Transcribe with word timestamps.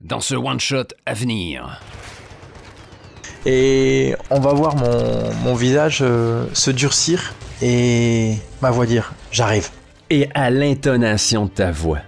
dans 0.00 0.20
ce 0.20 0.34
one-shot 0.34 0.84
à 1.06 1.14
venir. 1.14 1.80
Et 3.46 4.14
on 4.30 4.40
va 4.40 4.52
voir 4.52 4.76
mon, 4.76 5.32
mon 5.44 5.54
visage 5.54 6.00
euh, 6.02 6.44
se 6.52 6.70
durcir 6.70 7.34
et 7.62 8.34
ma 8.62 8.70
voix 8.70 8.86
dire 8.86 9.12
J'arrive. 9.32 9.68
Et 10.10 10.28
à 10.34 10.50
l'intonation 10.50 11.44
de 11.46 11.50
ta 11.50 11.70
voix, 11.70 11.98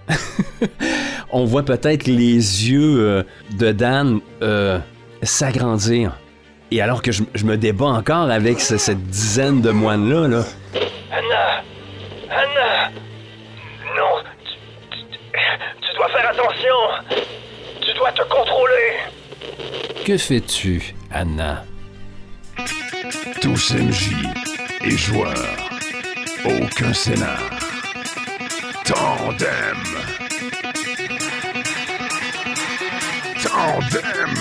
on 1.33 1.45
voit 1.45 1.65
peut-être 1.65 2.07
les 2.07 2.35
yeux 2.71 2.99
euh, 3.01 3.23
de 3.59 3.73
Dan 3.73 4.21
euh, 4.43 4.79
s'agrandir. 5.23 6.19
Et 6.71 6.81
alors 6.81 7.03
que 7.03 7.13
je, 7.13 7.25
je 7.35 7.45
me 7.45 7.57
débat 7.57 7.87
encore 7.87 8.31
avec 8.31 8.61
ce- 8.61 8.79
cette 8.79 9.05
dizaine 9.09 9.61
de 9.61 9.71
moines-là, 9.71 10.29
là, 10.29 10.45
que 20.11 20.19
fais-tu, 20.19 20.93
Anna? 21.13 21.65
Tous 23.41 23.75
MJ 23.75 24.11
et 24.83 24.97
joueurs. 24.97 25.71
Aucun 26.45 26.93
scénar. 26.93 27.39
Tandem. 28.85 29.81
Tandem. 33.41 34.35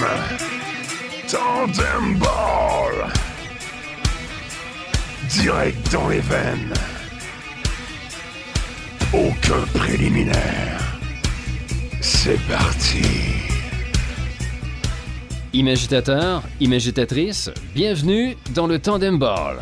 Tandem 1.27 2.17
Ball. 2.17 3.13
Direct 5.29 5.91
dans 5.91 6.09
les 6.09 6.21
veines. 6.21 6.73
Aucun 9.13 9.61
préliminaire. 9.75 10.97
C'est 12.01 12.39
parti. 12.47 13.38
Imagitateur, 15.53 16.44
imagitatrice, 16.59 17.50
bienvenue 17.73 18.38
dans 18.53 18.67
le 18.67 18.78
Tandem 18.78 19.17
Ball. 19.17 19.58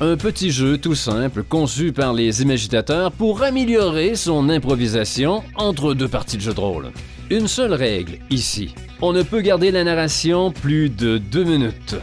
Un 0.00 0.16
petit 0.16 0.52
jeu 0.52 0.78
tout 0.78 0.94
simple 0.94 1.42
conçu 1.42 1.90
par 1.92 2.12
les 2.12 2.42
imagitateurs 2.42 3.10
pour 3.10 3.42
améliorer 3.42 4.14
son 4.14 4.48
improvisation 4.48 5.42
entre 5.56 5.94
deux 5.94 6.06
parties 6.06 6.36
de 6.36 6.42
jeu 6.42 6.54
de 6.54 6.60
rôle. 6.60 6.92
Une 7.28 7.48
seule 7.48 7.74
règle 7.74 8.18
ici. 8.30 8.72
On 9.00 9.12
ne 9.12 9.24
peut 9.24 9.40
garder 9.40 9.72
la 9.72 9.82
narration 9.82 10.52
plus 10.52 10.88
de 10.88 11.18
deux 11.18 11.44
minutes. 11.44 11.96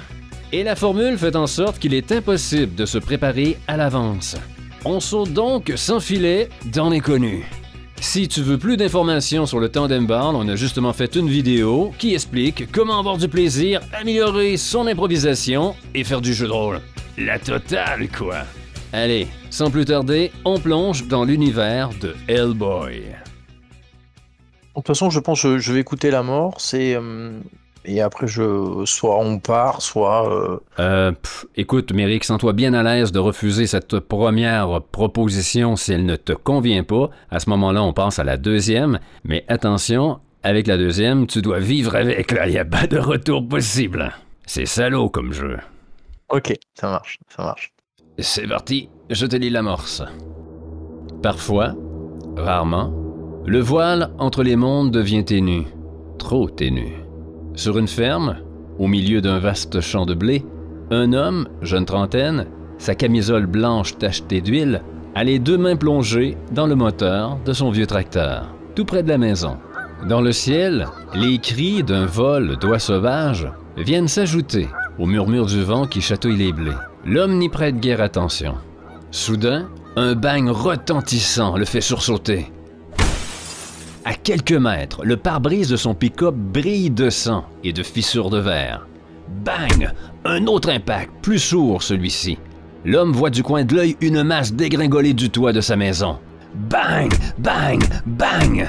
Et 0.52 0.64
la 0.64 0.76
formule 0.76 1.18
fait 1.18 1.38
en 1.38 1.48
sorte 1.48 1.80
qu'il 1.80 1.94
est 1.94 2.12
impossible 2.12 2.76
de 2.76 2.86
se 2.86 2.98
préparer 2.98 3.58
à 3.70 3.78
l'avance. 3.78 4.36
On 4.84 5.00
saute 5.00 5.32
donc 5.32 5.72
sans 5.78 6.02
filet 6.02 6.50
dans 6.74 6.90
l'inconnu. 6.90 7.46
Si 8.02 8.28
tu 8.28 8.42
veux 8.42 8.58
plus 8.58 8.78
d'informations 8.78 9.46
sur 9.46 9.60
le 9.60 9.70
Tandem 9.70 10.08
Ball, 10.08 10.34
on 10.36 10.48
a 10.48 10.56
justement 10.56 10.94
fait 10.94 11.16
une 11.16 11.30
vidéo 11.30 11.94
qui 11.98 12.14
explique 12.14 12.72
comment 12.72 12.98
avoir 12.98 13.18
du 13.18 13.28
plaisir, 13.28 13.82
améliorer 13.94 14.58
son 14.58 14.88
improvisation 14.88 15.76
et 15.94 16.04
faire 16.04 16.22
du 16.22 16.34
jeu 16.34 16.48
de 16.48 16.52
rôle. 16.52 16.82
La 17.18 17.38
totale, 17.38 18.08
quoi. 18.10 18.46
Allez, 18.94 19.28
sans 19.50 19.70
plus 19.70 19.86
tarder, 19.86 20.32
on 20.46 20.60
plonge 20.60 21.08
dans 21.08 21.24
l'univers 21.24 21.90
de 22.02 22.16
Hellboy. 22.28 23.02
De 23.02 23.06
toute 24.76 24.88
façon, 24.88 25.10
je 25.10 25.20
pense 25.20 25.44
que 25.44 25.60
je 25.60 25.74
vais 25.74 25.82
écouter 25.82 26.10
la 26.10 26.24
mort. 26.24 26.62
C'est 26.62 26.96
euh, 26.96 27.40
et 27.90 28.02
après, 28.02 28.28
je 28.28 28.84
soit 28.86 29.18
on 29.20 29.40
part, 29.40 29.82
soit 29.82 30.32
euh, 30.32 30.58
Euh, 30.80 31.12
pff, 31.12 31.46
écoute, 31.56 31.92
Méric, 31.92 32.24
sens-toi 32.24 32.54
bien 32.54 32.74
à 32.74 32.84
l'aise 32.84 33.12
de 33.12 33.20
refuser 33.20 33.66
cette 33.68 34.00
première 34.00 34.82
proposition 34.92 35.76
si 35.76 35.94
elle 35.94 36.06
ne 36.06 36.16
te 36.16 36.34
convient 36.34 36.84
pas. 36.84 37.10
À 37.32 37.40
ce 37.40 37.50
moment-là, 37.50 37.82
on 37.84 37.94
passe 37.94 38.20
à 38.20 38.24
la 38.24 38.38
deuxième. 38.38 39.00
Mais 39.24 39.44
attention, 39.48 40.20
avec 40.44 40.68
la 40.68 40.78
deuxième, 40.78 41.28
tu 41.28 41.42
dois 41.42 41.60
vivre 41.60 41.96
avec, 41.96 42.32
là. 42.32 42.48
Il 42.48 42.52
n'y 42.52 42.60
a 42.60 42.66
pas 42.66 42.88
de 42.88 42.98
retour 43.00 43.48
possible. 43.48 44.12
C'est 44.46 44.66
salaud 44.66 45.10
comme 45.10 45.34
jeu. 45.34 45.58
ok, 46.30 46.54
ça 46.76 46.90
marche, 46.90 47.18
ça 47.36 47.44
marche. 47.44 47.72
C'est 48.20 48.48
parti, 48.48 48.90
je 49.10 49.26
te 49.26 49.36
lis 49.36 49.50
l'amorce. 49.50 50.04
Parfois, 51.24 51.74
rarement, 52.38 52.94
le 53.46 53.60
voile 53.60 54.12
entre 54.20 54.44
les 54.44 54.56
mondes 54.56 54.92
devient 54.92 55.26
ténu, 55.26 55.66
trop 56.18 56.50
ténu. 56.50 56.99
Sur 57.60 57.78
une 57.78 57.90
ferme, 57.90 58.38
au 58.78 58.88
milieu 58.88 59.20
d'un 59.20 59.38
vaste 59.38 59.82
champ 59.82 60.06
de 60.06 60.14
blé, 60.14 60.46
un 60.92 61.12
homme, 61.12 61.46
jeune 61.62 61.84
trentaine, 61.84 62.46
sa 62.78 62.96
camisole 62.96 63.48
blanche 63.48 63.98
tachetée 63.98 64.40
d'huile, 64.40 64.82
a 65.14 65.26
les 65.26 65.40
deux 65.40 65.58
mains 65.58 65.76
plongées 65.76 66.38
dans 66.54 66.68
le 66.68 66.76
moteur 66.76 67.38
de 67.44 67.52
son 67.52 67.70
vieux 67.70 67.86
tracteur, 67.86 68.56
tout 68.76 68.86
près 68.86 69.04
de 69.04 69.10
la 69.10 69.18
maison. 69.18 69.58
Dans 70.08 70.22
le 70.22 70.32
ciel, 70.32 70.88
les 71.14 71.38
cris 71.40 71.84
d'un 71.84 72.06
vol 72.06 72.56
d'oies 72.56 72.80
sauvages 72.80 73.52
viennent 73.76 74.08
s'ajouter 74.08 74.70
au 74.98 75.06
murmure 75.06 75.48
du 75.48 75.62
vent 75.62 75.86
qui 75.86 76.00
chatouille 76.00 76.38
les 76.38 76.54
blés. 76.54 76.72
L'homme 77.06 77.40
n'y 77.40 77.50
prête 77.50 77.82
guère 77.82 78.00
attention. 78.00 78.56
Soudain, 79.12 79.68
un 79.98 80.16
bang 80.16 80.48
retentissant 80.48 81.58
le 81.58 81.66
fait 81.66 81.82
sursauter. 81.82 82.54
À 84.06 84.14
quelques 84.14 84.54
mètres, 84.54 85.04
le 85.04 85.18
pare-brise 85.18 85.70
de 85.70 85.76
son 85.76 85.94
pick-up 85.94 86.34
brille 86.34 86.90
de 86.90 87.10
sang 87.10 87.44
et 87.64 87.74
de 87.74 87.84
fissures 87.84 88.30
de 88.30 88.38
verre. 88.38 88.88
Bang! 89.44 89.92
Un 90.26 90.48
autre 90.48 90.70
impact, 90.70 91.12
plus 91.22 91.40
sourd 91.40 91.84
celui-ci. 91.84 92.38
L'homme 92.86 93.12
voit 93.12 93.30
du 93.30 93.44
coin 93.44 93.66
de 93.66 93.76
l'œil 93.76 93.98
une 94.00 94.24
masse 94.24 94.54
dégringolée 94.54 95.14
du 95.14 95.30
toit 95.30 95.52
de 95.52 95.62
sa 95.62 95.76
maison. 95.76 96.18
Bang! 96.56 97.12
Bang! 97.38 97.84
Bang! 98.06 98.68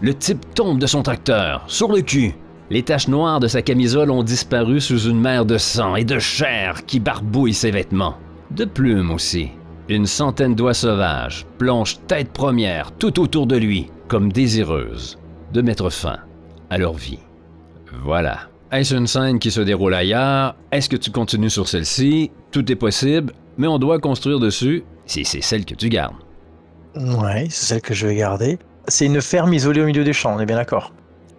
Le 0.00 0.14
type 0.14 0.44
tombe 0.54 0.80
de 0.80 0.86
son 0.86 1.02
tracteur, 1.02 1.62
sur 1.68 1.92
le 1.92 2.00
cul. 2.00 2.34
Les 2.68 2.82
taches 2.82 3.08
noires 3.08 3.38
de 3.38 3.46
sa 3.46 3.62
camisole 3.62 4.10
ont 4.10 4.24
disparu 4.24 4.80
sous 4.80 5.08
une 5.08 5.20
mer 5.20 5.44
de 5.44 5.58
sang 5.58 5.94
et 5.94 6.04
de 6.04 6.18
chair 6.18 6.84
qui 6.86 6.98
barbouille 6.98 7.54
ses 7.54 7.70
vêtements. 7.70 8.16
De 8.50 8.64
plumes 8.64 9.12
aussi. 9.12 9.50
Une 9.88 10.06
centaine 10.06 10.54
d'oies 10.54 10.74
sauvages 10.74 11.46
plongent 11.58 11.98
tête 12.08 12.32
première 12.32 12.92
tout 12.92 13.20
autour 13.20 13.46
de 13.46 13.56
lui, 13.56 13.88
comme 14.12 14.30
désireuses 14.30 15.18
de 15.54 15.62
mettre 15.62 15.88
fin 15.88 16.18
à 16.68 16.76
leur 16.76 16.92
vie. 16.92 17.18
Voilà. 18.04 18.40
Est-ce 18.70 18.94
une 18.94 19.06
scène 19.06 19.38
qui 19.38 19.50
se 19.50 19.62
déroule 19.62 19.94
ailleurs? 19.94 20.54
Est-ce 20.70 20.90
que 20.90 20.96
tu 20.98 21.10
continues 21.10 21.48
sur 21.48 21.66
celle-ci? 21.66 22.30
Tout 22.50 22.70
est 22.70 22.76
possible, 22.76 23.32
mais 23.56 23.66
on 23.66 23.78
doit 23.78 23.98
construire 24.00 24.38
dessus 24.38 24.84
si 25.06 25.24
c'est 25.24 25.40
celle 25.40 25.64
que 25.64 25.74
tu 25.74 25.88
gardes. 25.88 26.16
Ouais, 26.94 27.46
c'est 27.48 27.64
celle 27.64 27.80
que 27.80 27.94
je 27.94 28.06
vais 28.06 28.16
garder. 28.16 28.58
C'est 28.86 29.06
une 29.06 29.22
ferme 29.22 29.54
isolée 29.54 29.80
au 29.80 29.86
milieu 29.86 30.04
des 30.04 30.12
champs, 30.12 30.36
on 30.36 30.40
est 30.40 30.46
bien 30.46 30.56
d'accord. 30.56 30.92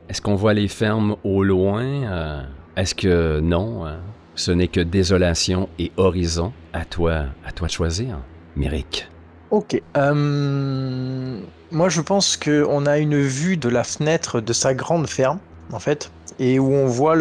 Est-ce 0.10 0.20
qu'on 0.24 0.34
voit 0.36 0.56
les 0.56 0.68
fermes 0.68 1.16
au 1.24 1.44
loin? 1.44 1.84
Euh, 1.84 2.42
Est-ce 2.76 2.96
que 2.96 3.40
non? 3.40 3.86
hein? 3.86 3.98
Ce 4.34 4.52
n'est 4.52 4.68
que 4.68 4.80
désolation 4.82 5.70
et 5.78 5.92
horizon. 5.98 6.54
À 6.74 6.86
toi, 6.86 7.26
à 7.46 7.52
toi 7.52 7.68
de 7.68 7.72
choisir, 7.72 8.18
Myrick. 8.56 9.08
Ok. 9.54 9.80
Euh, 9.98 11.40
moi, 11.70 11.88
je 11.88 12.02
pense 12.02 12.38
que 12.38 12.66
on 12.68 12.88
a 12.88 12.98
une 12.98 13.20
vue 13.22 13.56
de 13.56 13.70
la 13.70 13.84
fenêtre 13.84 14.42
de 14.42 14.52
sa 14.52 14.74
grande 14.74 15.06
ferme, 15.06 15.38
en 15.72 15.78
fait, 15.78 16.12
et 16.40 16.58
où 16.58 16.74
on 16.74 16.88
voit 16.88 17.16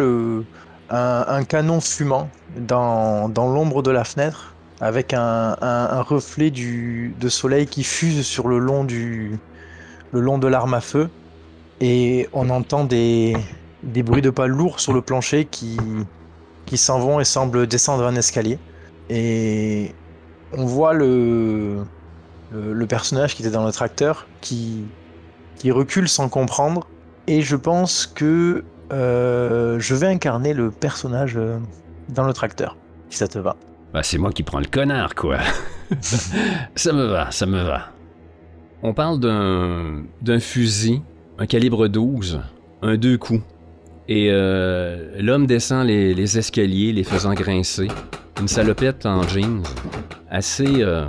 un, 0.89 1.43
canon 1.43 1.79
fumant 1.79 2.31
dans, 2.57 3.29
l'ombre 3.37 3.83
de 3.83 3.91
la 3.91 4.03
fenêtre, 4.03 4.55
avec 4.81 5.13
un, 5.13 6.01
reflet 6.01 6.49
du, 6.49 7.13
de 7.19 7.29
soleil 7.29 7.67
qui 7.67 7.83
fuse 7.83 8.25
sur 8.25 8.47
le 8.47 8.57
long 8.57 8.83
de 8.83 10.47
l'arme 10.47 10.73
à 10.73 10.81
feu, 10.81 11.11
et 11.81 12.27
on 12.33 12.49
entend 12.49 12.83
des 12.83 13.35
bruits 13.83 14.23
de 14.23 14.31
pas 14.31 14.47
lourds 14.47 14.79
sur 14.79 14.93
le 14.93 15.03
plancher 15.03 15.45
qui 15.45 15.77
s'en 16.77 16.97
vont 16.97 17.19
et 17.19 17.25
semblent 17.25 17.67
descendre 17.67 18.07
un 18.07 18.15
escalier, 18.15 18.57
et 19.11 19.93
on 20.51 20.65
voit 20.65 20.93
le 20.93 21.83
le, 22.53 22.73
le 22.73 22.85
personnage 22.85 23.35
qui 23.35 23.41
était 23.41 23.51
dans 23.51 23.65
le 23.65 23.71
tracteur 23.71 24.27
qui, 24.41 24.85
qui 25.57 25.71
recule 25.71 26.07
sans 26.07 26.29
comprendre. 26.29 26.87
Et 27.27 27.41
je 27.41 27.55
pense 27.55 28.05
que 28.05 28.63
euh, 28.91 29.79
je 29.79 29.95
vais 29.95 30.07
incarner 30.07 30.53
le 30.53 30.71
personnage 30.71 31.35
euh, 31.37 31.57
dans 32.09 32.25
le 32.25 32.33
tracteur, 32.33 32.77
si 33.09 33.17
ça 33.17 33.27
te 33.27 33.39
va. 33.39 33.55
Bah, 33.93 34.03
c'est 34.03 34.17
moi 34.17 34.31
qui 34.31 34.43
prends 34.43 34.59
le 34.59 34.65
connard, 34.65 35.15
quoi. 35.15 35.37
ça 36.01 36.93
me 36.93 37.05
va, 37.05 37.31
ça 37.31 37.45
me 37.45 37.61
va. 37.63 37.89
On 38.81 38.93
parle 38.93 39.19
d'un 39.19 40.03
d'un 40.21 40.39
fusil, 40.39 41.01
un 41.37 41.45
calibre 41.45 41.87
12, 41.87 42.41
un 42.81 42.97
deux 42.97 43.17
coups. 43.17 43.41
Et 44.09 44.27
euh, 44.31 45.21
l'homme 45.21 45.47
descend 45.47 45.87
les, 45.87 46.13
les 46.13 46.37
escaliers, 46.37 46.91
les 46.91 47.05
faisant 47.05 47.33
grincer. 47.33 47.87
Une 48.41 48.49
salopette 48.49 49.05
en 49.05 49.23
jeans, 49.23 49.63
assez 50.29 50.81
euh, 50.81 51.05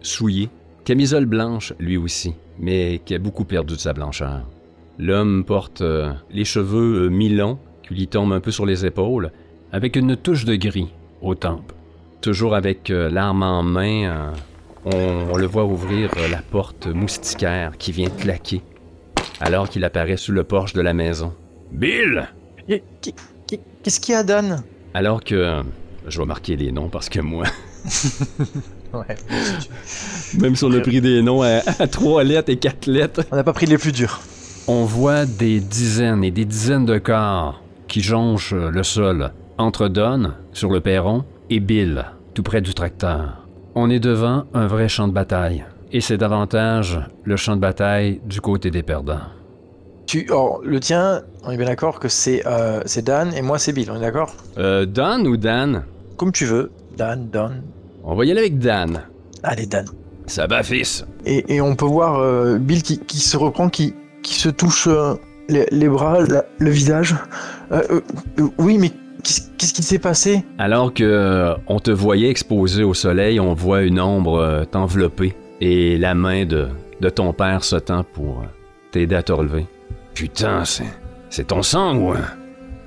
souillée. 0.00 0.48
Camisole 0.84 1.26
blanche, 1.26 1.72
lui 1.78 1.96
aussi, 1.96 2.34
mais 2.58 3.00
qui 3.04 3.14
a 3.14 3.18
beaucoup 3.18 3.44
perdu 3.44 3.74
de 3.74 3.78
sa 3.78 3.92
blancheur. 3.92 4.42
L'homme 4.98 5.44
porte 5.44 5.80
euh, 5.80 6.12
les 6.30 6.44
cheveux 6.44 7.04
euh, 7.04 7.08
mi-longs, 7.08 7.58
qui 7.86 7.94
lui 7.94 8.08
tombent 8.08 8.32
un 8.32 8.40
peu 8.40 8.50
sur 8.50 8.66
les 8.66 8.84
épaules, 8.84 9.30
avec 9.72 9.96
une 9.96 10.16
touche 10.16 10.44
de 10.44 10.54
gris 10.56 10.88
aux 11.20 11.34
tempes. 11.34 11.72
Toujours 12.20 12.54
avec 12.54 12.90
euh, 12.90 13.10
l'arme 13.10 13.42
en 13.42 13.62
main, 13.62 14.04
euh, 14.04 14.30
on, 14.84 15.32
on 15.32 15.36
le 15.36 15.46
voit 15.46 15.64
ouvrir 15.64 16.10
euh, 16.16 16.28
la 16.28 16.42
porte 16.42 16.86
moustiquaire 16.88 17.78
qui 17.78 17.92
vient 17.92 18.10
claquer, 18.10 18.62
alors 19.40 19.68
qu'il 19.68 19.84
apparaît 19.84 20.16
sous 20.16 20.32
le 20.32 20.44
porche 20.44 20.72
de 20.72 20.80
la 20.80 20.94
maison. 20.94 21.32
Bill 21.70 22.28
Et- 22.68 22.82
qui- 23.00 23.14
qui- 23.46 23.60
Qu'est-ce 23.82 23.98
qu'il 24.00 24.14
y 24.14 24.16
a, 24.16 24.22
Dan 24.22 24.62
Alors 24.94 25.22
que. 25.24 25.62
Je 26.08 26.18
vais 26.18 26.26
marquer 26.26 26.56
les 26.56 26.72
noms 26.72 26.88
parce 26.88 27.08
que 27.08 27.20
moi, 27.20 27.44
Ouais. 28.94 29.16
même 30.38 30.54
si 30.56 30.64
on 30.64 30.72
a 30.72 30.80
pris 30.80 31.00
des 31.00 31.22
noms 31.22 31.42
à, 31.42 31.60
à 31.78 31.86
trois 31.86 32.24
lettres 32.24 32.50
et 32.50 32.56
quatre 32.56 32.86
lettres, 32.86 33.22
On 33.30 33.36
n'a 33.36 33.44
pas 33.44 33.52
pris 33.52 33.66
les 33.66 33.78
plus 33.78 33.92
durs. 33.92 34.20
on 34.68 34.84
voit 34.84 35.24
des 35.26 35.60
dizaines 35.60 36.22
et 36.24 36.30
des 36.30 36.44
dizaines 36.44 36.84
de 36.84 36.98
corps 36.98 37.62
qui 37.88 38.00
jonchent 38.02 38.54
le 38.54 38.82
sol 38.82 39.32
entre 39.58 39.88
Don, 39.88 40.32
sur 40.52 40.70
le 40.70 40.80
perron, 40.80 41.24
et 41.50 41.60
Bill, 41.60 42.04
tout 42.34 42.42
près 42.42 42.60
du 42.62 42.74
tracteur. 42.74 43.46
On 43.74 43.90
est 43.90 44.00
devant 44.00 44.44
un 44.54 44.66
vrai 44.66 44.88
champ 44.88 45.06
de 45.08 45.12
bataille. 45.12 45.64
Et 45.92 46.00
c'est 46.00 46.16
davantage 46.16 46.98
le 47.24 47.36
champ 47.36 47.54
de 47.54 47.60
bataille 47.60 48.20
du 48.24 48.40
côté 48.40 48.70
des 48.70 48.82
perdants. 48.82 49.20
Tu, 50.06 50.26
oh, 50.32 50.60
le 50.64 50.80
tien, 50.80 51.22
on 51.44 51.50
est 51.52 51.56
bien 51.56 51.66
d'accord 51.66 52.00
que 52.00 52.08
c'est 52.08 52.42
euh, 52.46 52.80
c'est 52.86 53.04
Dan 53.04 53.32
et 53.34 53.42
moi 53.42 53.58
c'est 53.58 53.72
Bill, 53.72 53.90
on 53.90 53.96
est 53.96 54.00
d'accord? 54.00 54.34
Euh, 54.58 54.84
Don 54.86 55.24
ou 55.26 55.36
Dan? 55.36 55.84
Comme 56.16 56.32
tu 56.32 56.44
veux. 56.46 56.70
Dan, 56.96 57.28
Dan. 57.30 57.62
On 58.04 58.14
va 58.14 58.24
y 58.24 58.30
aller 58.30 58.40
avec 58.40 58.58
Dan. 58.58 59.02
Allez, 59.42 59.66
Dan. 59.66 59.86
Ça 60.26 60.46
va, 60.46 60.62
fils 60.62 61.04
Et, 61.26 61.54
et 61.56 61.60
on 61.60 61.74
peut 61.74 61.84
voir 61.84 62.18
euh, 62.18 62.58
Bill 62.58 62.82
qui, 62.82 62.98
qui 62.98 63.18
se 63.18 63.36
reprend, 63.36 63.68
qui, 63.68 63.94
qui 64.22 64.34
se 64.34 64.48
touche 64.48 64.86
euh, 64.86 65.14
les, 65.48 65.66
les 65.70 65.88
bras, 65.88 66.20
la- 66.20 66.44
le 66.58 66.70
visage. 66.70 67.14
Euh, 67.72 68.00
oui, 68.58 68.78
mais 68.78 68.90
qu'est-ce 69.22 69.72
qui 69.74 69.82
s'est 69.82 69.98
passé? 69.98 70.44
Alors 70.58 70.94
que 70.94 71.54
on 71.66 71.78
te 71.80 71.90
voyait 71.90 72.30
exposé 72.30 72.84
au 72.84 72.94
soleil, 72.94 73.40
on 73.40 73.54
voit 73.54 73.82
une 73.82 74.00
ombre 74.00 74.38
euh, 74.38 74.64
t'envelopper 74.64 75.34
et 75.60 75.98
la 75.98 76.14
main 76.14 76.44
de, 76.44 76.68
de 77.00 77.08
ton 77.08 77.32
père 77.32 77.64
se 77.64 77.76
tend 77.76 78.04
pour 78.04 78.44
t'aider 78.90 79.14
à 79.16 79.22
te 79.22 79.32
relever. 79.32 79.66
Putain, 80.14 80.64
c'est... 80.64 80.84
C'est 81.30 81.46
ton 81.46 81.62
sang 81.62 81.96
ou... 81.96 82.12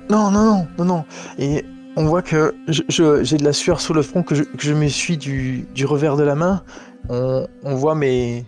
Non, 0.08 0.30
non, 0.30 0.44
non, 0.44 0.66
non, 0.78 0.84
non. 0.84 1.04
Et 1.36 1.64
on 1.96 2.04
voit 2.06 2.22
que 2.22 2.54
j'ai 2.68 3.36
de 3.36 3.44
la 3.44 3.52
sueur 3.52 3.80
sous 3.80 3.94
le 3.94 4.02
front, 4.02 4.22
que 4.22 4.34
je, 4.34 4.42
que 4.44 4.62
je 4.62 4.72
m'essuie 4.74 5.16
du, 5.16 5.66
du 5.74 5.86
revers 5.86 6.16
de 6.16 6.22
la 6.22 6.34
main. 6.34 6.62
On, 7.08 7.46
on 7.64 7.74
voit 7.74 7.94
mes, 7.94 8.44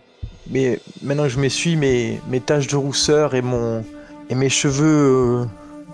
mes. 0.50 0.78
Maintenant 1.02 1.24
que 1.24 1.28
je 1.30 1.38
m'essuie, 1.38 1.76
mes, 1.76 2.20
mes 2.28 2.40
taches 2.40 2.66
de 2.66 2.76
rousseur 2.76 3.34
et, 3.34 3.42
mon, 3.42 3.84
et 4.30 4.34
mes 4.34 4.48
cheveux 4.48 4.86
euh, 4.86 5.44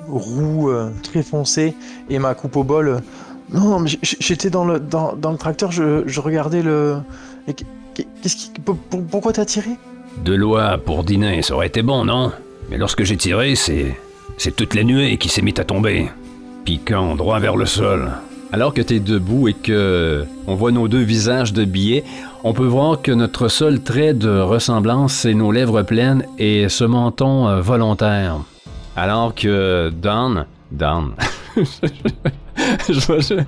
roux 0.08 0.70
euh, 0.70 0.90
très 1.02 1.22
foncés 1.22 1.74
et 2.10 2.18
ma 2.18 2.34
coupe 2.34 2.56
au 2.56 2.64
bol. 2.64 3.00
Non, 3.50 3.78
mais 3.78 3.90
j'étais 4.02 4.50
dans 4.50 4.64
le, 4.64 4.80
dans, 4.80 5.14
dans 5.14 5.30
le 5.30 5.38
tracteur, 5.38 5.70
je, 5.70 6.02
je 6.06 6.20
regardais 6.20 6.62
le. 6.62 6.96
Qu'est-ce 7.94 8.36
qui. 8.36 8.50
pour- 8.64 8.76
pour- 8.76 9.04
Pourquoi 9.04 9.32
t'as 9.32 9.44
tiré? 9.44 9.70
De 10.24 10.34
loi 10.34 10.78
pour 10.78 11.04
dîner, 11.04 11.42
ça 11.42 11.54
aurait 11.54 11.66
été 11.66 11.82
bon, 11.82 12.04
non? 12.04 12.32
Mais 12.70 12.78
lorsque 12.78 13.04
j'ai 13.04 13.16
tiré, 13.16 13.54
c'est... 13.54 13.96
C'est 14.36 14.56
toute 14.56 14.74
la 14.74 14.82
nuée 14.82 15.16
qui 15.16 15.28
s'est 15.28 15.42
mise 15.42 15.54
à 15.58 15.64
tomber. 15.64 16.08
Piquant 16.64 17.14
droit 17.14 17.38
vers 17.40 17.56
le 17.56 17.66
sol. 17.66 18.10
Alors 18.52 18.72
que 18.72 18.80
t'es 18.80 19.00
debout 19.00 19.48
et 19.48 19.52
que 19.52 20.24
on 20.46 20.54
voit 20.54 20.70
nos 20.72 20.88
deux 20.88 21.02
visages 21.02 21.52
de 21.52 21.64
billets, 21.64 22.04
on 22.44 22.52
peut 22.52 22.64
voir 22.66 23.02
que 23.02 23.10
notre 23.12 23.48
seul 23.48 23.82
trait 23.82 24.14
de 24.14 24.38
ressemblance, 24.40 25.12
c'est 25.12 25.34
nos 25.34 25.50
lèvres 25.52 25.82
pleines 25.82 26.24
et 26.38 26.68
ce 26.68 26.84
menton 26.84 27.48
euh, 27.48 27.60
volontaire. 27.60 28.38
Alors 28.96 29.34
que 29.34 29.90
Don, 29.90 30.44
Don, 30.70 31.10
je, 31.56 31.62
je- 32.88 33.42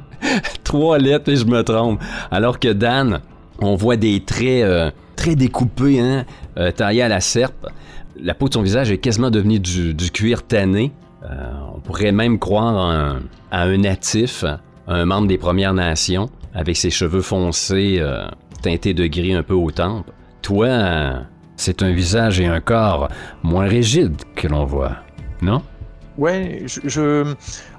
trois 0.64 0.98
lettres 0.98 1.30
et 1.30 1.36
je 1.36 1.46
me 1.46 1.62
trompe. 1.62 2.00
Alors 2.30 2.58
que 2.58 2.72
Dan, 2.72 3.20
on 3.60 3.76
voit 3.76 3.96
des 3.96 4.20
traits 4.24 4.64
euh, 4.64 4.90
très 5.14 5.36
découpés, 5.36 6.00
hein, 6.00 6.24
euh, 6.58 6.72
taillés 6.72 7.02
à 7.02 7.08
la 7.08 7.20
serpe. 7.20 7.68
La 8.20 8.34
peau 8.34 8.48
de 8.48 8.54
son 8.54 8.62
visage 8.62 8.90
est 8.90 8.98
quasiment 8.98 9.30
devenue 9.30 9.60
du 9.60 9.94
cuir 10.12 10.42
tanné. 10.42 10.90
Euh, 11.28 11.52
on 11.74 11.80
pourrait 11.80 12.12
même 12.12 12.38
croire 12.38 12.76
à 12.76 12.94
un, 12.94 13.20
à 13.50 13.62
un 13.62 13.78
natif, 13.78 14.44
un 14.86 15.04
membre 15.04 15.28
des 15.28 15.38
Premières 15.38 15.74
Nations, 15.74 16.30
avec 16.54 16.76
ses 16.76 16.90
cheveux 16.90 17.22
foncés, 17.22 17.96
euh, 18.00 18.26
teintés 18.62 18.94
de 18.94 19.06
gris 19.06 19.34
un 19.34 19.42
peu 19.42 19.54
aux 19.54 19.70
tempes. 19.70 20.10
Toi, 20.42 20.66
euh, 20.66 21.20
c'est 21.56 21.82
un 21.82 21.92
visage 21.92 22.40
et 22.40 22.46
un 22.46 22.60
corps 22.60 23.08
moins 23.42 23.66
rigides 23.66 24.22
que 24.36 24.46
l'on 24.46 24.64
voit, 24.64 24.96
non? 25.42 25.62
Ouais, 26.18 26.62
je, 26.64 27.34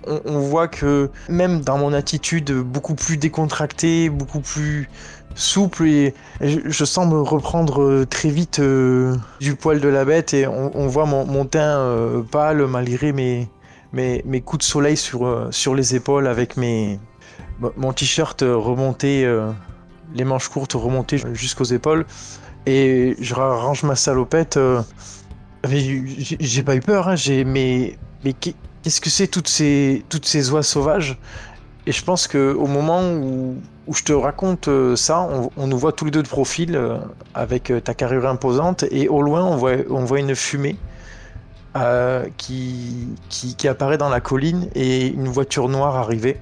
on 0.06 0.40
voit 0.40 0.68
que 0.68 1.10
même 1.28 1.62
dans 1.62 1.80
mon 1.80 1.92
attitude 1.92 2.52
beaucoup 2.52 2.94
plus 2.94 3.18
décontractée, 3.18 4.10
beaucoup 4.10 4.42
plus 4.42 4.90
souple, 5.38 5.86
et 5.88 6.14
je, 6.42 6.86
sens 6.86 7.08
me 7.08 7.22
reprendre 7.22 7.82
euh, 7.82 8.06
très 8.06 8.30
vite 8.30 8.60
euh, 8.60 9.16
du 9.40 9.56
poil 9.56 9.80
de 9.80 9.88
la 9.88 10.04
bête 10.04 10.34
et 10.34 10.48
on, 10.48 10.88
voit 10.88 11.06
mon, 11.06 11.46
teint 11.46 11.80
euh, 11.80 12.24
pâle 12.24 12.66
malgré 12.68 13.14
mes, 13.14 13.48
mes, 13.94 14.42
coups 14.42 14.66
de 14.66 14.70
soleil 14.70 14.98
sur, 14.98 15.48
sur 15.52 15.76
les 15.76 15.96
épaules 15.96 16.28
avec 16.28 16.58
mes, 16.58 17.00
mon- 17.78 17.94
t-shirt 17.94 18.42
remonté, 18.42 19.32
les 20.16 20.24
manches 20.24 20.50
courtes 20.50 20.74
remontées 20.74 21.20
jusqu'aux 21.34 21.66
épaules 21.66 22.06
et 22.66 23.16
je 23.20 23.34
range 23.36 23.84
ma 23.84 23.96
salopette. 23.96 24.60
j'ai 25.64 26.64
pas 26.64 26.76
eu 26.76 26.82
peur, 26.82 27.10
hein, 27.10 27.16
j'ai 27.16 27.46
mais 27.46 27.98
mais 28.26 28.34
qu'est- 28.34 28.56
qu'est-ce 28.82 29.02
que 29.02 29.10
c'est 29.10 29.28
toutes 29.28 29.48
ces 29.48 30.04
toutes 30.10 30.26
ces 30.26 30.52
oies 30.52 30.64
sauvages? 30.64 31.18
Et 31.86 31.92
je 31.92 32.04
pense 32.04 32.28
que 32.28 32.54
au 32.54 32.68
moment 32.68 33.02
où, 33.02 33.56
où 33.88 33.94
je 33.94 34.04
te 34.04 34.14
raconte 34.14 34.68
euh, 34.68 34.96
ça, 34.96 35.28
on, 35.58 35.68
nous 35.68 35.78
voit 35.78 35.94
tous 35.94 36.06
les 36.06 36.12
deux 36.12 36.24
de 36.24 36.28
profil 36.28 36.76
euh, 36.76 36.98
avec 37.34 37.72
euh, 37.72 37.80
ta 37.80 37.94
carrure 37.94 38.28
imposante 38.28 38.84
et 38.92 39.08
au 39.08 39.22
loin 39.22 39.44
on 39.46 39.56
voit 40.06 40.20
une 40.20 40.36
fumée 40.36 40.78
qui, 42.38 43.08
qui 43.30 43.68
apparaît 43.68 43.98
dans 44.00 44.10
la 44.10 44.20
colline 44.20 44.68
et 44.74 45.08
une 45.08 45.28
voiture 45.28 45.70
noire 45.70 45.96
arriver. 45.96 46.40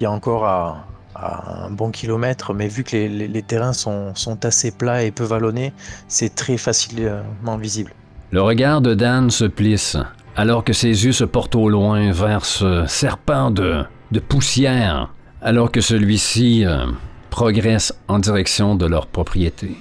Il 0.00 0.04
y 0.04 0.06
a 0.06 0.10
encore 0.10 0.46
à 0.46 0.86
à 1.16 1.66
un 1.66 1.70
bon 1.70 1.92
kilomètre, 1.92 2.52
mais 2.54 2.66
vu 2.66 2.82
que 2.82 2.96
les, 2.96 3.08
les- 3.08 3.28
les 3.28 3.42
terrains 3.42 3.72
sont, 3.72 4.12
sont 4.16 4.44
assez 4.44 4.72
plats 4.72 5.04
et 5.04 5.12
peu 5.12 5.22
vallonnés, 5.22 5.72
c'est 6.08 6.34
très 6.34 6.56
facilement 6.56 7.56
visible. 7.56 7.92
Le 8.32 8.42
regard 8.42 8.80
de 8.80 8.94
Dan 8.94 9.30
se 9.30 9.44
plisse, 9.44 9.96
alors 10.34 10.64
que 10.64 10.72
ses 10.72 10.88
yeux 11.04 11.12
se 11.12 11.22
portent 11.22 11.54
au 11.54 11.68
loin 11.68 12.10
vers 12.10 12.44
ce 12.44 12.84
serpent 12.88 13.52
de, 13.52 13.84
de 14.10 14.18
poussière, 14.18 15.13
alors 15.44 15.70
que 15.70 15.80
celui-ci 15.80 16.64
euh, 16.64 16.86
progresse 17.30 17.94
en 18.08 18.18
direction 18.18 18.74
de 18.74 18.86
leur 18.86 19.06
propriété. 19.06 19.76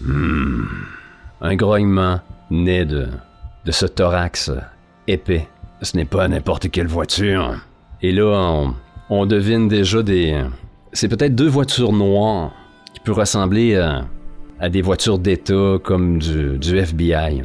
Hmm. 0.00 0.64
Un 1.40 1.56
grognement 1.56 2.20
naît 2.50 2.84
de, 2.86 3.08
de 3.64 3.72
ce 3.72 3.84
thorax 3.86 4.50
épais. 5.06 5.46
Ce 5.82 5.96
n'est 5.96 6.04
pas 6.04 6.26
n'importe 6.28 6.70
quelle 6.70 6.86
voiture. 6.86 7.54
Et 8.00 8.12
là, 8.12 8.24
on, 8.26 8.74
on 9.10 9.26
devine 9.26 9.68
déjà 9.68 10.02
des... 10.02 10.42
C'est 10.92 11.08
peut-être 11.08 11.34
deux 11.34 11.48
voitures 11.48 11.92
noires 11.92 12.52
qui 12.94 13.00
peuvent 13.00 13.18
ressembler 13.18 13.76
à, 13.76 14.68
des 14.68 14.82
voitures 14.82 15.18
d'État 15.18 15.76
comme 15.84 16.18
du, 16.18 16.58
du 16.58 16.78
FBI. 16.78 17.42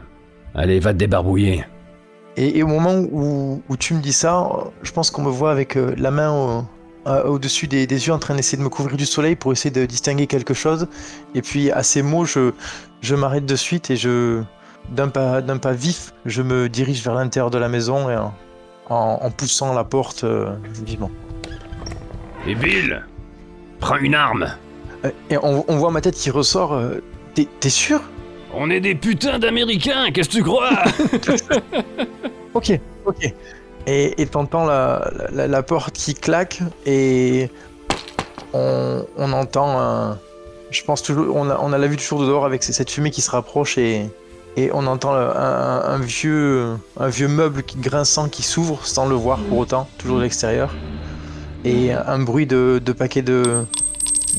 Allez, 0.55 0.79
va 0.79 0.93
te 0.93 0.97
débarbouiller. 1.00 1.65
Et, 2.38 2.63
au 2.63 2.67
moment 2.67 2.95
où, 3.12 3.62
où 3.67 3.77
tu 3.77 3.93
me 3.93 4.01
dis 4.01 4.13
ça, 4.13 4.47
je 4.81 4.91
pense 4.91 5.12
qu'on 5.12 5.24
me 5.24 5.29
voit 5.29 5.51
avec 5.51 5.75
euh, 5.75 5.93
la 5.97 6.09
main 6.09 6.31
au- 6.31 6.65
euh, 7.07 7.24
au-dessus 7.25 7.67
des, 7.67 7.86
des 7.88 8.07
yeux 8.07 8.13
en 8.13 8.19
train 8.19 8.36
d'essayer 8.36 8.57
de 8.57 8.63
me 8.63 8.69
couvrir 8.69 8.98
du 8.98 9.05
soleil 9.05 9.36
pour 9.36 9.51
essayer 9.51 9.72
de 9.72 9.86
distinguer 9.86 10.27
quelque 10.27 10.53
chose. 10.53 10.88
Et 11.36 11.41
puis 11.41 11.72
à 11.72 11.83
ces 11.83 12.01
mots, 12.01 12.25
je, 12.25 12.51
je 13.01 13.15
m'arrête 13.15 13.45
de 13.45 13.55
suite 13.55 13.89
et 13.91 13.95
je, 13.98 14.41
d'un 14.89 15.10
pas, 15.10 15.41
d'un 15.41 15.57
pas 15.57 15.74
vif, 15.74 16.13
je 16.25 16.41
me 16.41 16.69
dirige 16.69 17.03
vers 17.03 17.15
l'intérieur 17.15 17.50
de 17.51 17.57
la 17.57 17.69
maison 17.69 18.10
et 18.10 18.15
en, 18.17 18.33
en- 18.89 19.31
poussant 19.31 19.74
la 19.74 19.83
porte 19.83 20.24
euh, 20.24 20.51
vivement. 20.86 21.12
Et 22.48 22.55
Bill 22.55 23.03
Prends 23.79 23.98
une 23.98 24.15
arme 24.15 24.48
Euh, 25.05 25.12
Et 25.29 25.38
on, 25.38 25.65
on 25.67 25.77
voit 25.77 25.91
ma 25.91 26.00
tête 26.01 26.15
qui 26.15 26.29
ressort. 26.31 26.74
euh, 26.74 27.01
T'es 27.33 27.48
t'es 27.60 27.69
sûr? 27.69 28.01
On 28.53 28.69
est 28.69 28.79
des 28.79 28.93
putains 28.95 29.39
d'Américains, 29.39 30.12
qu'est-ce 30.13 30.29
que 30.29 30.36
tu 30.36 30.43
crois? 30.43 30.69
Ok, 32.53 32.79
ok. 33.05 33.33
Et 33.85 34.25
t'entends 34.27 34.65
la, 34.65 35.11
la, 35.31 35.47
la 35.47 35.63
porte 35.63 35.93
qui 35.93 36.13
claque 36.13 36.61
et 36.85 37.49
on, 38.53 39.33
entend 39.33 39.79
un. 39.79 40.17
Je 40.71 40.83
pense 40.83 41.03
toujours. 41.03 41.35
On 41.35 41.73
a, 41.73 41.77
la 41.77 41.87
vue 41.87 41.97
toujours 41.97 42.21
de 42.21 42.27
dehors 42.27 42.45
avec 42.45 42.63
cette 42.63 42.89
fumée 42.89 43.11
qui 43.11 43.21
se 43.21 43.31
rapproche 43.31 43.77
et, 43.77 44.09
et 44.55 44.69
on 44.73 44.85
entend 44.87 45.13
un, 45.13 45.99
vieux, 45.99 46.75
un 46.99 47.07
vieux 47.09 47.27
meuble 47.27 47.63
grinçant 47.77 48.29
qui 48.29 48.43
s'ouvre 48.43 48.85
sans 48.85 49.07
le 49.07 49.15
voir 49.15 49.39
pour 49.39 49.59
autant, 49.59 49.87
toujours 49.97 50.17
de 50.17 50.23
l'extérieur. 50.23 50.73
Et 51.65 51.93
un 51.93 52.19
bruit 52.19 52.45
de, 52.45 52.79
paquets 52.97 53.21
de, 53.21 53.63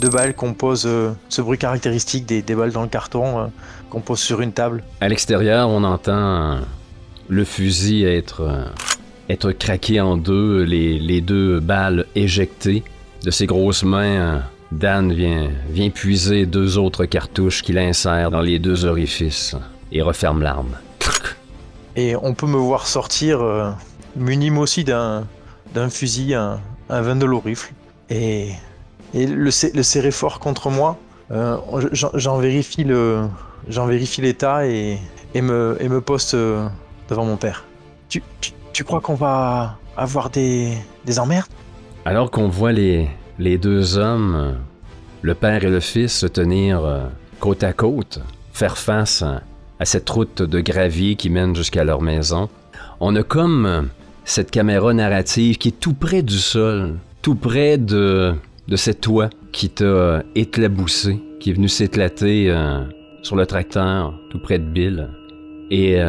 de 0.00 0.08
balles 0.08 0.34
qu'on 0.34 0.54
pose, 0.54 0.84
euh, 0.86 1.12
ce 1.28 1.40
bruit 1.40 1.58
caractéristique 1.58 2.26
des, 2.26 2.42
balles 2.54 2.72
dans 2.72 2.82
le 2.82 2.88
carton 2.88 3.38
euh, 3.38 3.46
qu'on 3.88 4.00
pose 4.00 4.20
sur 4.20 4.42
une 4.42 4.52
table. 4.52 4.84
À 5.00 5.08
l'extérieur, 5.08 5.68
on 5.70 5.84
entend 5.84 6.12
euh, 6.12 6.60
le 7.28 7.44
fusil 7.44 8.04
être, 8.04 8.42
euh, 8.42 8.64
être 9.28 9.52
craqué 9.52 10.00
en 10.00 10.16
deux, 10.16 10.62
les, 10.62 10.98
les 10.98 11.20
deux 11.20 11.60
balles 11.60 12.06
éjectées. 12.14 12.82
De 13.22 13.30
ses 13.30 13.46
grosses 13.46 13.84
mains, 13.84 14.42
Dan 14.70 15.12
vient, 15.12 15.50
vient 15.70 15.90
puiser 15.90 16.46
deux 16.46 16.78
autres 16.78 17.04
cartouches 17.04 17.62
qu'il 17.62 17.78
insère 17.78 18.30
dans 18.30 18.40
les 18.40 18.58
deux 18.58 18.84
orifices 18.84 19.56
et 19.92 20.02
referme 20.02 20.42
l'arme. 20.42 20.76
Et 21.96 22.16
on 22.16 22.34
peut 22.34 22.46
me 22.48 22.56
voir 22.56 22.88
sortir 22.88 23.40
euh, 23.40 23.70
muni 24.16 24.50
moi 24.50 24.64
aussi 24.64 24.82
d'un 24.82 25.28
d'un 25.74 25.88
fusil, 25.90 26.34
un, 26.34 26.60
un 26.88 27.00
22 27.02 27.26
low 27.26 27.40
rifle. 27.40 27.72
Et, 28.10 28.48
et 29.12 29.26
le, 29.26 29.44
le 29.74 29.82
serrer 29.82 30.10
fort 30.10 30.40
contre 30.40 30.70
moi. 30.70 30.98
Euh, 31.30 31.56
j'en 31.92 32.38
vérifie 32.38 32.84
le 32.84 33.22
j'en 33.68 33.86
vérifie 33.86 34.20
l'état 34.20 34.66
et, 34.66 34.98
et 35.34 35.40
me 35.40 35.76
et 35.80 35.88
me 35.88 36.00
poste 36.00 36.34
euh, 36.34 36.66
devant 37.08 37.24
mon 37.24 37.36
père. 37.36 37.64
Tu 38.74 38.82
crois 38.82 39.00
qu'on 39.00 39.14
va 39.14 39.78
avoir 39.96 40.28
des, 40.28 40.76
des 41.06 41.18
emmerdes? 41.18 41.48
Alors 42.04 42.30
qu'on 42.30 42.48
voit 42.48 42.72
les, 42.72 43.08
les 43.38 43.56
deux 43.56 43.96
hommes, 43.96 44.56
le 45.22 45.34
père 45.34 45.64
et 45.64 45.70
le 45.70 45.80
fils, 45.80 46.12
se 46.12 46.26
tenir 46.26 46.84
euh, 46.84 47.06
côte 47.38 47.62
à 47.62 47.72
côte, 47.72 48.18
faire 48.52 48.76
face 48.76 49.22
à, 49.22 49.42
cette 49.84 50.08
route 50.10 50.42
de 50.42 50.60
gravier 50.60 51.14
qui 51.14 51.30
mène 51.30 51.54
jusqu'à 51.54 51.84
leur 51.84 52.02
maison, 52.02 52.48
on 53.00 53.14
a 53.16 53.22
comme 53.22 53.66
euh, 53.66 53.82
cette 54.24 54.50
caméra 54.50 54.92
narrative 54.92 55.56
qui 55.56 55.68
est 55.68 55.80
tout 55.80 55.94
près 55.94 56.22
du 56.22 56.38
sol, 56.38 56.96
tout 57.22 57.36
près 57.36 57.78
de, 57.78 58.34
de 58.66 58.92
toit 58.92 59.30
qui 59.52 59.70
t'a 59.70 59.84
euh, 59.84 60.22
éclaboussé, 60.34 61.22
qui 61.38 61.50
est 61.50 61.52
venu 61.52 61.68
s'éclater 61.68 62.52
sur 63.22 63.36
le 63.36 63.46
tracteur, 63.46 64.14
tout 64.30 64.40
près 64.40 64.58
de 64.58 64.64
Bill. 64.64 65.10
Et 65.70 66.00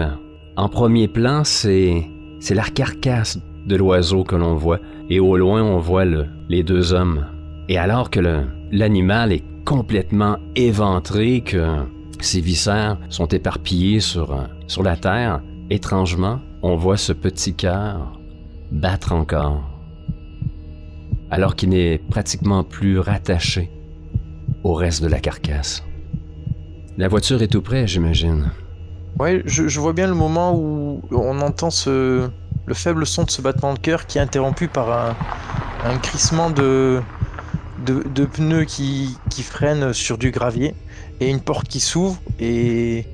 en 0.56 0.70
premier 0.70 1.10
plan, 1.10 1.44
c'est 1.44 2.06
c'est 2.46 2.54
la 2.54 2.70
carcasse 2.82 3.40
de 3.66 3.76
l'oiseau 3.76 4.24
que 4.24 4.36
l'on 4.36 4.54
voit, 4.56 4.80
et 5.10 5.20
au 5.20 5.36
loin 5.36 5.64
on 5.64 5.80
voit 5.80 6.06
le- 6.06 6.28
les 6.48 6.62
deux 6.62 6.94
hommes. 6.94 7.26
Et 7.70 7.80
alors 7.80 8.12
que 8.12 8.20
l'animal 8.72 9.32
est 9.32 9.44
complètement 9.66 10.38
éventré, 10.56 11.42
que 11.42 11.66
ses 12.20 12.42
viscères 12.42 13.00
sont 13.10 13.26
éparpillés 13.30 14.00
sur, 14.00 14.38
sur 14.68 14.84
la 14.84 14.96
terre, 14.96 15.42
étrangement, 15.72 16.40
on 16.62 16.76
voit 16.76 16.98
ce 16.98 17.14
petit 17.14 17.56
cœur 17.56 18.20
battre 18.72 19.12
encore, 19.14 19.64
alors 21.32 21.56
qu'il 21.56 21.70
n'est 21.70 21.98
pratiquement 21.98 22.64
plus 22.64 23.00
rattaché 23.00 23.72
au 24.64 24.74
reste 24.76 25.02
de 25.02 25.08
la 25.08 25.20
carcasse. 25.20 25.84
La 27.00 27.08
voiture 27.08 27.42
est 27.42 27.48
tout 27.48 27.64
près, 27.64 27.88
j'imagine. 27.88 28.52
Ouais, 29.20 29.42
je, 29.46 29.80
vois 29.80 29.94
bien 29.94 30.08
le 30.08 30.14
moment 30.14 30.54
où 30.56 31.02
on 31.12 31.40
entend 31.42 31.70
le 31.88 32.74
faible 32.74 33.06
son 33.06 33.24
de 33.24 33.30
ce 33.32 33.42
battement 33.42 33.74
de 33.74 33.80
cœur 33.80 34.08
qui 34.08 34.18
est 34.18 34.22
interrompu 34.22 34.68
par 34.68 35.16
un, 35.86 35.98
crissement 36.00 36.50
de, 36.50 37.02
pneus 38.34 38.66
qui, 38.66 39.18
qui 39.30 39.44
freinent 39.44 39.94
sur 39.94 40.18
du 40.18 40.32
gravier 40.32 40.76
et 41.22 41.30
une 41.30 41.40
porte 41.40 41.68
qui 41.68 41.80
s'ouvre 41.80 42.18
et 42.40 43.06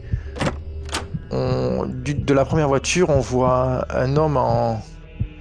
on- 1.30 1.86
de 1.86 2.34
la 2.34 2.46
première 2.46 2.68
voiture 2.68 3.10
on 3.10 3.20
voit 3.20 3.86
un 3.90 4.16
homme 4.18 4.38
en, 4.38 4.82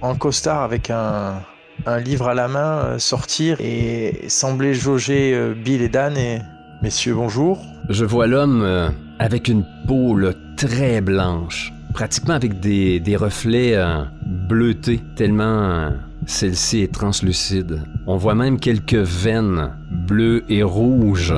en 0.01 0.15
costard 0.15 0.61
avec 0.61 0.89
un, 0.89 1.41
un 1.85 1.99
livre 1.99 2.27
à 2.27 2.33
la 2.33 2.47
main 2.47 2.79
euh, 2.83 2.99
sortir 2.99 3.57
et 3.59 4.25
sembler 4.27 4.73
jauger 4.73 5.33
euh, 5.33 5.53
Bill 5.53 5.81
et 5.81 5.89
Dan 5.89 6.17
et 6.17 6.39
messieurs 6.81 7.15
bonjour. 7.15 7.59
Je 7.89 8.05
vois 8.05 8.27
l'homme 8.27 8.61
euh, 8.63 8.89
avec 9.19 9.47
une 9.47 9.65
peau 9.87 10.15
là, 10.15 10.31
très 10.67 11.01
blanche, 11.01 11.73
pratiquement 11.91 12.35
avec 12.35 12.59
des, 12.59 12.99
des 12.99 13.15
reflets 13.15 13.73
euh, 13.75 14.03
bleutés, 14.27 15.01
tellement 15.15 15.43
euh, 15.43 15.89
celle-ci 16.27 16.81
est 16.81 16.93
translucide. 16.93 17.81
On 18.05 18.17
voit 18.17 18.35
même 18.35 18.59
quelques 18.59 18.93
veines 18.93 19.73
bleues 19.89 20.43
et 20.49 20.61
rouges 20.61 21.33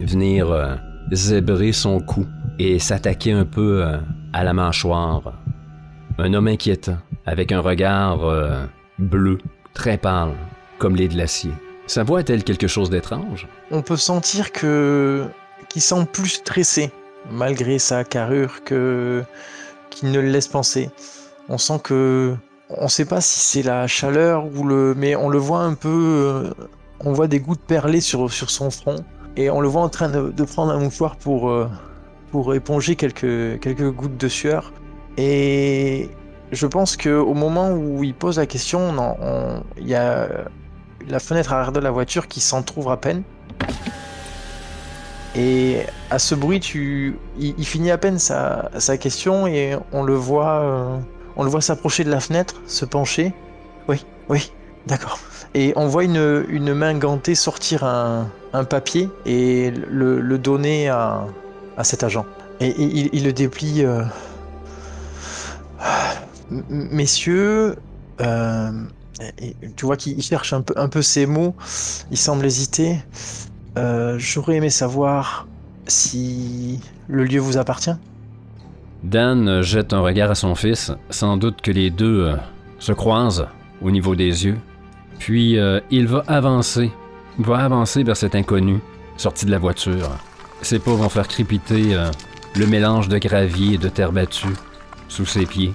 venir 0.00 0.50
euh, 0.50 0.76
zébrer 1.10 1.72
son 1.72 2.00
cou 2.00 2.26
et 2.58 2.78
s'attaquer 2.78 3.32
un 3.32 3.44
peu 3.44 3.84
à 4.32 4.42
la 4.42 4.54
mâchoire. 4.54 5.34
Un 6.16 6.32
homme 6.32 6.48
inquiétant, 6.48 6.96
avec 7.26 7.52
un 7.52 7.60
regard 7.60 8.20
bleu, 8.98 9.38
très 9.74 9.98
pâle, 9.98 10.32
comme 10.78 10.96
les 10.96 11.08
glaciers. 11.08 11.52
Sa 11.86 12.04
voix 12.04 12.20
est-elle 12.20 12.44
quelque 12.44 12.68
chose 12.68 12.88
d'étrange? 12.88 13.46
on 13.70 13.82
peut 13.82 13.96
sentir 13.96 14.50
que 14.52 15.24
qu'il 15.68 15.82
semble 15.82 16.06
plus 16.06 16.28
stressé 16.28 16.90
malgré 17.30 17.78
sa 17.78 18.04
carrure 18.04 18.64
qu'il 18.64 20.10
ne 20.10 20.20
le 20.20 20.28
laisse 20.28 20.48
penser. 20.48 20.90
On 21.48 21.58
sent 21.58 21.80
que 21.82 22.34
on 22.68 22.88
sait 22.88 23.04
pas 23.04 23.20
si 23.20 23.40
c'est 23.40 23.62
la 23.62 23.86
chaleur 23.86 24.46
ou 24.56 24.64
le 24.64 24.94
mais 24.96 25.14
on 25.14 25.28
le 25.28 25.38
voit 25.38 25.60
un 25.60 25.74
peu 25.74 25.88
euh, 25.88 26.50
on 27.00 27.12
voit 27.12 27.28
des 27.28 27.40
gouttes 27.40 27.60
perlées 27.66 28.00
sur 28.00 28.32
sur 28.32 28.50
son 28.50 28.70
front 28.70 29.04
et 29.36 29.50
on 29.50 29.60
le 29.60 29.68
voit 29.68 29.82
en 29.82 29.88
train 29.88 30.08
de, 30.08 30.44
prendre 30.44 30.72
un 30.72 30.78
mouchoir 30.78 31.16
pour 31.16 31.50
euh, 31.50 31.68
pour 32.30 32.54
éponger 32.54 32.96
quelques 32.96 33.60
quelques 33.60 33.90
gouttes 33.90 34.16
de 34.16 34.28
sueur 34.28 34.72
et 35.18 36.08
je 36.52 36.66
pense 36.66 36.96
que 36.96 37.10
au 37.10 37.34
moment 37.34 37.72
où 37.72 38.04
il 38.04 38.14
pose 38.14 38.38
la 38.38 38.46
question, 38.46 38.94
il 39.78 39.88
y 39.88 39.94
a 39.94 40.28
la 41.08 41.18
fenêtre 41.18 41.52
arrière 41.52 41.72
de 41.72 41.80
la 41.80 41.90
voiture 41.90 42.28
qui 42.28 42.40
s'entrouvre 42.40 42.92
à 42.92 43.00
peine. 43.00 43.22
Et 45.34 45.80
à 46.10 46.18
ce 46.18 46.34
bruit, 46.34 46.60
tu... 46.60 47.16
il, 47.38 47.64
finit 47.64 47.90
à 47.90 47.98
peine 47.98 48.18
sa, 48.18 48.70
sa 48.78 48.96
question 48.98 49.46
et 49.46 49.76
on 49.92 50.02
le 50.02 50.14
voit, 50.14 50.60
euh, 50.60 50.98
voit 51.36 51.60
s'approcher 51.62 52.04
de 52.04 52.10
la 52.10 52.20
fenêtre, 52.20 52.60
se 52.66 52.84
pencher. 52.84 53.32
Oui, 53.88 54.04
oui, 54.28 54.52
d'accord. 54.86 55.18
Et 55.54 55.72
on 55.76 55.86
voit 55.86 56.04
une, 56.04 56.44
une 56.48 56.74
main 56.74 56.94
gantée 56.94 57.34
sortir 57.34 57.84
un, 57.84 58.30
un 58.52 58.64
papier 58.64 59.08
et 59.24 59.70
le, 59.70 60.20
le 60.20 60.38
donner 60.38 60.88
à, 60.88 61.26
à 61.76 61.84
cet 61.84 62.04
agent. 62.04 62.26
Et, 62.60 62.74
il, 62.78 63.10
il 63.12 63.24
le 63.24 63.32
déplie. 63.32 63.84
euh, 63.84 64.02
Messieurs, 66.68 67.76
euh, 68.20 68.70
tu 69.76 69.86
vois 69.86 69.96
qu'il 69.96 70.18
il 70.18 70.22
cherche 70.22 70.52
un 70.52 70.60
peu, 70.60 70.74
un 70.76 70.88
peu 70.88 71.00
ses 71.02 71.26
mots, 71.26 71.54
il 72.10 72.18
semble 72.18 72.44
hésiter. 72.44 72.98
Euh, 73.76 74.16
J'aurais 74.18 74.56
aimé 74.56 74.70
savoir 74.70 75.46
si 75.86 76.80
le 77.08 77.24
lieu 77.24 77.40
vous 77.40 77.56
appartient. 77.56 77.94
Dan 79.02 79.62
jette 79.62 79.92
un 79.92 80.00
regard 80.00 80.30
à 80.30 80.34
son 80.34 80.54
fils, 80.54 80.92
sans 81.10 81.36
doute 81.36 81.60
que 81.60 81.72
les 81.72 81.90
deux 81.90 82.26
euh, 82.26 82.36
se 82.78 82.92
croisent 82.92 83.48
au 83.80 83.90
niveau 83.90 84.14
des 84.14 84.44
yeux. 84.44 84.58
Puis 85.18 85.58
euh, 85.58 85.80
il 85.90 86.06
va 86.06 86.22
avancer, 86.26 86.92
va 87.38 87.58
avancer 87.58 88.04
vers 88.04 88.16
cet 88.16 88.34
inconnu, 88.34 88.78
sorti 89.16 89.46
de 89.46 89.50
la 89.50 89.58
voiture. 89.58 90.10
Ses 90.60 90.78
pas 90.78 90.92
vont 90.92 91.08
faire 91.08 91.26
crépiter 91.26 91.96
le 92.54 92.66
mélange 92.68 93.08
de 93.08 93.18
gravier 93.18 93.74
et 93.74 93.78
de 93.78 93.88
terre 93.88 94.12
battue 94.12 94.54
sous 95.08 95.26
ses 95.26 95.44
pieds. 95.44 95.74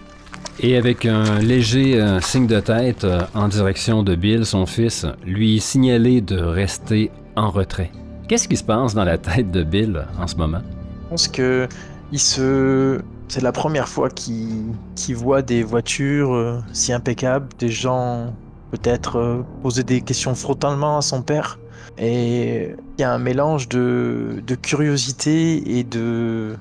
Et 0.61 0.77
avec 0.77 1.05
un 1.05 1.39
léger 1.39 2.01
signe 2.21 2.47
de 2.47 2.61
tête 2.61 3.05
en 3.33 3.49
direction 3.49 4.01
de 4.01 4.15
Bill, 4.15 4.45
son 4.45 4.65
fils, 4.65 5.05
lui 5.25 5.59
signaler 5.59 6.21
de 6.21 6.39
rester 6.39 7.11
en 7.37 7.49
retrait. 7.51 7.91
Qu'est-ce 8.27 8.47
qui 8.47 8.57
se 8.57 8.63
passe 8.63 8.93
dans 8.93 9.05
la 9.05 9.17
tête 9.17 9.51
de 9.51 9.63
Bill 9.63 10.05
en 10.19 10.27
ce 10.27 10.35
moment? 10.35 10.59
Je 11.03 11.09
pense 11.09 11.27
que 11.29 11.67
il 12.11 12.19
se... 12.19 12.99
c'est 13.29 13.41
la 13.41 13.51
première 13.51 13.87
fois 13.87 14.09
qu'il 14.09 14.75
voit 15.15 15.41
des 15.41 15.63
voitures 15.63 16.33
euh, 16.33 16.59
si 16.73 16.91
impeccables, 16.91 17.47
des 17.59 17.69
gens 17.69 18.33
peut-être 18.71 19.17
euh, 19.17 19.41
poser 19.61 19.83
des 19.83 20.01
questions 20.01 20.35
frontalement 20.35 20.97
à 20.97 21.01
son 21.01 21.21
père. 21.21 21.59
Et 21.97 22.75
il 22.97 23.01
y 23.01 23.03
a 23.03 23.13
un 23.13 23.19
mélange 23.19 23.69
de, 23.69 24.41
curiosité 24.61 25.77
et 25.79 25.83
de, 25.83 26.57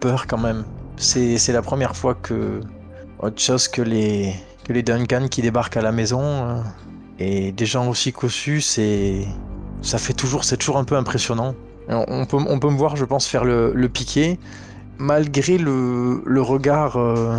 peur 0.00 0.26
quand 0.26 0.38
même. 0.38 0.64
C'est 0.96 1.52
la 1.52 1.62
première 1.62 1.94
fois 1.94 2.14
que 2.14 2.60
autre 3.18 3.40
chose 3.40 3.68
que 3.68 3.82
les, 3.82 4.34
que 4.64 4.72
Duncan 4.72 5.28
qui 5.28 5.42
débarquent 5.42 5.76
à 5.76 5.82
la 5.82 5.92
maison 5.92 6.22
euh, 6.22 6.60
et 7.18 7.52
des 7.52 7.66
gens 7.66 7.88
aussi 7.88 8.12
cossus, 8.12 8.60
c'est 8.60 9.26
ça 9.82 9.98
fait 9.98 10.12
toujours, 10.12 10.44
c'est 10.44 10.56
toujours 10.56 10.78
un 10.78 10.84
peu 10.84 10.96
impressionnant. 10.96 11.54
On 11.88 12.04
on 12.08 12.26
peut, 12.26 12.36
on 12.36 12.58
peut 12.58 12.70
me 12.70 12.76
voir, 12.76 12.96
je 12.96 13.04
pense, 13.04 13.26
faire 13.26 13.44
le, 13.44 13.72
le 13.74 13.88
piqué, 13.88 14.38
malgré 14.98 15.58
le, 15.58 16.22
le 16.24 16.42
regard 16.42 16.96
euh, 16.96 17.38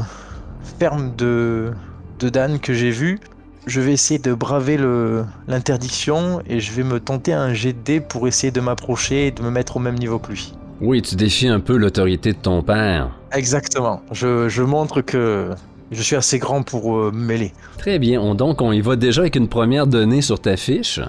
ferme 0.79 1.13
de, 1.17 1.71
de 2.19 2.29
Dan 2.29 2.59
que 2.59 2.73
j'ai 2.73 2.91
vu. 2.91 3.19
Je 3.65 3.81
vais 3.81 3.91
essayer 3.91 4.17
de 4.17 4.33
braver 4.33 4.77
l'interdiction 5.49 6.41
et 6.47 6.61
je 6.61 6.71
vais 6.71 6.83
me 6.83 7.01
tenter 7.01 7.33
un 7.33 7.53
jet 7.53 7.73
de 7.73 7.79
dés 7.79 7.99
pour 7.99 8.25
essayer 8.27 8.49
de 8.51 8.61
m'approcher 8.61 9.27
et 9.27 9.31
de 9.31 9.41
me 9.41 9.49
mettre 9.49 9.75
au 9.75 9.79
même 9.79 9.95
niveau 9.95 10.19
que 10.19 10.31
lui. 10.31 10.53
Oui, 10.79 11.01
tu 11.01 11.15
défies 11.15 11.49
un 11.49 11.59
peu 11.59 11.75
l'autorité 11.75 12.31
de 12.31 12.37
ton 12.37 12.61
père. 12.61 13.09
Exactement. 13.33 14.01
Je, 14.11 14.47
je 14.47 14.63
montre 14.63 15.01
que 15.01 15.49
je 15.91 16.01
suis 16.01 16.15
assez 16.15 16.39
grand 16.39 16.63
pour 16.63 16.95
euh, 16.97 17.11
me 17.11 17.25
mêler. 17.25 17.51
Très 17.77 17.99
bien, 17.99 18.21
on, 18.21 18.35
donc 18.35 18.61
on 18.61 18.71
y 18.71 18.79
va 18.79 18.95
déjà 18.95 19.21
avec 19.21 19.35
une 19.35 19.49
première 19.49 19.85
donnée 19.87 20.21
sur 20.21 20.39
ta 20.39 20.55
fiche, 20.55 21.01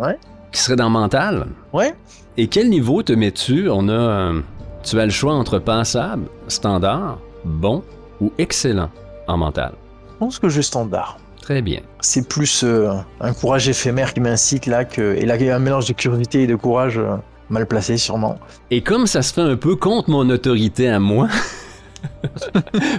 Ouais. 0.00 0.18
Qui 0.52 0.60
serait 0.60 0.76
dans 0.76 0.90
mental. 0.90 1.46
Ouais. 1.72 1.94
Et 2.36 2.46
quel 2.46 2.68
niveau 2.68 3.02
te 3.02 3.12
mets-tu? 3.12 3.68
On 3.70 3.88
a... 3.88 3.92
euh, 3.92 4.40
tu 4.82 4.98
as 4.98 5.04
le 5.04 5.10
choix 5.10 5.34
entre 5.34 5.58
passable, 5.58 6.28
standard, 6.46 7.18
bon 7.44 7.82
ou 8.20 8.32
excellent 8.38 8.90
en 9.26 9.36
mental. 9.36 9.72
Je 10.12 10.16
pense 10.18 10.38
que 10.38 10.48
je 10.48 10.60
standard. 10.60 11.18
Très 11.42 11.62
bien. 11.62 11.80
C'est 12.00 12.28
plus 12.28 12.62
euh, 12.64 12.92
un 13.20 13.32
courage 13.32 13.68
éphémère 13.68 14.12
qui 14.12 14.20
m'incite 14.20 14.66
là 14.66 14.84
que 14.84 15.14
et 15.16 15.24
là 15.24 15.36
il 15.36 15.46
y 15.46 15.50
a 15.50 15.56
un 15.56 15.60
mélange 15.60 15.86
de 15.86 15.92
curiosité 15.94 16.42
et 16.42 16.46
de 16.46 16.54
courage 16.56 16.98
euh, 16.98 17.16
mal 17.48 17.66
placé 17.66 17.96
sûrement. 17.96 18.38
Et 18.70 18.82
comme 18.82 19.06
ça 19.06 19.22
se 19.22 19.32
fait 19.32 19.40
un 19.40 19.56
peu 19.56 19.76
contre 19.76 20.10
mon 20.10 20.28
autorité 20.30 20.88
à 20.88 20.98
Moi, 21.00 21.28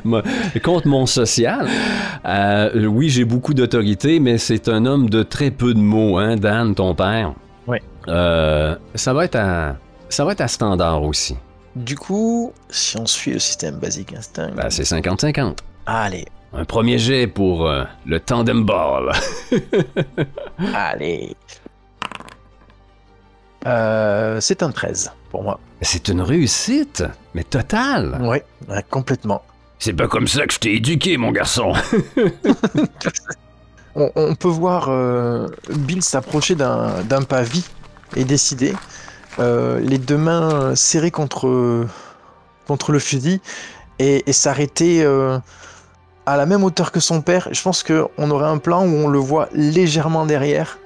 Contre 0.64 0.88
mon 0.88 1.06
social, 1.06 1.68
euh, 2.26 2.86
oui, 2.86 3.10
j'ai 3.10 3.26
beaucoup 3.26 3.54
d'autorité, 3.54 4.20
mais 4.20 4.38
c'est 4.38 4.68
un 4.70 4.86
homme 4.86 5.10
de 5.10 5.24
très 5.24 5.52
peu 5.52 5.74
de 5.74 5.80
mots, 5.80 6.18
hein, 6.18 6.36
Dan, 6.36 6.76
ton 6.76 6.96
père. 6.96 7.34
Ouais. 7.68 7.82
Euh, 8.08 8.76
ça 8.96 9.14
va 9.14 9.26
être 9.26 9.36
à, 9.36 9.76
ça 10.10 10.26
va 10.26 10.32
être 10.34 10.42
à 10.42 10.48
standard 10.48 11.04
aussi. 11.04 11.36
Du 11.76 11.96
coup, 11.96 12.52
si 12.70 12.98
on 12.98 13.06
suit 13.06 13.34
le 13.34 13.40
système 13.40 13.76
basique 13.76 14.14
instinct. 14.14 14.52
Ben, 14.56 14.70
c'est 14.70 14.84
50-50. 14.84 15.58
Allez, 15.86 16.26
Un 16.54 16.66
premier 16.66 16.98
jet 16.98 17.28
pour 17.28 17.68
euh, 17.68 17.84
le 18.06 18.20
tandem 18.20 18.66
ball. 18.66 19.12
allez. 20.74 21.36
Euh, 23.66 24.40
c'est 24.40 24.64
un 24.64 24.72
13 24.72 25.12
pour 25.32 25.44
moi. 25.44 25.60
C'est 25.82 26.08
une 26.08 26.22
réussite, 26.22 27.04
mais 27.34 27.44
totale. 27.44 28.20
Ouais, 28.22 28.44
complètement. 28.90 29.44
C'est 29.80 29.94
pas 29.94 30.08
comme 30.08 30.28
ça 30.28 30.46
que 30.46 30.54
je 30.54 30.60
t'ai 30.60 30.76
éduqué, 30.76 31.18
mon 31.18 31.32
garçon. 31.32 31.74
On, 33.96 34.12
on 34.16 34.36
peut 34.36 34.48
voir 34.48 34.86
euh, 34.90 35.48
Bill 35.72 36.04
s'approcher 36.04 36.54
d'un 36.54 37.02
d'un 37.04 37.24
pavis 37.24 37.66
et 38.16 38.24
décider, 38.24 38.76
euh, 39.40 39.80
les 39.80 39.98
deux 39.98 40.18
mains 40.18 40.76
serrées 40.76 41.10
contre, 41.10 41.88
contre 42.68 42.92
le 42.92 43.00
fusil, 43.00 43.42
et, 43.98 44.30
et 44.30 44.32
s'arrêter 44.32 45.04
à 46.26 46.38
la 46.38 46.46
même 46.46 46.64
hauteur 46.64 46.92
que 46.92 47.00
son 47.00 47.22
père. 47.22 47.50
Je 47.52 47.62
pense 47.64 47.82
qu'on 47.84 48.30
aurait 48.30 48.48
un 48.48 48.60
plan 48.60 48.86
où 48.86 48.94
on 48.94 49.08
le 49.08 49.18
voit 49.18 49.50
légèrement 49.54 50.28
derrière, 50.28 50.78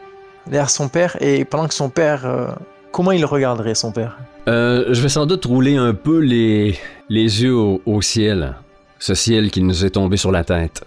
derrière 0.47 0.69
son 0.69 0.87
père, 0.89 1.17
et 1.21 1.45
pendant 1.45 1.67
que 1.67 1.73
son 1.73 1.89
père... 1.89 2.25
euh, 2.25 2.47
comment 2.91 3.11
il 3.11 3.25
regarderait 3.25 3.75
son 3.75 3.91
père 3.91 4.17
Euh, 4.47 4.85
je 4.93 5.01
vais 5.01 5.09
sans 5.09 5.25
doute 5.25 5.45
rouler 5.45 5.77
un 5.77 5.93
peu 5.93 6.19
les, 6.19 6.77
les 7.09 7.43
yeux 7.43 7.55
au, 7.55 7.81
au 7.85 8.01
ciel. 8.01 8.55
Ce 8.99 9.13
ciel 9.15 9.51
qui 9.51 9.61
nous 9.61 9.83
est 9.85 9.89
tombé 9.91 10.15
sur 10.17 10.31
la 10.31 10.43
tête. 10.43 10.83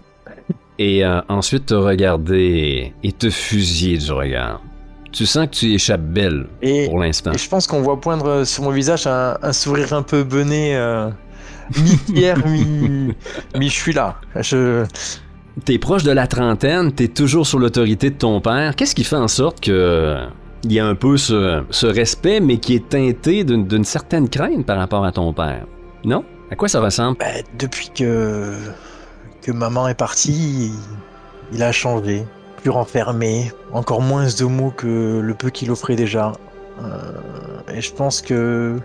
Et 0.78 1.04
euh, 1.04 1.20
ensuite 1.28 1.66
te 1.66 1.74
regarder 1.74 2.92
et 3.02 3.12
te 3.12 3.30
fusiller 3.30 3.98
du 3.98 4.12
regard. 4.12 4.60
Tu 5.10 5.24
sens 5.24 5.46
que 5.46 5.52
tu 5.52 5.72
échappes 5.72 6.02
belle 6.02 6.46
et, 6.60 6.86
pour 6.86 6.98
l'instant. 7.00 7.32
et 7.32 7.38
je 7.38 7.48
pense 7.48 7.66
qu'on 7.66 7.80
voit 7.80 7.98
poindre 7.98 8.44
sur 8.44 8.62
mon 8.64 8.70
visage 8.70 9.06
un, 9.06 9.38
un 9.42 9.52
sourire 9.54 9.94
un 9.94 10.02
peu 10.02 10.22
bené, 10.22 10.76
euh, 10.76 11.08
mi-pierre, 11.78 12.46
mi... 12.46 13.14
mi... 13.56 13.68
Je 13.68 13.74
suis 13.74 13.94
là. 13.94 14.16
Je... 14.36 14.84
T'es 15.64 15.78
proche 15.78 16.02
de 16.02 16.10
la 16.12 16.26
trentaine, 16.26 16.92
t'es 16.92 17.08
toujours 17.08 17.46
sous 17.46 17.58
l'autorité 17.58 18.10
de 18.10 18.16
ton 18.16 18.40
père. 18.40 18.76
Qu'est-ce 18.76 18.94
qui 18.94 19.04
fait 19.04 19.16
en 19.16 19.28
sorte 19.28 19.60
que 19.60 20.18
il 20.64 20.72
y 20.72 20.80
a 20.80 20.86
un 20.86 20.94
peu 20.94 21.16
ce, 21.16 21.62
ce 21.70 21.86
respect, 21.86 22.40
mais 22.40 22.58
qui 22.58 22.74
est 22.74 22.88
teinté 22.88 23.42
d'une 23.44 23.66
d'une 23.66 23.84
certaine 23.84 24.28
crainte 24.28 24.66
par 24.66 24.76
rapport 24.76 25.04
à 25.04 25.12
ton 25.12 25.32
père? 25.32 25.66
Non? 26.04 26.24
À 26.50 26.56
quoi 26.56 26.68
ça 26.68 26.80
ressemble? 26.80 27.16
Ben, 27.18 27.42
depuis 27.58 27.90
que, 27.94 28.54
que 29.42 29.50
maman 29.50 29.88
est 29.88 29.94
partie, 29.94 30.70
il, 30.70 31.56
il 31.56 31.62
a 31.62 31.72
changé. 31.72 32.24
Plus 32.58 32.70
renfermé, 32.70 33.52
encore 33.72 34.02
moins 34.02 34.26
de 34.26 34.44
mots 34.44 34.72
que 34.76 35.20
le 35.20 35.34
peu 35.34 35.50
qu'il 35.50 35.70
offrait 35.70 35.96
déjà. 35.96 36.32
Euh, 36.82 37.72
et 37.72 37.80
je 37.80 37.92
pense 37.92 38.20
que 38.20 38.78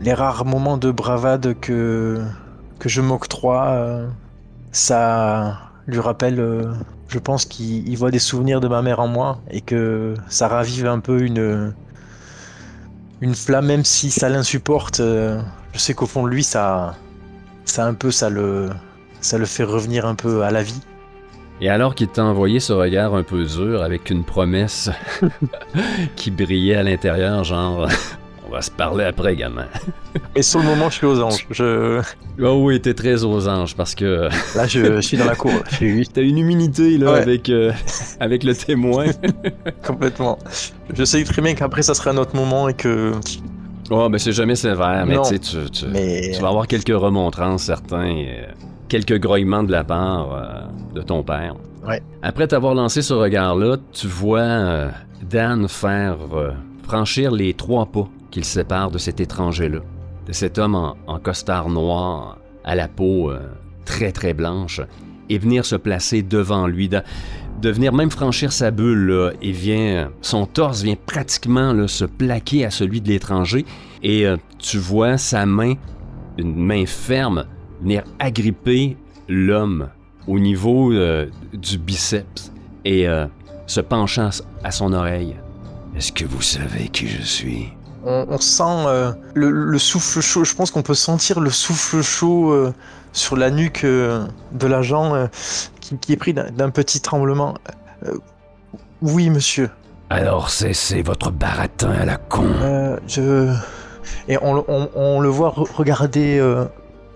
les 0.00 0.14
rares 0.14 0.44
moments 0.44 0.76
de 0.76 0.90
bravade 0.90 1.54
que, 1.60 2.20
que 2.78 2.88
je 2.88 3.00
m'octroie, 3.00 3.66
euh, 3.68 4.08
ça 4.70 5.65
lui 5.86 6.00
rappelle, 6.00 6.40
euh, 6.40 6.72
je 7.08 7.18
pense 7.18 7.44
qu'il 7.44 7.88
il 7.88 7.96
voit 7.96 8.10
des 8.10 8.18
souvenirs 8.18 8.60
de 8.60 8.68
ma 8.68 8.82
mère 8.82 9.00
en 9.00 9.08
moi 9.08 9.38
et 9.50 9.60
que 9.60 10.14
ça 10.28 10.48
ravive 10.48 10.86
un 10.86 11.00
peu 11.00 11.22
une, 11.22 11.72
une 13.20 13.34
flamme, 13.34 13.66
même 13.66 13.84
si 13.84 14.10
ça 14.10 14.28
l'insupporte. 14.28 15.00
euh, 15.00 15.40
je 15.72 15.78
sais 15.78 15.94
qu'au 15.94 16.06
fond 16.06 16.24
de 16.24 16.30
lui, 16.30 16.42
ça, 16.42 16.94
ça 17.64 17.86
un 17.86 17.94
peu, 17.94 18.10
ça 18.10 18.30
le, 18.30 18.70
ça 19.20 19.38
le 19.38 19.46
fait 19.46 19.64
revenir 19.64 20.06
un 20.06 20.14
peu 20.14 20.42
à 20.42 20.50
la 20.50 20.62
vie. 20.62 20.80
Et 21.60 21.70
alors 21.70 21.94
qu'il 21.94 22.08
t'a 22.08 22.22
envoyé 22.24 22.60
ce 22.60 22.72
regard 22.72 23.14
un 23.14 23.22
peu 23.22 23.44
dur 23.44 23.82
avec 23.82 24.10
une 24.10 24.24
promesse 24.24 24.90
qui 26.16 26.30
brillait 26.30 26.76
à 26.76 26.82
l'intérieur, 26.82 27.44
genre 27.44 27.88
va 28.56 28.62
se 28.62 28.70
parler 28.70 29.04
après, 29.04 29.36
gamin. 29.36 29.66
Et 30.34 30.42
sur 30.42 30.60
le 30.60 30.64
moment, 30.66 30.88
je 30.90 30.94
suis 30.96 31.06
aux 31.06 31.20
anges. 31.22 31.46
Je, 31.50 32.00
Oh 32.42 32.60
oui, 32.64 32.80
t'es 32.80 32.94
très 32.94 33.22
aux 33.24 33.48
anges 33.48 33.74
parce 33.76 33.94
que 33.94 34.28
là, 34.56 34.66
je, 34.66 34.96
je 34.96 35.00
suis 35.00 35.16
dans 35.16 35.24
la 35.26 35.34
cour. 35.36 35.52
T'as 36.12 36.22
une 36.22 36.38
humilité 36.38 36.98
là 36.98 37.12
Ouais. 37.12 37.20
avec, 37.20 37.48
euh, 37.48 37.72
avec 38.20 38.44
le 38.44 38.54
témoin. 38.54 39.06
complètement. 39.86 40.38
Je 40.94 41.04
sais 41.04 41.22
très 41.24 41.42
bien 41.42 41.54
qu'après, 41.54 41.82
ça 41.82 41.94
sera 41.94 42.10
un 42.10 42.16
autre 42.16 42.34
moment 42.34 42.68
et 42.68 42.74
que, 42.74 43.12
Oh, 43.90 44.08
mais 44.10 44.18
c'est 44.18 44.32
jamais 44.32 44.56
sévère, 44.56 45.04
mais 45.06 45.16
tu 45.18 45.24
sais, 45.24 45.38
tu, 45.38 45.70
tu- 45.70 45.86
mais 45.86 46.32
tu 46.34 46.40
vas 46.42 46.48
avoir 46.48 46.66
quelques 46.66 46.88
remontrances 46.96 47.62
certains, 47.64 48.06
et, 48.06 48.28
euh, 48.30 48.46
quelques 48.88 49.20
grognements 49.20 49.62
de 49.62 49.70
la 49.70 49.84
part 49.84 50.32
euh, 50.34 50.94
de 50.94 51.02
ton 51.02 51.22
père. 51.22 51.54
Ouais. 51.86 52.02
Après 52.20 52.48
t'avoir 52.48 52.74
lancé 52.74 53.00
ce 53.00 53.14
regard-là, 53.14 53.76
tu 53.92 54.08
vois 54.08 54.40
euh, 54.40 54.88
Dan 55.30 55.68
faire 55.68 56.16
franchir 56.82 57.30
les 57.30 57.54
trois 57.54 57.86
pas 57.86 58.08
qu'il 58.36 58.44
sépare 58.44 58.90
de 58.90 58.98
cet 58.98 59.18
étranger-là, 59.18 59.78
de 60.26 60.32
cet 60.34 60.58
homme 60.58 60.74
en, 60.74 61.18
costard 61.18 61.70
noir, 61.70 62.36
à 62.64 62.74
la 62.74 62.86
peau 62.86 63.30
euh, 63.30 63.38
très 63.86 64.12
très 64.12 64.34
blanche, 64.34 64.82
et 65.30 65.38
venir 65.38 65.64
se 65.64 65.74
placer 65.74 66.20
devant 66.20 66.66
lui, 66.66 66.90
de, 66.90 67.00
venir 67.62 67.94
même 67.94 68.10
franchir 68.10 68.52
sa 68.52 68.70
bulle, 68.70 69.32
et 69.40 69.52
vient, 69.52 70.10
son 70.20 70.44
torse 70.44 70.82
vient 70.82 70.96
pratiquement 71.06 71.88
se 71.88 72.04
plaquer 72.04 72.66
à 72.66 72.70
celui 72.70 73.00
de 73.00 73.08
l'étranger, 73.08 73.64
et 74.02 74.26
euh, 74.26 74.36
tu 74.58 74.76
vois 74.76 75.16
sa 75.16 75.46
main, 75.46 75.72
une 76.36 76.56
main 76.56 76.84
ferme, 76.84 77.46
venir 77.80 78.04
agripper 78.18 78.98
l'homme 79.30 79.88
au 80.26 80.38
niveau 80.38 80.92
euh, 80.92 81.24
du 81.54 81.78
biceps 81.78 82.52
et 82.84 83.06
se 83.66 83.80
penchant 83.80 84.28
à 84.62 84.70
son 84.70 84.92
oreille. 84.92 85.36
Est-ce 85.96 86.12
que 86.12 86.26
vous 86.26 86.42
savez 86.42 86.88
qui 86.88 87.08
je 87.08 87.22
suis? 87.22 87.75
On, 88.06 88.26
on 88.30 88.38
sent 88.38 88.62
euh, 88.86 89.12
le, 89.34 89.50
le 89.50 89.78
souffle 89.78 90.20
chaud. 90.20 90.44
Je 90.44 90.54
pense 90.54 90.70
qu'on 90.70 90.82
peut 90.82 90.94
sentir 90.94 91.40
le 91.40 91.50
souffle 91.50 92.02
chaud 92.02 92.50
euh, 92.52 92.72
sur 93.12 93.36
la 93.36 93.50
nuque 93.50 93.84
euh, 93.84 94.26
de 94.52 94.66
l'agent 94.66 95.28
qui, 95.80 95.98
qui 95.98 96.12
est 96.12 96.16
pris 96.16 96.32
d'un 96.34 96.70
petit 96.70 97.00
tremblement. 97.00 97.54
Oui, 99.02 99.28
monsieur. 99.30 99.70
Alors 100.08 100.50
cessez 100.50 101.02
votre 101.02 101.30
baratin 101.30 101.90
à 101.90 102.04
la 102.04 102.16
con. 102.16 102.46
Je... 103.06 103.52
Et 104.28 104.38
on, 104.40 104.64
on- 104.68 104.88
on 104.94 105.20
le 105.20 105.28
voit 105.28 105.50
re- 105.50 105.70
regarder 105.74 106.38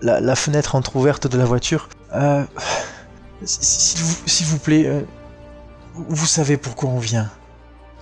la, 0.01 0.19
la 0.19 0.35
fenêtre 0.35 0.75
entrouverte 0.75 1.27
de 1.27 1.37
la 1.37 1.45
voiture. 1.45 1.87
S'il 3.43 4.45
vous, 4.47 4.59
plaît, 4.59 5.05
vous 5.95 6.25
savez 6.25 6.57
pourquoi 6.57 6.89
on 6.89 6.99
vient. 6.99 7.29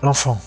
L'enfant. 0.01 0.39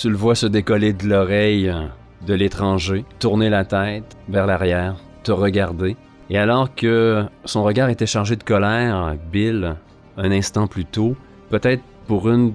Tu 0.00 0.08
le 0.08 0.16
vois 0.16 0.34
se 0.34 0.46
décoller 0.46 0.94
de 0.94 1.06
l'oreille 1.06 1.68
euh, 1.68 1.84
de 2.26 2.32
l'étranger, 2.32 3.04
tourner 3.18 3.50
la 3.50 3.66
tête 3.66 4.16
vers 4.30 4.46
l'arrière, 4.46 4.96
te 5.24 5.30
regarder. 5.30 5.94
Et 6.30 6.38
alors 6.38 6.74
que 6.74 7.26
son 7.44 7.62
regard 7.64 7.90
était 7.90 8.06
chargé 8.06 8.34
de 8.36 8.42
colère, 8.42 9.14
Bill, 9.30 9.76
un 10.16 10.30
instant 10.30 10.66
plus 10.68 10.86
tôt, 10.86 11.16
peut-être 11.50 11.82
pour 12.06 12.30
une 12.30 12.54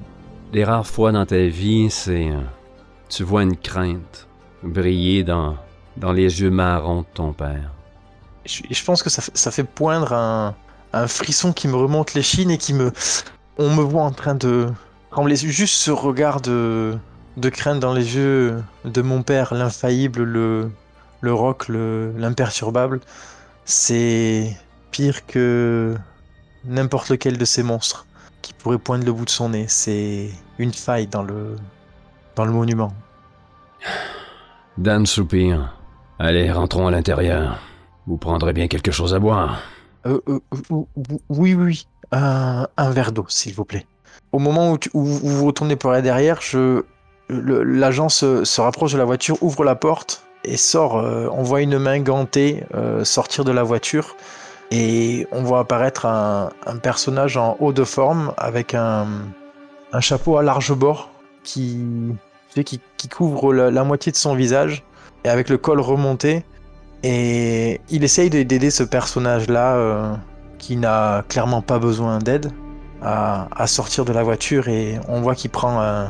des 0.53 0.63
rares 0.63 0.87
fois 0.87 1.11
dans 1.11 1.27
ta 1.27 1.37
vie, 1.45 1.91
c'est... 1.91 2.31
euh, 2.31 2.39
Tu 3.09 3.21
vois 3.21 3.43
une 3.43 3.55
crainte 3.55 4.27
briller 4.63 5.23
dans, 5.23 5.55
dans 5.97 6.13
les 6.13 6.41
yeux 6.41 6.49
marrons 6.49 7.01
de 7.01 7.07
ton 7.13 7.31
père. 7.31 7.69
Je, 8.45 8.83
pense 8.83 9.03
que 9.03 9.11
ça, 9.11 9.51
fait- 9.51 9.63
poindre 9.63 10.13
un, 10.13 10.55
un 10.93 11.07
frisson 11.07 11.53
qui 11.53 11.67
me 11.67 11.75
remonte 11.75 12.15
les 12.15 12.23
chines 12.23 12.49
et 12.49 12.57
qui 12.57 12.73
me... 12.73 12.91
On 13.59 13.69
me 13.69 13.83
voit 13.83 14.01
en 14.01 14.11
train 14.11 14.33
de. 14.33 14.67
Juste 15.35 15.75
ce 15.75 15.91
regard 15.91 16.41
de, 16.41 16.97
de 17.37 17.49
crainte 17.49 17.79
dans 17.79 17.93
les 17.93 18.15
yeux 18.15 18.63
de 18.85 19.01
mon 19.01 19.21
père, 19.23 19.53
l'infaillible, 19.53 20.23
le, 20.23 20.71
le 21.21 21.33
roc, 21.33 21.67
le- 21.67 22.13
l'imperturbable, 22.17 23.01
c'est 23.65 24.55
pire 24.91 25.25
que 25.25 25.95
n'importe 26.63 27.09
lequel 27.09 27.37
de 27.37 27.45
ces 27.45 27.63
monstres 27.63 28.05
qui 28.41 28.53
pourrait 28.53 28.77
poindre 28.77 29.05
le 29.05 29.11
bout 29.13 29.25
de 29.25 29.29
son 29.29 29.49
nez. 29.49 29.65
C'est 29.67 30.29
une 30.59 30.71
faille 30.73 31.07
dans 31.07 31.23
le, 31.23 31.55
dans 32.35 32.45
le 32.45 32.51
monument. 32.51 32.93
Dan 34.77 35.05
soupire. 35.05 35.73
Allez, 36.19 36.51
rentrons 36.51 36.87
à 36.87 36.91
l'intérieur. 36.91 37.59
Vous 38.07 38.17
prendrez 38.17 38.53
bien 38.53 38.67
quelque 38.67 38.91
chose 38.91 39.13
à 39.13 39.19
boire. 39.19 39.61
Euh, 40.05 40.19
euh, 40.29 40.39
oui, 41.29 41.53
oui. 41.55 41.87
Un, 42.11 42.67
un 42.77 42.89
verre 42.91 43.11
d'eau, 43.11 43.25
s'il 43.27 43.53
vous 43.55 43.65
plaît. 43.65 43.85
Au 44.31 44.39
moment 44.39 44.71
où, 44.71 44.77
tu- 44.77 44.91
où 44.93 45.03
vous 45.03 45.37
vous 45.37 45.45
retournez 45.45 45.75
pour 45.75 45.91
aller 45.91 46.03
derrière, 46.03 46.39
je, 46.41 46.83
l'agent 47.29 48.09
se, 48.09 48.61
rapproche 48.61 48.93
de 48.93 48.97
la 48.97 49.05
voiture, 49.05 49.37
ouvre 49.41 49.63
la 49.63 49.75
porte 49.75 50.23
et 50.43 50.57
sort. 50.57 50.97
euh, 50.99 51.27
on 51.31 51.43
voit 51.43 51.61
une 51.61 51.79
main 51.79 51.99
gantée 51.99 52.63
euh, 52.75 53.03
sortir 53.03 53.43
de 53.43 53.51
la 53.51 53.63
voiture 53.63 54.15
et 54.71 55.27
on 55.31 55.43
voit 55.43 55.59
apparaître 55.59 56.05
un, 56.05 56.49
personnage 56.81 57.37
en 57.37 57.55
haut 57.59 57.73
de 57.73 57.83
forme 57.83 58.33
avec 58.37 58.73
un, 58.73 59.07
chapeau 59.99 60.37
à 60.37 60.43
large 60.43 60.73
bord 60.73 61.09
qui, 61.43 61.77
couvre 63.11 63.53
la, 63.53 63.83
moitié 63.83 64.11
de 64.11 64.17
son 64.17 64.35
visage 64.35 64.83
et 65.23 65.29
avec 65.29 65.49
le 65.49 65.57
col 65.57 65.79
remonté. 65.79 66.43
Et 67.03 67.81
il 67.89 68.03
essaye 68.03 68.29
de- 68.29 68.43
d'aider 68.43 68.71
ce 68.71 68.83
personnage-là 68.83 69.75
euh, 69.75 70.13
qui 70.57 70.75
n'a 70.75 71.23
clairement 71.29 71.61
pas 71.61 71.77
besoin 71.77 72.17
d'aide 72.19 72.51
à, 73.01 73.47
à 73.55 73.67
sortir 73.67 74.05
de 74.05 74.13
la 74.13 74.23
voiture 74.23 74.67
et 74.67 74.99
on 75.07 75.21
voit 75.21 75.35
qu'il 75.35 75.51
prend, 75.51 75.79
un- 75.79 76.09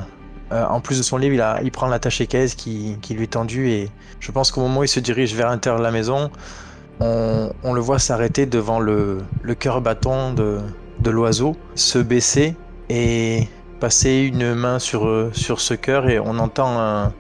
euh, 0.55 0.65
en 0.67 0.79
plus 0.79 0.97
de 0.97 1.03
son 1.03 1.17
livre, 1.17 1.35
il, 1.61 1.71
prend 1.71 1.87
l'attaché 1.87 2.27
caisse 2.27 2.55
qui, 2.55 2.97
qui 3.01 3.13
lui 3.13 3.23
est 3.23 3.33
tendue 3.33 3.69
et 3.69 3.89
je 4.21 4.31
pense 4.31 4.51
qu'au 4.51 4.61
moment 4.61 4.79
où 4.79 4.83
il 4.83 4.87
se 4.87 5.01
dirige 5.01 5.35
vers 5.35 5.49
l'intérieur 5.49 5.79
de 5.79 5.83
la 5.83 5.91
maison, 5.91 6.31
on, 7.01 7.73
le 7.73 7.81
voit 7.81 7.99
s'arrêter 7.99 8.45
devant 8.45 8.79
le, 8.79 9.21
cœur 9.59 9.81
bâton 9.81 10.33
de, 10.33 10.61
l'oiseau, 11.09 11.57
se 11.75 11.99
baisser 11.99 12.55
et 12.89 13.49
passer 13.81 14.31
une 14.33 14.53
main 14.53 14.79
sur, 14.79 15.29
ce 15.33 15.73
cœur 15.73 16.07
et 16.07 16.19
on 16.19 16.39
entend 16.39 17.11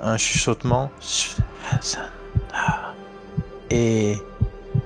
un, 0.00 0.16
chuchotement. 0.18 0.90
Et 3.70 4.16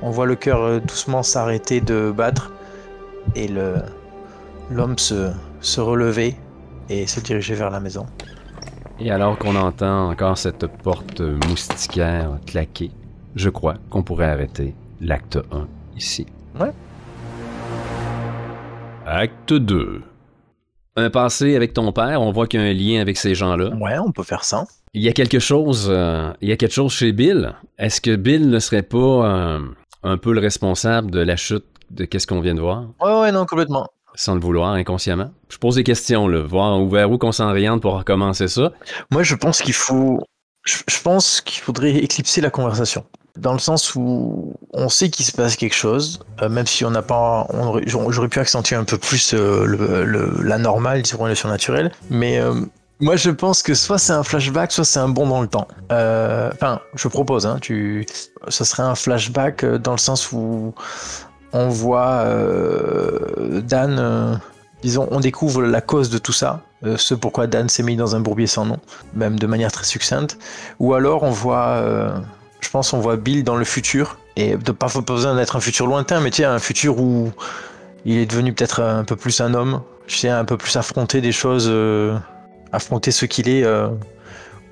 on 0.02 0.10
voit 0.10 0.26
le 0.26 0.36
cœur 0.36 0.80
doucement 0.80 1.24
s'arrêter 1.24 1.80
de 1.80 2.12
battre 2.16 2.52
et 3.34 3.48
l'homme 4.70 4.98
se 4.98 5.80
relever 5.80 6.36
et 6.88 7.06
se 7.06 7.20
diriger 7.20 7.54
vers 7.54 7.70
la 7.70 7.80
maison. 7.80 8.06
Et 9.00 9.10
alors 9.10 9.38
qu'on 9.38 9.54
entend 9.54 10.10
encore 10.10 10.36
cette 10.36 10.66
porte 10.66 11.20
moustiquaire 11.20 12.38
claquer, 12.46 12.90
je 13.36 13.48
crois 13.48 13.74
qu'on 13.90 14.02
pourrait 14.02 14.26
arrêter 14.30 14.74
l'acte 15.00 15.38
1 15.52 15.68
ici. 15.96 16.26
Ouais. 16.58 16.72
Acte 19.06 19.52
2. 19.52 20.02
Un 20.96 21.10
passé 21.10 21.54
avec 21.54 21.74
ton 21.74 21.92
père, 21.92 22.20
on 22.20 22.32
voit 22.32 22.48
qu'il 22.48 22.60
y 22.60 22.62
a 22.64 22.66
un 22.66 22.72
lien 22.72 23.00
avec 23.00 23.16
ces 23.16 23.34
gens-là. 23.34 23.70
Ouais, 23.76 23.98
on 23.98 24.10
peut 24.10 24.24
faire 24.24 24.42
ça. 24.42 24.64
Il 24.94 25.02
y 25.02 25.08
a 25.08 25.12
quelque 25.12 25.38
chose, 25.38 25.86
euh, 25.88 26.32
il 26.40 26.48
y 26.48 26.52
a 26.52 26.56
quelque 26.56 26.74
chose 26.74 26.92
chez 26.92 27.12
Bill. 27.12 27.54
Est-ce 27.78 28.00
que 28.00 28.16
Bill 28.16 28.50
ne 28.50 28.58
serait 28.58 28.82
pas 28.82 28.96
euh, 28.98 29.60
un 30.02 30.16
peu 30.16 30.32
le 30.32 30.40
responsable 30.40 31.12
de 31.12 31.20
la 31.20 31.36
chute 31.36 31.64
de 31.90 32.04
qu'est-ce 32.04 32.26
qu'on 32.26 32.40
vient 32.40 32.54
de 32.54 32.60
voir, 32.60 32.86
Ouais, 33.00 33.20
ouais, 33.20 33.32
non, 33.32 33.46
complètement. 33.46 33.86
Sans 34.14 34.34
le 34.34 34.40
vouloir, 34.40 34.72
inconsciemment? 34.72 35.30
Je 35.48 35.58
pose 35.58 35.76
des 35.76 35.84
questions, 35.84 36.28
là, 36.28 36.42
voir 36.42 36.84
vers 36.86 37.10
où 37.10 37.18
qu'on 37.18 37.32
s'oriente 37.32 37.82
pour 37.82 37.96
recommencer 37.98 38.48
ça. 38.48 38.72
Moi, 39.10 39.22
je 39.22 39.34
pense 39.34 39.62
qu'il 39.62 39.74
faut. 39.74 40.20
Je, 40.64 41.00
pense 41.02 41.40
qu'il 41.40 41.62
faudrait 41.62 41.96
éclipser 41.96 42.40
la 42.40 42.50
conversation. 42.50 43.06
Dans 43.38 43.52
le 43.52 43.58
sens 43.58 43.94
où 43.94 44.54
on 44.74 44.88
sait 44.88 45.08
qu'il 45.08 45.24
se 45.24 45.32
passe 45.32 45.56
quelque 45.56 45.74
chose, 45.74 46.20
euh, 46.42 46.48
même 46.48 46.66
si 46.66 46.84
on 46.84 46.90
n'a 46.90 47.02
pas. 47.02 47.46
J'aurais 47.86 48.28
pu 48.28 48.38
accentuer 48.38 48.76
un 48.76 48.84
peu 48.84 48.98
plus 48.98 49.32
euh, 49.32 50.34
la 50.42 50.58
normale, 50.58 51.02
disons, 51.02 51.24
le 51.24 51.34
surnaturel. 51.34 51.92
Mais 52.10 52.38
euh, 52.38 52.54
moi, 53.00 53.16
je 53.16 53.30
pense 53.30 53.62
que 53.62 53.72
soit 53.74 53.98
c'est 53.98 54.12
un 54.12 54.24
flashback, 54.24 54.72
soit 54.72 54.84
c'est 54.84 54.98
un 54.98 55.08
bond 55.08 55.26
dans 55.26 55.40
le 55.40 55.48
temps. 55.48 55.68
Enfin, 55.90 56.80
je 56.94 57.08
propose, 57.08 57.46
hein, 57.46 57.58
ce 58.48 58.64
serait 58.64 58.82
un 58.82 58.96
flashback 58.96 59.64
dans 59.64 59.92
le 59.92 59.98
sens 59.98 60.32
où 60.32 60.74
on 61.52 61.68
voit 61.68 62.22
euh, 62.24 63.60
Dan. 63.62 63.96
euh, 63.98 64.34
disons, 64.82 65.08
on 65.10 65.20
découvre 65.20 65.62
la 65.62 65.80
cause 65.80 66.10
de 66.10 66.18
tout 66.18 66.32
ça, 66.32 66.62
euh, 66.84 66.96
ce 66.96 67.14
pourquoi 67.14 67.46
Dan 67.46 67.68
s'est 67.68 67.82
mis 67.82 67.96
dans 67.96 68.14
un 68.14 68.20
bourbier 68.20 68.46
sans 68.46 68.64
nom, 68.64 68.78
même 69.14 69.38
de 69.38 69.46
manière 69.46 69.72
très 69.72 69.84
succincte. 69.84 70.38
Ou 70.78 70.94
alors 70.94 71.22
on 71.22 71.30
voit, 71.30 71.82
je 72.60 72.68
pense, 72.70 72.92
on 72.92 73.00
voit 73.00 73.16
Bill 73.16 73.44
dans 73.44 73.56
le 73.56 73.64
futur, 73.64 74.18
et 74.36 74.56
de 74.56 74.72
pas, 74.72 74.88
besoin 75.04 75.34
d'être 75.34 75.56
un 75.56 75.60
futur 75.60 75.86
lointain, 75.86 76.20
mais 76.20 76.30
tu 76.30 76.38
sais, 76.38 76.44
un 76.44 76.60
futur 76.60 77.00
où 77.00 77.32
il 78.04 78.18
est 78.18 78.26
devenu 78.26 78.52
peut-être 78.52 78.80
un 78.82 79.04
peu 79.04 79.16
plus 79.16 79.40
un 79.40 79.52
homme, 79.54 79.82
je 80.06 80.16
sais, 80.16 80.28
un 80.28 80.44
peu 80.44 80.56
plus 80.56 80.76
affronter 80.76 81.20
des 81.20 81.32
choses, 81.32 81.72
affronter 82.72 83.10
ce 83.10 83.26
qu'il 83.26 83.48
est, 83.48 83.66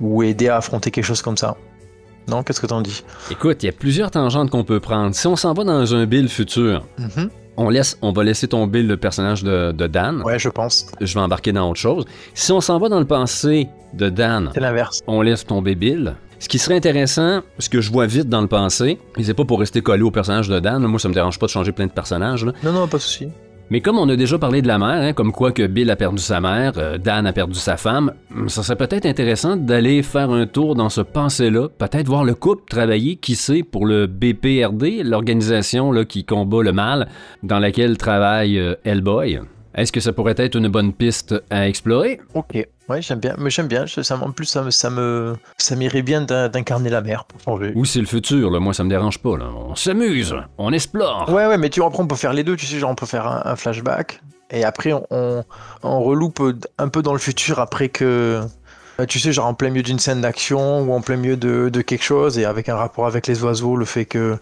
ou 0.01 0.23
aider 0.23 0.49
à 0.49 0.57
affronter 0.57 0.91
quelque 0.93 1.05
chose 1.05 1.23
comme 1.23 1.37
ça. 1.37 1.57
Non, 2.29 2.43
qu'est-ce 2.43 2.61
que 2.61 2.67
t'en 2.67 2.81
dis? 2.81 3.05
Écoute, 3.31 3.63
il 3.63 3.67
y 3.67 3.69
a 3.69 3.73
plusieurs 3.73 4.11
tangentes 4.11 4.51
qu'on 4.51 4.65
peut 4.65 4.81
prendre. 4.81 5.15
Si 5.15 5.27
on 5.27 5.37
s'en 5.37 5.53
va 5.55 5.65
dans 5.65 5.95
un 5.95 6.07
Bill 6.07 6.29
futur, 6.29 6.85
Mhm. 6.99 7.31
on, 7.57 7.69
laisse, 7.71 7.97
on 8.03 8.13
va 8.13 8.25
laisser 8.25 8.49
tomber 8.49 8.83
le 8.83 8.97
personnage 8.97 9.43
de, 9.45 9.73
de 9.73 9.87
Dan. 9.87 10.23
Ouais, 10.23 10.39
je 10.39 10.49
pense. 10.49 10.87
Je 11.01 11.15
vais 11.15 11.21
embarquer 11.21 11.53
dans 11.53 11.71
autre 11.71 11.81
chose. 11.81 12.05
Si 12.35 12.51
on 12.53 12.61
s'en 12.61 12.79
va 12.79 12.89
dans 12.89 12.99
le 12.99 13.07
passé 13.07 13.69
de 13.95 14.09
Dan, 14.09 14.51
C'est 14.55 14.61
l'inverse. 14.61 15.01
on 15.07 15.23
laisse 15.23 15.45
tomber 15.47 15.75
Bill. 15.75 16.15
Ce 16.39 16.49
qui 16.51 16.59
serait 16.59 16.77
intéressant, 16.77 17.41
ce 17.59 17.71
que 17.71 17.81
je 17.81 17.91
vois 17.91 18.07
vite 18.07 18.29
dans 18.29 18.43
le 18.43 18.47
passé, 18.47 18.99
et 19.17 19.25
c'est 19.25 19.33
pas 19.33 19.47
pour 19.47 19.59
rester 19.59 19.81
collé 19.81 20.03
au 20.03 20.11
personnage 20.11 20.49
de 20.49 20.61
Dan, 20.61 20.83
moi 20.85 21.01
ça 21.01 21.09
me 21.09 21.15
dérange 21.15 21.39
pas 21.39 21.47
de 21.47 21.51
changer 21.51 21.73
plein 21.73 21.87
de 21.87 21.93
personnages, 21.93 22.45
là. 22.45 22.53
Non, 22.63 22.73
non, 22.73 22.87
pas 22.89 22.99
de 22.99 23.03
souci. 23.03 23.29
Mais 23.71 23.81
comme 23.81 23.99
on 23.99 24.09
a 24.09 24.17
déjà 24.17 24.39
parlé 24.39 24.63
de 24.63 24.69
la 24.69 24.79
mère, 24.79 25.03
hein, 25.03 25.13
comme 25.13 25.33
quoi 25.33 25.53
que 25.53 25.67
Bill 25.67 25.91
a 25.91 25.97
perdu 25.97 26.23
sa 26.23 26.41
mère, 26.41 26.75
euh, 26.77 26.99
Dan 26.99 27.27
a 27.27 27.33
perdu 27.33 27.59
sa 27.59 27.77
femme, 27.77 28.13
hum, 28.35 28.49
ça 28.49 28.63
serait 28.63 28.77
peut-être 28.77 29.07
intéressant 29.07 29.57
d'aller 29.57 30.03
faire 30.03 30.31
un 30.31 30.47
tour 30.47 30.75
dans 30.75 30.89
ce 30.89 31.01
passé-là, 31.01 31.69
peut-être 31.69 32.07
voir 32.07 32.25
le 32.25 32.35
couple 32.35 32.63
travailler, 32.69 33.17
qui 33.17 33.35
sait, 33.35 33.63
pour 33.63 33.87
le 33.87 34.07
BPRD, 34.07 35.03
l'organisation 35.05 35.93
qui 36.05 36.25
combat 36.25 36.63
le 36.63 36.73
mal, 36.73 37.09
dans 37.43 37.59
laquelle 37.59 37.97
travaille 37.97 38.59
euh, 38.59 38.75
Hellboy. 38.85 39.41
Est-ce 39.75 39.93
que 39.93 40.01
ça 40.01 40.13
pourrait 40.13 40.35
être 40.39 40.57
une 40.57 40.69
bonne 40.69 40.93
piste 40.93 41.35
à 41.51 41.69
explorer? 41.69 42.21
Ouais, 42.89 43.03
j'aime 43.03 43.21
bien, 43.21 43.35
mais 43.39 43.51
j'aime 43.51 43.69
bien. 43.69 43.87
Ça, 43.87 44.17
en 44.17 44.31
plus, 44.31 44.47
ça 44.47 44.63
me, 44.63 44.71
ça 44.71 44.91
me, 44.91 45.37
ça 45.59 45.77
m'irait 45.77 46.03
bien 46.03 46.21
d'in- 46.23 46.49
d'incarner 46.49 46.91
la 46.91 47.01
mère 47.01 47.25
pour 47.25 47.41
changer. 47.41 47.73
Ou 47.75 47.85
c'est 47.85 48.01
le 48.01 48.07
futur, 48.07 48.51
là, 48.51 48.61
moi 48.61 48.75
ça 48.75 48.85
me 48.85 48.91
dérange 48.91 49.19
pas, 49.19 49.37
là. 49.37 49.47
On 49.55 49.75
s'amuse, 49.75 50.35
on 50.59 50.73
explore. 50.73 51.29
Ouais, 51.33 51.47
ouais, 51.47 51.59
mais 51.59 51.71
tu 51.71 51.81
on 51.81 51.91
peut 52.07 52.17
faire 52.17 52.33
les 52.33 52.45
deux, 52.45 52.57
tu 52.57 52.67
sais, 52.67 52.79
genre, 52.79 52.91
on 52.91 52.95
peut 52.95 53.07
faire 53.07 53.27
un, 53.27 53.43
un 53.45 53.57
flashback, 53.57 54.21
et 54.51 54.65
après, 54.65 54.93
on, 54.93 55.07
on, 55.11 55.45
on 55.83 56.01
reloupe 56.03 56.41
un 56.79 56.89
peu 56.89 57.03
dans 57.03 57.13
le 57.13 57.19
futur 57.19 57.59
après 57.59 57.89
que. 57.89 58.41
euh, 59.01 59.07
Tu 59.07 59.19
sais, 59.19 59.33
genre 59.33 59.47
en 59.47 59.55
plein 59.55 59.71
milieu 59.71 59.83
d'une 59.83 59.99
scène 59.99 60.21
d'action 60.21 60.81
ou 60.83 60.93
en 60.95 61.01
plein 61.03 61.17
milieu 61.17 61.37
de, 61.37 61.69
de 61.69 61.81
quelque 61.83 62.05
chose, 62.05 62.39
et 62.39 62.45
avec 62.45 62.69
un 62.69 62.77
rapport 62.77 63.07
avec 63.07 63.27
les 63.27 63.43
oiseaux, 63.45 63.77
le 63.77 63.85
fait 63.85 64.05
que, 64.07 64.39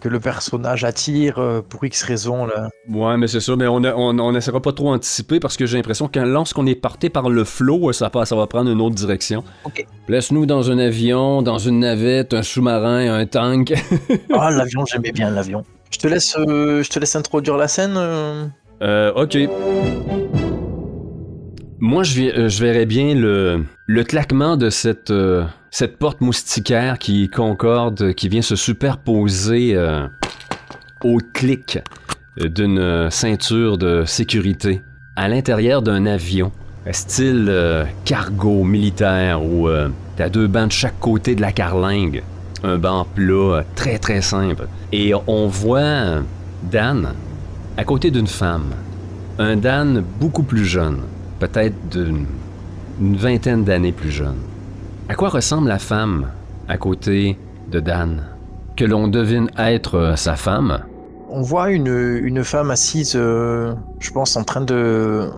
que 0.00 0.08
le 0.08 0.20
personnage 0.20 0.84
attire 0.84 1.38
euh, 1.38 1.62
pour 1.66 1.84
X 1.84 2.02
raison. 2.02 2.46
Là. 2.46 2.68
Ouais, 2.88 3.16
mais 3.16 3.26
c'est 3.28 3.40
ça, 3.40 3.56
mais 3.56 3.66
on, 3.66 3.82
a- 3.84 3.94
on, 3.94 4.18
on 4.18 4.60
pas 4.60 4.72
trop 4.72 4.92
anticiper 4.92 5.40
parce 5.40 5.56
que 5.56 5.66
j'ai 5.66 5.76
l'impression 5.76 6.08
que 6.08 6.18
lorsqu'on 6.20 6.66
est 6.66 6.74
parti 6.74 7.08
par 7.10 7.28
le 7.28 7.44
flow, 7.44 7.92
ça, 7.92 8.10
passe- 8.10 8.28
ça 8.30 8.36
va 8.36 8.46
prendre 8.46 8.70
une 8.70 8.80
autre 8.80 8.94
direction. 8.94 9.42
Ok. 9.64 9.86
Laisse-nous 10.08 10.46
dans 10.46 10.70
un 10.70 10.78
avion, 10.78 11.42
dans 11.42 11.58
une 11.58 11.80
navette, 11.80 12.34
un 12.34 12.42
sous-marin, 12.42 13.14
un 13.14 13.26
tank. 13.26 13.72
Ah, 14.38 14.50
l'avion, 14.50 14.84
j'aimais 14.84 15.12
bien 15.12 15.30
l'avion. 15.30 15.64
Je 15.90 15.98
te 15.98 16.06
laisse, 16.08 16.36
euh, 16.38 16.82
je 16.82 16.90
te 16.90 16.98
laisse 16.98 17.16
introduire 17.16 17.56
la 17.56 17.68
scène. 17.68 17.94
euh. 17.96 18.46
Euh, 18.82 19.12
ok. 19.14 20.45
Moi, 21.78 22.04
euh, 22.16 22.48
je 22.48 22.62
verrais 22.62 22.86
bien 22.86 23.14
le, 23.14 23.64
claquement 24.04 24.56
de 24.56 24.70
cette, 24.70 25.10
euh, 25.10 25.44
cette 25.70 25.98
porte 25.98 26.22
moustiquaire 26.22 26.98
qui 26.98 27.28
concorde, 27.28 28.14
qui 28.14 28.30
vient 28.30 28.40
se 28.40 28.56
superposer 28.56 29.74
euh, 29.74 30.06
au 31.04 31.18
clic 31.34 31.78
d'une 32.38 33.10
ceinture 33.10 33.76
de 33.76 34.04
sécurité 34.06 34.80
à 35.16 35.28
l'intérieur 35.28 35.82
d'un 35.82 36.06
avion, 36.06 36.50
style 36.90 37.86
cargo 38.04 38.62
militaire 38.62 39.42
où 39.42 39.68
t'as 40.16 40.28
deux 40.28 40.46
bancs 40.46 40.68
de 40.68 40.72
chaque 40.72 41.00
côté 41.00 41.34
de 41.34 41.40
la 41.40 41.52
carlingue. 41.52 42.22
Un 42.62 42.76
banc 42.76 43.06
plat, 43.14 43.64
très 43.74 43.98
très 43.98 44.20
simple. 44.20 44.68
Et 44.92 45.14
on 45.26 45.46
voit 45.46 46.22
Dan 46.70 47.14
à 47.78 47.84
côté 47.84 48.10
d'une 48.10 48.26
femme. 48.26 48.74
Un 49.38 49.56
Dan 49.56 50.04
beaucoup 50.20 50.42
plus 50.42 50.66
jeune, 50.66 51.00
peut-être 51.38 51.74
d'une 51.90 52.26
une 53.00 53.16
vingtaine 53.16 53.64
d'années 53.64 53.92
plus 53.92 54.10
jeune. 54.10 54.36
À 55.08 55.14
quoi 55.14 55.28
ressemble 55.28 55.68
la 55.68 55.78
femme 55.78 56.28
à 56.68 56.78
côté 56.78 57.38
de 57.70 57.80
Dan? 57.80 58.24
Que 58.76 58.84
l'on 58.84 59.08
devine 59.08 59.50
être 59.58 59.96
euh, 59.96 60.16
sa 60.16 60.36
femme? 60.36 60.80
On 61.28 61.42
voit 61.42 61.70
une, 61.70 61.88
une 62.22 62.44
femme 62.44 62.70
assise, 62.70 63.14
euh, 63.16 63.74
je 63.98 64.10
pense, 64.10 64.36
en 64.36 64.44
train 64.44 64.60
de, 64.60 65.30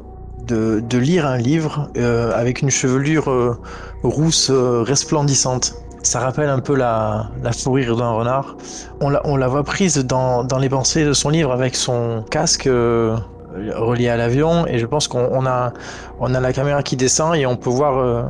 de, 0.46 0.98
lire 0.98 1.26
un 1.26 1.38
livre 1.38 1.90
euh, 1.96 2.32
avec 2.34 2.62
une 2.62 2.70
chevelure 2.70 3.58
rousse 4.02 4.50
resplendissante. 4.50 5.74
Ça 6.02 6.20
rappelle 6.20 6.48
un 6.48 6.60
peu 6.60 6.76
la, 6.76 7.30
la 7.42 7.52
fourrure 7.52 7.96
d'un 7.96 8.10
renard. 8.10 8.56
On 9.00 9.10
la, 9.10 9.20
on 9.24 9.36
la 9.36 9.48
voit 9.48 9.64
prise 9.64 9.98
dans, 9.98 10.44
dans 10.44 10.58
les 10.58 10.68
pensées 10.68 11.04
de 11.04 11.12
son 11.12 11.30
livre 11.30 11.52
avec 11.52 11.74
son 11.74 12.24
casque 12.30 12.68
relié 13.76 14.08
à 14.08 14.16
l'avion. 14.16 14.66
Et 14.66 14.78
je 14.78 14.86
pense 14.86 15.08
qu'on 15.08 15.28
on 15.30 15.46
a, 15.46 15.72
on 16.20 16.34
a 16.34 16.40
la 16.40 16.52
caméra 16.52 16.82
qui 16.82 16.96
descend 16.96 17.34
et 17.34 17.46
on 17.46 17.56
peut 17.56 17.70
voir 17.70 17.98
euh, 17.98 18.22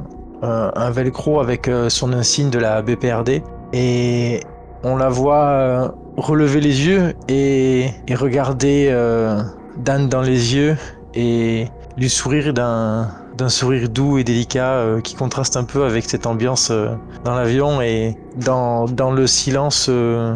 un, 0.42 0.72
un 0.74 0.90
velcro 0.90 1.40
avec 1.40 1.68
euh, 1.68 1.88
son 1.88 2.12
insigne 2.12 2.50
de 2.50 2.58
la 2.58 2.82
BPRD 2.82 3.42
et 3.72 4.40
on 4.82 4.96
la 4.96 5.08
voit 5.08 5.46
euh, 5.46 5.88
relever 6.16 6.60
les 6.60 6.86
yeux 6.86 7.14
et, 7.28 7.90
et 8.06 8.14
regarder 8.14 8.88
euh, 8.90 9.42
Dan 9.78 10.08
dans 10.08 10.22
les 10.22 10.54
yeux 10.54 10.76
et 11.14 11.68
lui 11.96 12.08
sourire 12.08 12.52
d'un 12.52 13.08
d'un 13.38 13.48
sourire 13.48 13.88
doux 13.88 14.18
et 14.18 14.24
délicat 14.24 14.72
euh, 14.72 15.00
qui 15.00 15.14
contraste 15.14 15.56
un 15.56 15.62
peu 15.62 15.84
avec 15.84 16.10
cette 16.10 16.26
ambiance 16.26 16.70
euh, 16.72 16.88
dans 17.24 17.36
l'avion 17.36 17.80
et 17.80 18.16
dans, 18.36 18.86
dans 18.86 19.12
le 19.12 19.28
silence 19.28 19.86
euh, 19.88 20.34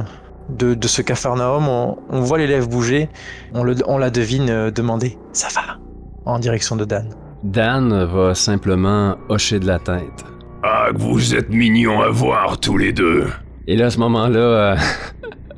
de, 0.56 0.74
de 0.74 0.88
ce 0.88 1.02
capharnaüm, 1.02 1.68
on, 1.68 1.98
on 2.10 2.20
voit 2.20 2.38
les 2.38 2.46
lèvres 2.46 2.68
bouger, 2.68 3.08
on, 3.54 3.62
le, 3.62 3.74
on 3.86 3.98
la 3.98 4.10
devine 4.10 4.48
euh, 4.50 4.70
demander 4.70 5.18
«ça 5.32 5.48
va?» 5.54 5.78
en 6.24 6.38
direction 6.38 6.76
de 6.76 6.84
Dan. 6.84 7.08
Dan 7.42 8.04
va 8.04 8.34
simplement 8.34 9.16
hocher 9.28 9.58
de 9.58 9.66
la 9.66 9.78
tête. 9.78 10.24
Ah, 10.62 10.88
que 10.92 10.98
vous 10.98 11.34
êtes 11.34 11.50
mignons 11.50 12.00
à 12.02 12.08
voir 12.08 12.60
tous 12.60 12.78
les 12.78 12.92
deux. 12.92 13.26
Et 13.66 13.76
là, 13.76 13.86
à 13.86 13.90
ce 13.90 13.98
moment-là, 13.98 14.38
euh, 14.38 14.76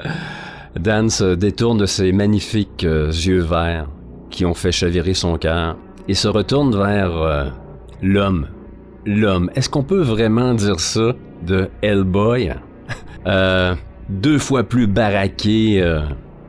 Dan 0.80 1.10
se 1.10 1.34
détourne 1.34 1.78
de 1.78 1.86
ses 1.86 2.12
magnifiques 2.12 2.84
euh, 2.84 3.08
yeux 3.08 3.40
verts 3.40 3.88
qui 4.30 4.44
ont 4.44 4.54
fait 4.54 4.72
chavirer 4.72 5.14
son 5.14 5.36
cœur 5.36 5.76
et 6.08 6.14
se 6.14 6.26
retourne 6.28 6.74
vers 6.76 7.16
euh, 7.16 7.44
l'homme. 8.02 8.48
L'homme. 9.06 9.50
Est-ce 9.54 9.68
qu'on 9.68 9.82
peut 9.82 10.00
vraiment 10.00 10.54
dire 10.54 10.80
ça 10.80 11.12
de 11.42 11.68
Hellboy? 11.82 12.52
Euh, 13.26 13.74
deux 14.08 14.38
fois 14.38 14.64
plus 14.64 14.86
baraqué 14.86 15.80
euh, 15.82 16.00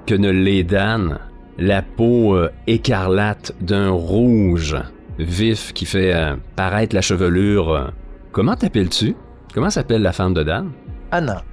que 0.05 0.15
ne 0.15 0.29
l'est 0.29 0.63
Dan. 0.63 1.19
La 1.57 1.81
peau 1.81 2.35
euh, 2.35 2.49
écarlate 2.67 3.53
d'un 3.61 3.89
rouge 3.89 4.75
vif 5.19 5.71
qui 5.73 5.85
fait 5.85 6.13
euh, 6.13 6.35
paraître 6.55 6.93
la 6.93 7.01
chevelure. 7.01 7.71
euh. 7.71 7.87
Comment 8.31 8.55
t'appelles-tu? 8.55 9.15
Comment 9.53 9.69
s'appelle 9.69 10.01
la 10.01 10.11
femme 10.11 10.33
de 10.33 10.43
Dan? 10.43 10.71
Anna. 11.11 11.43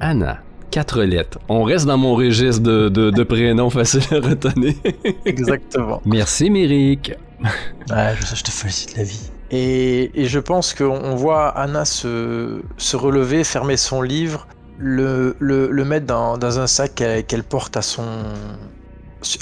Anna. 0.00 0.38
Quatre 0.70 1.02
lettres. 1.02 1.38
On 1.48 1.64
reste 1.64 1.86
dans 1.86 1.98
mon 1.98 2.14
registre 2.14 2.62
de, 2.62 2.88
de, 2.88 3.10
de 3.10 3.22
prénoms 3.22 3.70
faciles 3.78 4.02
à 4.12 4.26
retenir. 4.26 4.72
Exactement. 5.26 6.00
Merci, 6.06 6.48
Méric. 6.48 7.12
Ouais, 7.90 8.14
je, 8.18 8.34
je 8.36 8.42
te 8.44 8.50
félicite 8.50 8.96
la 8.96 9.02
vie. 9.02 9.30
Et, 9.50 10.10
et 10.14 10.26
je 10.26 10.38
pense 10.38 10.72
qu'on 10.74 11.00
on 11.04 11.16
voit 11.16 11.48
Anna 11.48 11.84
se, 11.84 12.62
se 12.76 12.96
relever, 12.96 13.42
fermer 13.42 13.76
son 13.76 14.00
livre, 14.00 14.46
le, 14.80 15.36
le, 15.38 15.68
le 15.70 15.84
mettre 15.84 16.06
dans, 16.06 16.38
dans 16.38 16.58
un 16.58 16.66
sac 16.66 16.94
qu'elle 16.94 17.44
porte 17.44 17.76
à 17.76 17.82
son, 17.82 18.08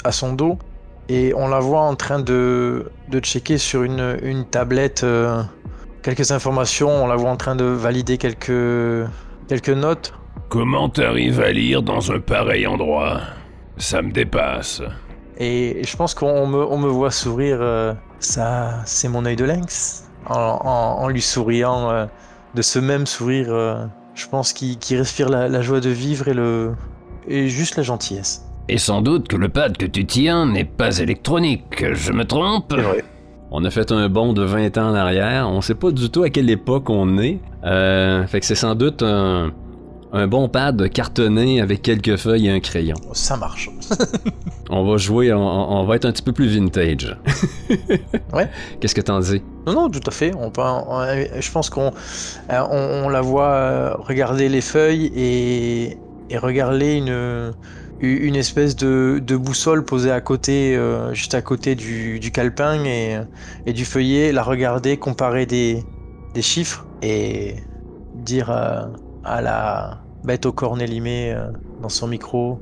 à 0.03 0.11
son 0.11 0.33
dos. 0.33 0.59
Et 1.07 1.33
on 1.35 1.47
la 1.47 1.59
voit 1.59 1.81
en 1.81 1.95
train 1.95 2.19
de, 2.19 2.91
de 3.07 3.19
checker 3.19 3.57
sur 3.57 3.81
une, 3.83 4.17
une 4.21 4.45
tablette 4.45 5.03
euh, 5.03 5.41
quelques 6.03 6.31
informations. 6.31 6.89
On 6.89 7.07
la 7.07 7.15
voit 7.15 7.31
en 7.31 7.37
train 7.37 7.55
de 7.55 7.63
valider 7.63 8.17
quelques, 8.19 9.07
quelques 9.47 9.69
notes. 9.69 10.13
Comment 10.49 10.89
t'arrives 10.89 11.39
à 11.41 11.51
lire 11.51 11.81
dans 11.81 12.11
un 12.11 12.19
pareil 12.19 12.67
endroit? 12.67 13.21
Ça 13.77 14.01
me 14.01 14.11
dépasse. 14.11 14.81
Et 15.37 15.81
je 15.83 15.95
pense 15.95 16.13
qu'on 16.13 16.45
me, 16.45 16.63
on 16.65 16.77
me 16.77 16.89
voit 16.89 17.11
sourire. 17.11 17.57
euh, 17.61 17.93
ça, 18.19 18.81
c'est 18.85 19.07
mon 19.07 19.25
œil 19.25 19.35
de 19.37 19.45
lynx. 19.45 20.03
En, 20.27 20.35
en- 20.35 21.01
en 21.03 21.07
lui 21.07 21.21
souriant 21.21 21.89
euh, 21.89 22.05
de 22.53 22.61
ce 22.61 22.77
même 22.77 23.05
sourire, 23.07 23.47
je 24.19 24.27
pense 24.27 24.53
qu'il 24.53 24.77
qu'il 24.77 24.97
respire 24.97 25.29
la, 25.29 25.47
la 25.47 25.61
joie 25.61 25.79
de 25.79 25.89
vivre 25.89 26.27
et, 26.27 26.33
le, 26.33 26.73
et 27.27 27.47
juste 27.47 27.77
la 27.77 27.83
gentillesse. 27.83 28.45
Et 28.67 28.77
sans 28.77 29.01
doute 29.01 29.27
que 29.27 29.35
le 29.35 29.49
pad 29.49 29.77
que 29.77 29.85
tu 29.85 30.05
tiens 30.05 30.45
n'est 30.45 30.65
pas 30.65 30.99
électronique, 30.99 31.93
je 31.93 32.11
me 32.11 32.25
trompe? 32.25 32.73
Vrai. 32.73 33.03
On 33.51 33.65
a 33.65 33.71
fait 33.71 33.91
un 33.91 34.09
bond 34.09 34.33
de 34.33 34.43
20 34.43 34.77
ans 34.77 34.91
en 34.91 34.93
arrière. 34.93 35.49
On 35.49 35.61
sait 35.61 35.73
pas 35.73 35.89
du 35.89 36.09
tout 36.11 36.21
à 36.21 36.29
quelle 36.29 36.49
époque 36.51 36.89
on 36.89 37.17
est. 37.17 37.39
Euh, 37.63 38.27
fait 38.27 38.41
que 38.41 38.45
c'est 38.45 38.53
sans 38.53 38.75
doute 38.75 39.01
un, 39.01 39.51
un 40.11 40.27
bon 40.27 40.49
pad 40.49 40.89
cartonné 40.89 41.61
avec 41.61 41.81
quelques 41.81 42.15
feuilles 42.17 42.47
et 42.47 42.51
un 42.51 42.59
crayon. 42.59 42.95
Ça 43.13 43.37
marche. 43.37 43.69
On 44.71 44.83
va 44.89 44.97
jouer, 44.97 45.33
on, 45.33 45.39
on 45.39 45.83
va 45.85 45.95
être 45.95 46.05
un 46.05 46.11
petit 46.11 46.21
peu 46.21 46.31
plus 46.31 46.47
vintage. 46.47 47.17
Ouais. 48.33 48.47
Qu'est-ce 48.79 48.93
que 48.93 49.01
t'en 49.01 49.19
dis? 49.19 49.41
Non, 49.65 49.73
non, 49.73 49.89
tout 49.89 49.99
à 50.05 50.11
fait. 50.11 50.31
On 50.37 50.51
peut, 50.51 50.61
on- 50.61 51.01
je 51.39 51.51
pense 51.51 51.69
qu'on 51.71 51.91
euh, 52.51 52.61
on, 52.71 53.05
on 53.05 53.09
la 53.09 53.21
voit 53.21 53.47
euh, 53.47 53.93
regarder 53.97 54.47
les 54.49 54.61
feuilles 54.61 55.11
et, 55.15 55.97
et 56.29 56.37
regarder 56.37 56.95
une, 56.97 57.53
une 58.01 58.35
espèce 58.35 58.75
de, 58.75 59.19
de 59.25 59.35
boussole 59.35 59.83
posée 59.83 60.11
à 60.11 60.21
côté, 60.21 60.75
euh, 60.77 61.13
juste 61.15 61.33
à 61.33 61.41
côté 61.41 61.73
du, 61.73 62.19
du 62.19 62.31
calepin 62.31 62.83
et, 62.85 63.17
et 63.65 63.73
du 63.73 63.85
feuillet, 63.85 64.31
la 64.31 64.43
regarder, 64.43 64.97
comparer 64.97 65.47
des, 65.47 65.83
des 66.35 66.41
chiffres 66.43 66.85
et 67.01 67.55
dire 68.13 68.51
euh, 68.51 68.81
à 69.23 69.41
la 69.41 70.01
bête 70.23 70.45
au 70.45 70.51
cornet 70.51 70.87
limé 70.87 71.33
euh, 71.33 71.47
dans 71.81 71.89
son 71.89 72.07
micro 72.07 72.59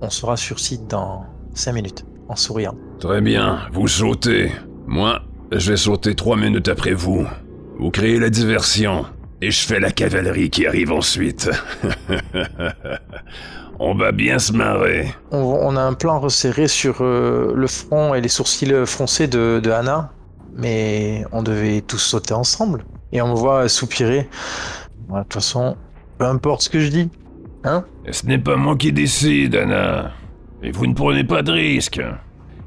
on 0.00 0.10
sera 0.10 0.36
sur 0.36 0.58
site 0.58 0.86
dans 0.88 1.24
5 1.54 1.72
minutes, 1.72 2.04
en 2.28 2.36
souriant. 2.36 2.74
Très 3.00 3.20
bien, 3.20 3.60
vous 3.72 3.88
sautez. 3.88 4.52
Moi, 4.86 5.22
je 5.52 5.72
vais 5.72 5.76
sauter 5.76 6.14
trois 6.14 6.36
minutes 6.36 6.68
après 6.68 6.92
vous. 6.92 7.26
Vous 7.78 7.90
créez 7.90 8.18
la 8.18 8.30
diversion, 8.30 9.06
et 9.40 9.50
je 9.50 9.66
fais 9.66 9.80
la 9.80 9.90
cavalerie 9.90 10.50
qui 10.50 10.66
arrive 10.66 10.92
ensuite. 10.92 11.50
On 13.78 13.94
va 13.94 14.10
bien 14.12 14.38
se 14.38 14.52
marrer. 14.52 15.14
On, 15.30 15.38
on 15.38 15.76
a 15.76 15.82
un 15.82 15.92
plan 15.92 16.18
resserré 16.18 16.66
sur 16.66 17.02
euh, 17.02 17.52
le 17.54 17.66
front 17.66 18.14
et 18.14 18.22
les 18.22 18.28
sourcils 18.28 18.86
froncés 18.86 19.28
de, 19.28 19.60
de 19.62 19.70
Anna, 19.70 20.12
mais 20.54 21.24
on 21.30 21.42
devait 21.42 21.82
tous 21.82 21.98
sauter 21.98 22.32
ensemble. 22.32 22.86
Et 23.12 23.20
on 23.20 23.28
me 23.28 23.34
voit 23.34 23.68
soupirer. 23.68 24.30
De 25.10 25.22
toute 25.22 25.34
façon, 25.34 25.76
peu 26.18 26.24
importe 26.24 26.62
ce 26.62 26.70
que 26.70 26.80
je 26.80 26.88
dis. 26.88 27.10
Hein? 27.64 27.84
Ce 28.10 28.26
n'est 28.26 28.38
pas 28.38 28.56
moi 28.56 28.76
qui 28.76 28.92
décide, 28.92 29.56
Anna. 29.56 30.12
Et 30.62 30.70
vous 30.70 30.86
ne 30.86 30.94
prenez 30.94 31.24
pas 31.24 31.42
de 31.42 31.52
risque. 31.52 32.00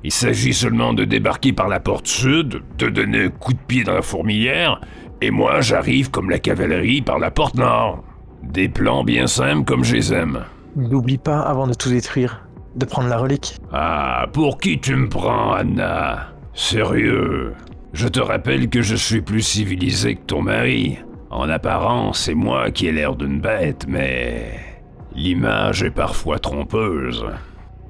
Il 0.03 0.11
s'agit 0.11 0.53
seulement 0.53 0.93
de 0.93 1.03
débarquer 1.03 1.51
par 1.51 1.67
la 1.67 1.79
porte 1.79 2.07
sud, 2.07 2.61
de 2.77 2.87
donner 2.87 3.25
un 3.25 3.29
coup 3.29 3.53
de 3.53 3.59
pied 3.59 3.83
dans 3.83 3.93
la 3.93 4.01
fourmilière, 4.01 4.79
et 5.21 5.31
moi 5.31 5.59
j'arrive 5.59 6.09
comme 6.09 6.29
la 6.29 6.39
cavalerie 6.39 7.01
par 7.01 7.19
la 7.19 7.31
porte 7.31 7.55
nord. 7.55 8.03
Des 8.43 8.69
plans 8.69 9.03
bien 9.03 9.27
simples 9.27 9.65
comme 9.65 9.83
je 9.83 9.95
les 9.95 10.13
aime. 10.13 10.45
N'oublie 10.77 11.17
pas, 11.17 11.41
avant 11.41 11.67
de 11.67 11.73
tout 11.73 11.89
détruire, 11.89 12.47
de 12.75 12.85
prendre 12.85 13.09
la 13.09 13.17
relique. 13.17 13.57
Ah, 13.73 14.27
pour 14.31 14.59
qui 14.59 14.79
tu 14.79 14.95
me 14.95 15.09
prends, 15.09 15.53
Anna? 15.53 16.29
Sérieux? 16.53 17.53
Je 17.91 18.07
te 18.07 18.19
rappelle 18.19 18.69
que 18.69 18.81
je 18.81 18.95
suis 18.95 19.21
plus 19.21 19.41
civilisé 19.41 20.15
que 20.15 20.25
ton 20.25 20.41
mari. 20.41 20.99
En 21.29 21.49
apparence, 21.49 22.21
c'est 22.21 22.33
moi 22.33 22.71
qui 22.71 22.87
ai 22.87 22.91
l'air 22.91 23.15
d'une 23.15 23.39
bête, 23.39 23.85
mais... 23.87 24.69
L'image 25.15 25.83
est 25.83 25.91
parfois 25.91 26.39
trompeuse. 26.39 27.25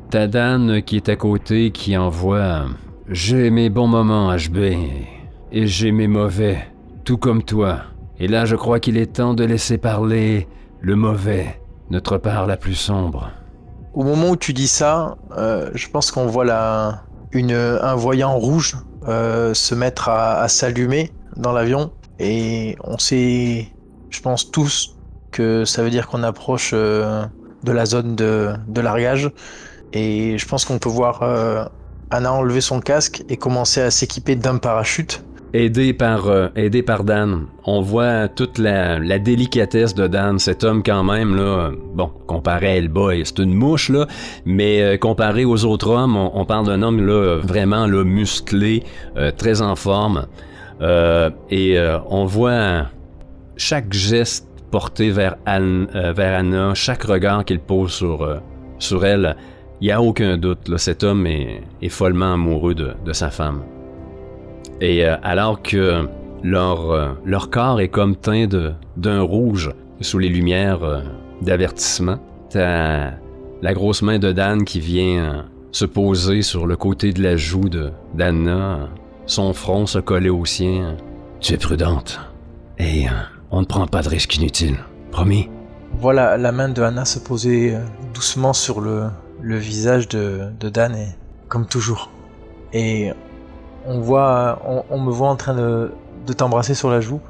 T'as 0.09 0.27
Dan 0.27 0.81
qui 0.81 0.95
est 0.95 1.09
à 1.09 1.15
côté 1.15 1.71
qui 1.71 1.95
envoie 1.97 2.65
J'ai 3.07 3.49
mes 3.49 3.69
bons 3.69 3.87
moments, 3.87 4.33
HB, 4.35 4.57
et 5.51 5.67
j'ai 5.67 5.91
mes 5.91 6.07
mauvais, 6.07 6.67
tout 7.03 7.17
comme 7.17 7.43
toi. 7.43 7.81
Et 8.19 8.27
là, 8.27 8.45
je 8.45 8.55
crois 8.55 8.79
qu'il 8.79 8.97
est 8.97 9.17
temps 9.17 9.33
de 9.33 9.43
laisser 9.43 9.77
parler 9.77 10.47
le 10.81 10.95
mauvais, 10.95 11.61
notre 11.89 12.17
part 12.17 12.47
la 12.47 12.57
plus 12.57 12.75
sombre. 12.75 13.29
Au 13.93 14.03
moment 14.03 14.29
où 14.31 14.35
tu 14.35 14.53
dis 14.53 14.67
ça, 14.67 15.17
euh, 15.37 15.69
je 15.75 15.87
pense 15.89 16.11
qu'on 16.11 16.25
voit 16.25 16.45
la, 16.45 17.03
une, 17.31 17.53
un 17.53 17.95
voyant 17.95 18.37
rouge 18.37 18.75
euh, 19.07 19.53
se 19.53 19.75
mettre 19.75 20.09
à, 20.09 20.39
à 20.39 20.47
s'allumer 20.47 21.11
dans 21.35 21.51
l'avion. 21.51 21.91
Et 22.19 22.75
on 22.83 22.97
sait, 22.97 23.67
je 24.09 24.21
pense 24.21 24.51
tous, 24.51 24.95
que 25.31 25.65
ça 25.65 25.83
veut 25.83 25.89
dire 25.89 26.07
qu'on 26.07 26.23
approche 26.23 26.71
euh, 26.73 27.23
de 27.63 27.71
la 27.71 27.85
zone 27.85 28.15
de, 28.15 28.81
largage. 28.81 29.29
Et 29.93 30.37
je 30.37 30.47
pense 30.47 30.65
qu'on 30.65 30.79
peut 30.79 30.89
voir 30.89 31.23
euh, 31.23 31.65
Anna 32.11 32.33
enlever 32.33 32.61
son 32.61 32.79
casque 32.79 33.23
et 33.29 33.37
commencer 33.37 33.81
à 33.81 33.91
s'équiper 33.91 34.35
d'un 34.35 34.57
parachute. 34.57 35.23
Aidé 35.51 35.93
par, 35.93 36.27
euh, 36.27 36.49
aidé 36.55 36.83
par 36.83 37.03
Dan, 37.03 37.47
on 37.65 37.81
voit 37.81 38.27
toute 38.27 38.59
la, 38.59 38.99
délicatesse 39.17 39.95
de 39.95 40.05
Dan, 40.05 40.37
cet 40.37 40.63
homme 40.63 40.83
quand 40.83 41.03
même, 41.03 41.35
là, 41.35 41.71
bon, 41.95 42.11
comparé 42.27 42.67
à 42.67 42.75
Hellboy, 42.75 43.23
c'est 43.25 43.39
une 43.39 43.55
mouche, 43.55 43.89
là, 43.89 44.05
mais 44.45 44.83
euh, 44.83 44.97
comparé 44.97 45.45
aux 45.45 45.65
autres 45.65 45.89
hommes, 45.89 46.15
on, 46.15 46.45
parle 46.45 46.67
d'un 46.67 46.83
homme, 46.83 47.03
là, 47.03 47.39
vraiment, 47.41 47.87
là, 47.87 48.03
musclé, 48.03 48.83
très 49.37 49.63
en 49.63 49.75
forme, 49.75 50.27
et 50.81 51.77
euh, 51.77 51.99
on 52.09 52.25
voit 52.25 52.87
chaque 53.57 53.91
geste 53.91 54.47
porté 54.71 55.11
euh, 55.17 56.13
vers 56.13 56.39
Anna, 56.39 56.73
chaque 56.73 57.03
regard 57.03 57.43
qu'il 57.45 57.59
pose 57.59 57.91
sur, 57.91 58.21
euh, 58.21 58.37
sur 58.77 59.05
elle, 59.05 59.35
il 59.81 59.85
n'y 59.85 59.91
a 59.91 60.01
aucun 60.01 60.37
doute, 60.37 60.77
cet 60.77 61.03
homme 61.03 61.25
est, 61.25 61.89
follement 61.89 62.33
amoureux 62.33 62.75
de, 62.75 62.93
de 63.05 63.13
sa 63.13 63.29
femme. 63.29 63.63
Et 64.81 65.05
euh, 65.05 65.15
alors 65.23 65.61
que 65.61 66.07
leur, 66.43 66.91
euh, 66.91 67.09
leur 67.25 67.49
corps 67.49 67.81
est 67.81 67.89
comme 67.89 68.15
teint 68.15 68.47
d'un 68.97 69.21
rouge 69.21 69.71
sous 70.01 70.19
les 70.19 70.29
lumières 70.29 70.83
euh, 70.83 71.01
d'avertissement, 71.41 72.19
t'as 72.49 73.11
la 73.61 73.73
grosse 73.73 74.01
main 74.01 74.19
de 74.19 74.31
Dan 74.31 74.63
qui 74.63 74.79
vient 74.79 75.23
euh, 75.23 75.41
se 75.71 75.85
poser 75.85 76.41
sur 76.41 76.65
le 76.65 76.75
côté 76.75 77.11
de 77.11 77.21
la 77.21 77.35
joue 77.35 77.69
d'Anna, 78.13 78.51
euh, 78.51 78.85
son 79.29 79.53
front 79.53 79.85
se 79.85 79.99
coller 79.99 80.29
au 80.29 80.43
sien. 80.43 80.97
Tu 81.39 81.53
es 81.53 81.57
prudente. 81.57 82.19
Et 82.79 83.07
euh, 83.07 83.11
on 83.51 83.61
ne 83.61 83.65
prend 83.65 83.85
pas 83.87 84.01
de 84.01 84.09
risques 84.09 84.35
inutiles. 84.37 84.77
Promis. 85.11 85.49
On 85.93 85.97
voit 85.97 86.13
la, 86.13 86.51
main 86.51 86.69
de 86.69 86.81
Anna 86.81 87.05
se 87.05 87.19
poser 87.19 87.75
euh, 87.75 87.79
doucement 88.13 88.53
sur 88.53 88.81
le, 88.81 89.05
le 89.41 89.57
visage 89.57 90.07
de, 90.07 90.49
de 90.59 90.69
Dan, 90.69 90.95
et, 90.95 91.07
comme 91.47 91.67
toujours. 91.67 92.09
Et 92.73 93.11
on 93.85 93.99
voit, 93.99 94.61
on, 94.67 94.83
on 94.89 94.99
me 94.99 95.11
voit 95.11 95.29
en 95.29 95.35
train 95.35 95.53
de, 95.53 95.91
de 96.25 96.33
t'embrasser 96.33 96.73
sur 96.73 96.89
la 96.89 96.99
joue 96.99 97.21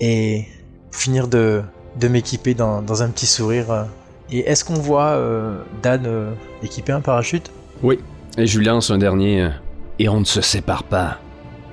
et 0.00 0.46
finir 0.90 1.28
de, 1.28 1.62
de 2.00 2.08
m'équiper 2.08 2.54
dans, 2.54 2.82
dans 2.82 3.02
un 3.02 3.08
petit 3.08 3.26
sourire. 3.26 3.86
Et 4.30 4.40
est-ce 4.40 4.64
qu'on 4.64 4.74
voit 4.74 5.12
euh, 5.12 5.56
Dan 5.82 6.02
euh, 6.06 6.32
équiper 6.62 6.92
un 6.92 7.00
parachute? 7.00 7.50
Oui. 7.82 8.00
Et 8.38 8.46
je 8.46 8.58
lui 8.58 8.66
lance 8.66 8.90
un 8.90 8.98
dernier. 8.98 9.42
euh, 9.42 9.50
et 10.00 10.08
on 10.08 10.18
ne 10.18 10.24
se 10.24 10.40
sépare 10.40 10.82
pas. 10.82 11.18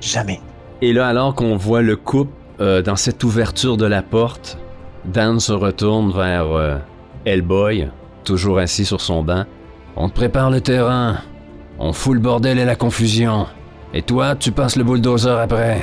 Jamais. 0.02 0.42
Et 0.82 0.94
là, 0.94 1.08
alors 1.08 1.36
qu'on 1.36 1.56
voit 1.56 1.82
le 1.82 1.96
couple 1.96 2.34
euh, 2.60 2.82
dans 2.82 2.96
cette 2.96 3.24
ouverture 3.24 3.78
de 3.78 3.86
la 3.86 4.02
porte, 4.02 4.58
Dan 5.06 5.40
se 5.40 5.54
retourne 5.54 6.12
vers, 6.12 6.52
euh, 6.52 6.78
Hellboy, 7.26 7.88
toujours 8.24 8.58
assis 8.60 8.86
sur 8.86 9.00
son 9.00 9.24
banc. 9.24 9.46
On 9.96 10.10
te 10.10 10.16
prépare 10.16 10.50
le 10.50 10.62
terrain. 10.62 11.18
On 11.80 11.94
fout 11.94 12.16
le 12.16 12.20
bordel 12.20 12.60
et 12.60 12.66
la 12.66 12.76
confusion. 12.76 13.46
Et 13.94 14.02
toi, 14.02 14.36
tu 14.36 14.52
passes 14.52 14.76
le 14.76 14.84
bulldozer 14.84 15.40
après. 15.40 15.82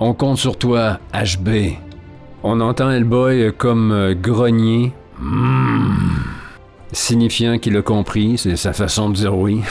On 0.00 0.14
compte 0.14 0.38
sur 0.38 0.56
toi, 0.56 0.98
HB. 1.12 1.76
On 2.42 2.60
entend 2.60 2.90
Hellboy 2.90 3.52
comme 3.56 3.92
euh, 3.92 4.14
grogner. 4.14 4.92
Hmm. 5.18 5.94
Signifiant 6.92 7.58
qu'il 7.58 7.76
a 7.76 7.82
compris, 7.82 8.36
c'est 8.38 8.56
sa 8.56 8.72
façon 8.72 9.10
de 9.10 9.14
dire 9.14 9.36
oui. 9.36 9.62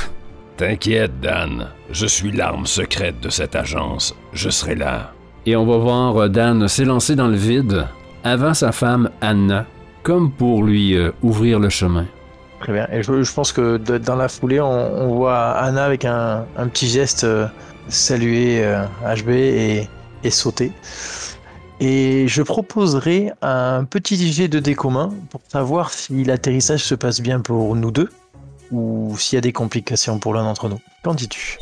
T'inquiète, 0.65 1.19
Dan. 1.19 1.69
Je 1.89 2.05
suis 2.05 2.31
l'arme 2.31 2.67
secrète 2.67 3.19
de 3.19 3.29
cette 3.29 3.55
agence. 3.55 4.13
Je 4.31 4.51
serai 4.51 4.75
là. 4.75 5.11
Et 5.47 5.55
on 5.55 5.65
va 5.65 5.77
voir 5.77 6.15
euh, 6.21 6.27
Dan 6.29 6.67
s'élancer 6.67 7.15
dans 7.15 7.27
le 7.27 7.35
vide 7.35 7.87
avant 8.23 8.53
sa 8.53 8.71
femme 8.71 9.09
Anna, 9.21 9.65
comme 10.03 10.31
pour 10.31 10.61
lui 10.61 10.95
euh, 10.95 11.09
ouvrir 11.23 11.57
le 11.57 11.69
chemin. 11.69 12.05
Très 12.59 12.73
bien. 12.73 12.87
Et 12.91 13.01
je, 13.01 13.23
je 13.23 13.33
pense 13.33 13.51
que 13.51 13.77
de- 13.77 13.97
dans 13.97 14.15
la 14.15 14.27
foulée, 14.27 14.61
on, 14.61 14.67
on 14.69 15.15
voit 15.15 15.49
Anna 15.53 15.83
avec 15.83 16.05
un, 16.05 16.45
un 16.55 16.67
petit 16.67 16.85
geste 16.87 17.23
euh, 17.23 17.47
saluer 17.87 18.63
euh, 18.63 18.83
HB 19.15 19.29
et, 19.29 19.89
et 20.23 20.29
sauter. 20.29 20.71
Et 21.79 22.27
je 22.27 22.43
proposerai 22.43 23.31
un 23.41 23.83
petit 23.85 24.31
jet 24.31 24.47
de 24.47 24.59
dés 24.59 24.75
commun 24.75 25.09
pour 25.31 25.41
savoir 25.47 25.89
si 25.89 26.23
l'atterrissage 26.23 26.83
se 26.83 26.93
passe 26.93 27.19
bien 27.19 27.39
pour 27.39 27.75
nous 27.75 27.89
deux 27.89 28.11
ou 28.71 29.15
s'il 29.17 29.35
y 29.35 29.37
a 29.37 29.41
des 29.41 29.51
complications 29.53 30.19
pour 30.19 30.33
l'un 30.33 30.43
d'entre 30.43 30.69
nous. 30.69 30.79
Qu'en 31.03 31.13
dis-tu? 31.13 31.57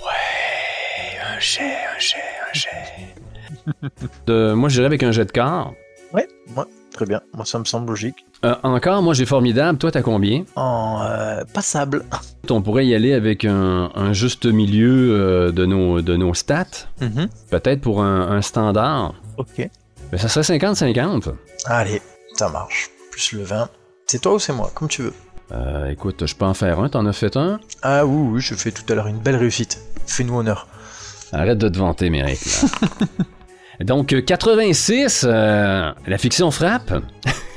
Un 1.35 1.39
jet, 1.39 1.61
un 1.63 1.99
jet, 1.99 2.17
un 2.49 2.53
jet. 2.53 2.69
Euh, 4.29 4.55
moi, 4.55 4.67
j'irai 4.69 4.85
avec 4.87 5.03
un 5.03 5.11
jet 5.11 5.25
de 5.25 5.31
quart. 5.31 5.73
Ouais, 6.13 6.27
ouais, 6.57 6.63
très 6.91 7.05
bien. 7.05 7.21
Moi, 7.35 7.45
ça 7.45 7.59
me 7.59 7.65
semble 7.65 7.89
logique. 7.89 8.15
Euh, 8.45 8.55
encore, 8.63 9.01
moi, 9.03 9.13
j'ai 9.13 9.25
formidable. 9.25 9.77
Toi, 9.77 9.91
t'as 9.91 10.01
combien? 10.01 10.43
En 10.55 11.01
euh, 11.03 11.43
passable. 11.53 12.05
On 12.49 12.61
pourrait 12.63 12.87
y 12.87 12.95
aller 12.95 13.13
avec 13.13 13.45
un, 13.45 13.91
un 13.93 14.13
juste 14.13 14.45
milieu 14.47 15.11
euh, 15.19 15.51
de, 15.51 15.65
nos, 15.67 16.01
de 16.01 16.15
nos 16.17 16.33
stats. 16.33 16.87
Mhm. 17.01 17.29
Peut-être 17.51 17.81
pour 17.81 18.01
un, 18.01 18.31
un 18.31 18.41
standard. 18.41 19.13
Ok. 19.37 19.69
Mais 20.11 20.17
ça 20.17 20.29
serait 20.29 20.57
50-50. 20.57 21.33
Allez, 21.65 22.01
ça 22.33 22.49
marche. 22.49 22.89
Plus 23.11 23.33
le 23.33 23.43
20. 23.43 23.69
C'est 24.07 24.19
toi 24.19 24.33
ou 24.33 24.39
c'est 24.39 24.53
moi, 24.53 24.71
comme 24.73 24.87
tu 24.87 25.03
veux. 25.03 25.13
Euh, 25.51 25.89
écoute, 25.89 26.25
je 26.25 26.35
peux 26.35 26.45
en 26.45 26.53
faire 26.53 26.79
un. 26.79 26.89
T'en 26.89 27.05
as 27.05 27.13
fait 27.13 27.35
un? 27.35 27.59
Ah 27.81 28.05
oui, 28.05 28.29
oui, 28.33 28.41
je 28.41 28.53
fais 28.55 28.71
tout 28.71 28.83
à 28.91 28.95
l'heure 28.95 29.07
une 29.07 29.17
belle 29.17 29.35
réussite. 29.35 29.79
Fais-nous 30.05 30.37
honneur. 30.37 30.67
Arrête 31.31 31.57
de 31.57 31.69
te 31.69 31.77
vanter, 31.77 32.09
Méric. 32.09 32.39
Donc, 33.79 34.13
euh, 34.13 34.21
86, 34.21 35.25
euh, 35.27 35.91
la 36.05 36.17
fiction 36.17 36.51
frappe. 36.51 36.93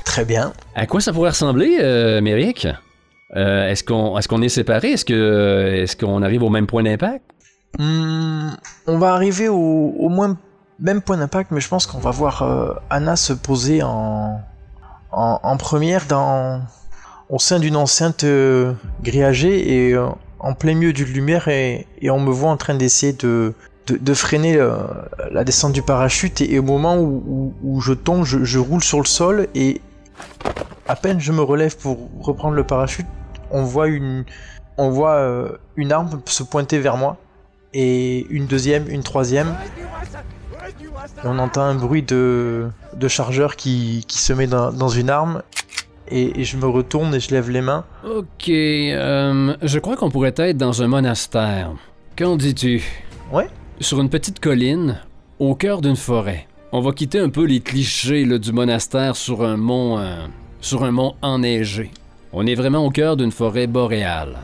Très 0.05 0.25
bien. 0.25 0.53
À 0.75 0.85
quoi 0.85 1.01
ça 1.01 1.11
pourrait 1.11 1.29
ressembler, 1.31 1.77
euh, 1.81 2.21
Méric? 2.21 2.67
Euh, 3.35 3.67
est-ce 3.69 3.83
qu'on 3.83 4.17
est, 4.17 4.27
qu'on 4.27 4.41
est 4.41 4.49
séparés? 4.49 4.91
Est-ce 4.91 5.05
que 5.05 5.71
est-ce 5.81 5.95
qu'on 5.95 6.21
arrive 6.21 6.43
au 6.43 6.49
même 6.49 6.67
point 6.67 6.83
d'impact? 6.83 7.23
Hmm, 7.79 8.51
on 8.85 8.99
va 8.99 9.13
arriver 9.13 9.49
au, 9.49 9.55
au 9.97 10.09
moins 10.09 10.37
même 10.79 11.01
point 11.01 11.17
d'impact, 11.17 11.49
mais 11.51 11.59
je 11.59 11.67
pense 11.67 11.87
qu'on 11.87 11.97
va 11.99 12.11
voir 12.11 12.43
euh, 12.43 12.73
Anna 12.91 13.15
se 13.15 13.33
poser 13.33 13.81
en, 13.81 14.39
en, 15.11 15.39
en 15.41 15.57
première 15.57 16.05
dans, 16.05 16.61
au 17.29 17.39
sein 17.39 17.59
d'une 17.59 17.75
enceinte 17.75 18.23
euh, 18.23 18.73
grillagée 19.01 19.87
et 19.87 19.93
euh, 19.93 20.07
en 20.39 20.53
plein 20.53 20.73
milieu 20.73 20.93
d'une 20.93 21.07
lumière 21.07 21.47
et, 21.47 21.87
on 22.09 22.19
me 22.19 22.31
voit 22.31 22.49
en 22.49 22.57
train 22.57 22.75
d'essayer 22.75 23.13
de, 23.13 23.53
de, 23.87 24.13
freiner 24.13 24.57
euh, 24.57 24.77
la 25.31 25.43
descente 25.43 25.73
du 25.73 25.81
parachute 25.81 26.41
et, 26.41 26.59
au 26.59 26.63
moment 26.63 26.97
où, 26.97 27.81
je 27.81 27.93
tombe, 27.93 28.25
je, 28.25 28.59
roule 28.59 28.83
sur 28.83 28.99
le 28.99 29.05
sol 29.05 29.47
et 29.55 29.81
à 30.87 30.95
peine 30.95 31.19
je 31.19 31.31
me 31.31 31.41
relève 31.41 31.77
pour 31.77 32.09
reprendre 32.19 32.55
le 32.55 32.65
parachute, 32.65 33.07
on 33.51 33.63
voit 33.63 33.87
une, 33.87 34.25
on 34.77 34.89
voit 34.89 35.49
une 35.75 35.91
arme 35.91 36.21
se 36.25 36.43
pointer 36.43 36.79
vers 36.79 36.97
moi 36.97 37.17
et 37.73 38.27
une 38.29 38.47
deuxième, 38.47 38.89
une 38.89 39.03
troisième. 39.03 39.55
On 41.23 41.39
entend 41.39 41.61
un 41.61 41.75
bruit 41.75 42.03
de, 42.03 42.69
de 42.95 43.07
chargeur 43.07 43.55
qui, 43.55 44.05
qui 44.07 44.19
se 44.19 44.33
met 44.33 44.47
dans 44.47 44.89
une 44.89 45.09
arme. 45.09 45.41
Et, 46.09 46.41
et 46.41 46.43
je 46.43 46.57
me 46.57 46.67
retourne 46.67 47.15
et 47.15 47.19
je 47.19 47.31
lève 47.31 47.49
les 47.49 47.61
mains. 47.61 47.85
Ok, 48.05 48.49
euh, 48.49 49.55
je 49.61 49.79
crois 49.79 49.95
qu'on 49.95 50.09
pourrait 50.09 50.33
être 50.37 50.57
dans 50.57 50.81
un 50.81 50.87
monastère. 50.87 51.71
Qu'en 52.17 52.35
dis-tu? 52.35 52.83
Ouais. 53.31 53.47
Sur 53.79 53.99
une 54.01 54.09
petite 54.09 54.39
colline, 54.39 54.99
au 55.39 55.55
cœur 55.55 55.81
d'une 55.81 55.95
forêt. 55.95 56.47
On 56.71 56.81
va 56.81 56.91
quitter 56.91 57.19
un 57.19 57.29
peu 57.29 57.45
les 57.45 57.59
clichés 57.59 58.25
là, 58.25 58.37
du 58.37 58.51
monastère 58.51 59.15
sur 59.15 59.43
un 59.43 59.57
mont, 59.57 59.99
euh, 59.99 60.25
sur 60.61 60.83
un 60.83 60.91
mont 60.91 61.15
enneigé. 61.21 61.91
On 62.31 62.45
est 62.47 62.55
vraiment 62.55 62.85
au 62.85 62.89
cœur 62.89 63.15
d'une 63.15 63.31
forêt 63.31 63.67
boréale. 63.67 64.37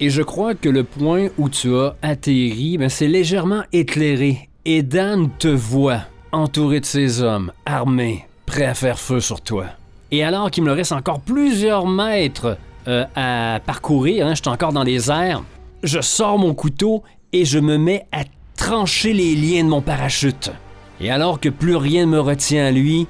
Et 0.00 0.10
je 0.10 0.22
crois 0.22 0.54
que 0.54 0.68
le 0.68 0.84
point 0.84 1.28
où 1.38 1.48
tu 1.48 1.74
as 1.76 1.96
atterri, 2.02 2.76
ben, 2.78 2.88
c'est 2.88 3.08
légèrement 3.08 3.62
éclairé. 3.72 4.48
Et 4.64 4.82
Dan 4.82 5.30
te 5.38 5.48
voit, 5.48 6.02
entouré 6.32 6.80
de 6.80 6.84
ses 6.84 7.22
hommes, 7.22 7.52
armés, 7.64 8.26
prêts 8.46 8.64
à 8.64 8.74
faire 8.74 8.98
feu 8.98 9.20
sur 9.20 9.40
toi. 9.40 9.66
Et 10.10 10.22
alors 10.22 10.50
qu'il 10.50 10.64
me 10.64 10.72
reste 10.72 10.92
encore 10.92 11.20
plusieurs 11.20 11.86
mètres 11.86 12.58
euh, 12.86 13.04
à 13.16 13.60
parcourir, 13.64 14.26
hein, 14.26 14.34
je 14.34 14.42
suis 14.42 14.48
encore 14.48 14.72
dans 14.72 14.84
les 14.84 15.10
airs, 15.10 15.42
je 15.82 16.00
sors 16.00 16.38
mon 16.38 16.54
couteau 16.54 17.02
et 17.32 17.44
je 17.44 17.58
me 17.58 17.76
mets 17.76 18.06
à 18.12 18.22
trancher 18.56 19.12
les 19.12 19.34
liens 19.34 19.64
de 19.64 19.68
mon 19.68 19.80
parachute. 19.80 20.52
Et 21.00 21.10
alors 21.10 21.40
que 21.40 21.48
plus 21.48 21.76
rien 21.76 22.06
ne 22.06 22.12
me 22.12 22.20
retient 22.20 22.66
à 22.66 22.70
lui, 22.70 23.06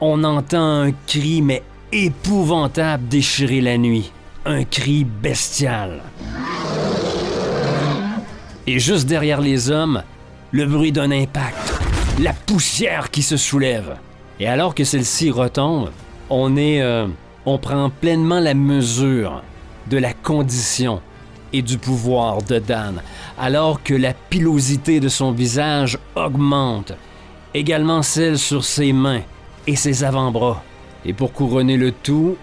on 0.00 0.24
entend 0.24 0.82
un 0.82 0.92
cri 1.06 1.42
mais 1.42 1.62
épouvantable 1.92 3.08
déchirer 3.08 3.60
la 3.60 3.78
nuit. 3.78 4.10
Un 4.46 4.64
cri 4.64 5.04
bestial. 5.04 6.00
Et 8.66 8.78
juste 8.78 9.06
derrière 9.06 9.40
les 9.40 9.70
hommes, 9.70 10.02
le 10.50 10.66
bruit 10.66 10.92
d'un 10.92 11.10
impact, 11.10 11.80
la 12.20 12.32
poussière 12.32 13.10
qui 13.10 13.22
se 13.22 13.36
soulève. 13.36 13.96
Et 14.40 14.48
alors 14.48 14.74
que 14.74 14.84
celle-ci 14.84 15.30
retombe, 15.30 15.90
on 16.30 16.56
est, 16.56 16.82
euh, 16.82 17.06
on 17.46 17.58
prend 17.58 17.90
pleinement 17.90 18.40
la 18.40 18.54
mesure 18.54 19.42
de 19.88 19.98
la 19.98 20.12
condition 20.12 21.00
et 21.52 21.62
du 21.62 21.78
pouvoir 21.78 22.42
de 22.42 22.58
Dan, 22.58 23.02
alors 23.38 23.82
que 23.82 23.94
la 23.94 24.12
pilosité 24.12 25.00
de 25.00 25.08
son 25.08 25.32
visage 25.32 25.98
augmente, 26.14 26.92
également 27.54 28.02
celle 28.02 28.38
sur 28.38 28.64
ses 28.64 28.92
mains 28.92 29.22
et 29.66 29.76
ses 29.76 30.04
avant-bras. 30.04 30.62
Et 31.04 31.12
pour 31.12 31.32
couronner 31.32 31.76
le 31.76 31.92
tout, 31.92 32.36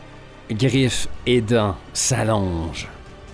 griffes 0.50 1.08
et 1.26 1.42
dents 1.42 1.76
s'allongent. 1.94 2.88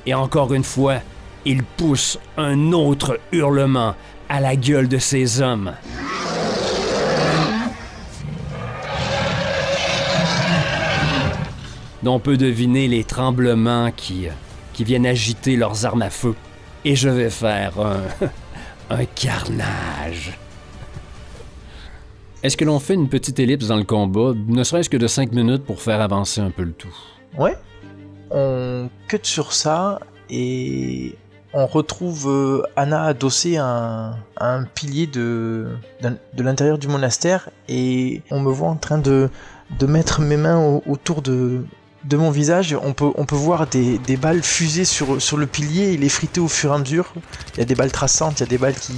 Et 0.06 0.14
encore 0.14 0.54
une 0.54 0.64
fois, 0.64 0.98
il 1.46 1.64
pousse 1.64 2.20
un 2.38 2.72
autre 2.72 3.20
hurlement 3.32 3.96
à 4.30 4.40
la 4.40 4.56
gueule 4.56 4.88
de 4.88 4.98
ses 4.98 5.42
hommes. 5.42 5.74
Dont 12.04 12.16
on 12.16 12.20
peut 12.20 12.38
deviner 12.38 12.88
les 12.88 13.04
tremblements 13.04 13.92
qui, 13.92 14.28
qui 14.74 14.84
viennent 14.84 15.06
agiter 15.06 15.56
leurs 15.56 15.86
armes 15.86 16.02
à 16.02 16.10
feu. 16.10 16.36
Et 16.86 16.96
je 16.96 17.10
vais 17.10 17.30
faire 17.30 17.74
un, 18.90 19.06
carnage. 19.16 20.38
Est-ce 22.44 22.58
que 22.58 22.66
l'on 22.66 22.80
fait 22.80 22.96
une 22.96 23.08
petite 23.08 23.40
ellipse 23.40 23.68
dans 23.68 23.78
le 23.78 23.84
combat, 23.84 24.34
ne 24.48 24.64
serait-ce 24.64 24.90
que 24.90 24.98
de 24.98 25.08
5 25.08 25.32
minutes 25.32 25.64
pour 25.64 25.80
faire 25.80 26.02
avancer 26.02 26.42
un 26.42 26.50
peu 26.50 26.64
le 26.64 26.72
tout? 26.74 26.96
Ouais. 27.38 27.56
On 28.32 28.90
cut 29.08 29.20
sur 29.24 29.54
ça 29.54 30.00
et 30.30 31.16
on 31.54 31.68
retrouve 31.68 32.28
euh, 32.30 32.64
Anna 32.76 33.04
adossée 33.04 33.58
à 33.58 34.16
un, 34.40 34.64
pilier 34.64 35.06
de, 35.06 35.68
l'intérieur 36.38 36.78
du 36.78 36.88
monastère 36.88 37.50
et 37.68 38.22
on 38.32 38.40
me 38.40 38.52
voit 38.52 38.70
en 38.70 38.76
train 38.78 38.98
de, 38.98 39.30
de 39.78 39.86
mettre 39.86 40.22
mes 40.22 40.38
mains 40.38 40.60
au- 40.60 40.82
autour 40.88 41.22
de, 41.22 41.66
de 42.04 42.18
mon 42.18 42.32
visage. 42.32 42.76
On 42.82 42.94
peut, 42.94 43.12
on 43.16 43.26
peut 43.26 43.36
voir 43.36 43.68
des, 43.68 43.98
des 44.00 44.18
balles 44.18 44.42
fuser 44.44 44.86
sur, 44.86 45.22
sur 45.22 45.38
le 45.38 45.46
pilier 45.46 45.94
et 45.94 45.98
les 45.98 46.10
friter 46.10 46.40
au 46.40 46.48
fur 46.48 46.72
et 46.72 46.76
à 46.76 46.78
mesure. 46.78 47.14
Il 47.54 47.60
y 47.60 47.62
a 47.62 47.66
des 47.66 47.76
balles 47.76 47.92
traçantes, 47.92 48.40
il 48.40 48.44
y 48.44 48.46
a 48.46 48.50
des 48.50 48.58
balles 48.58 48.76
qui, 48.76 48.94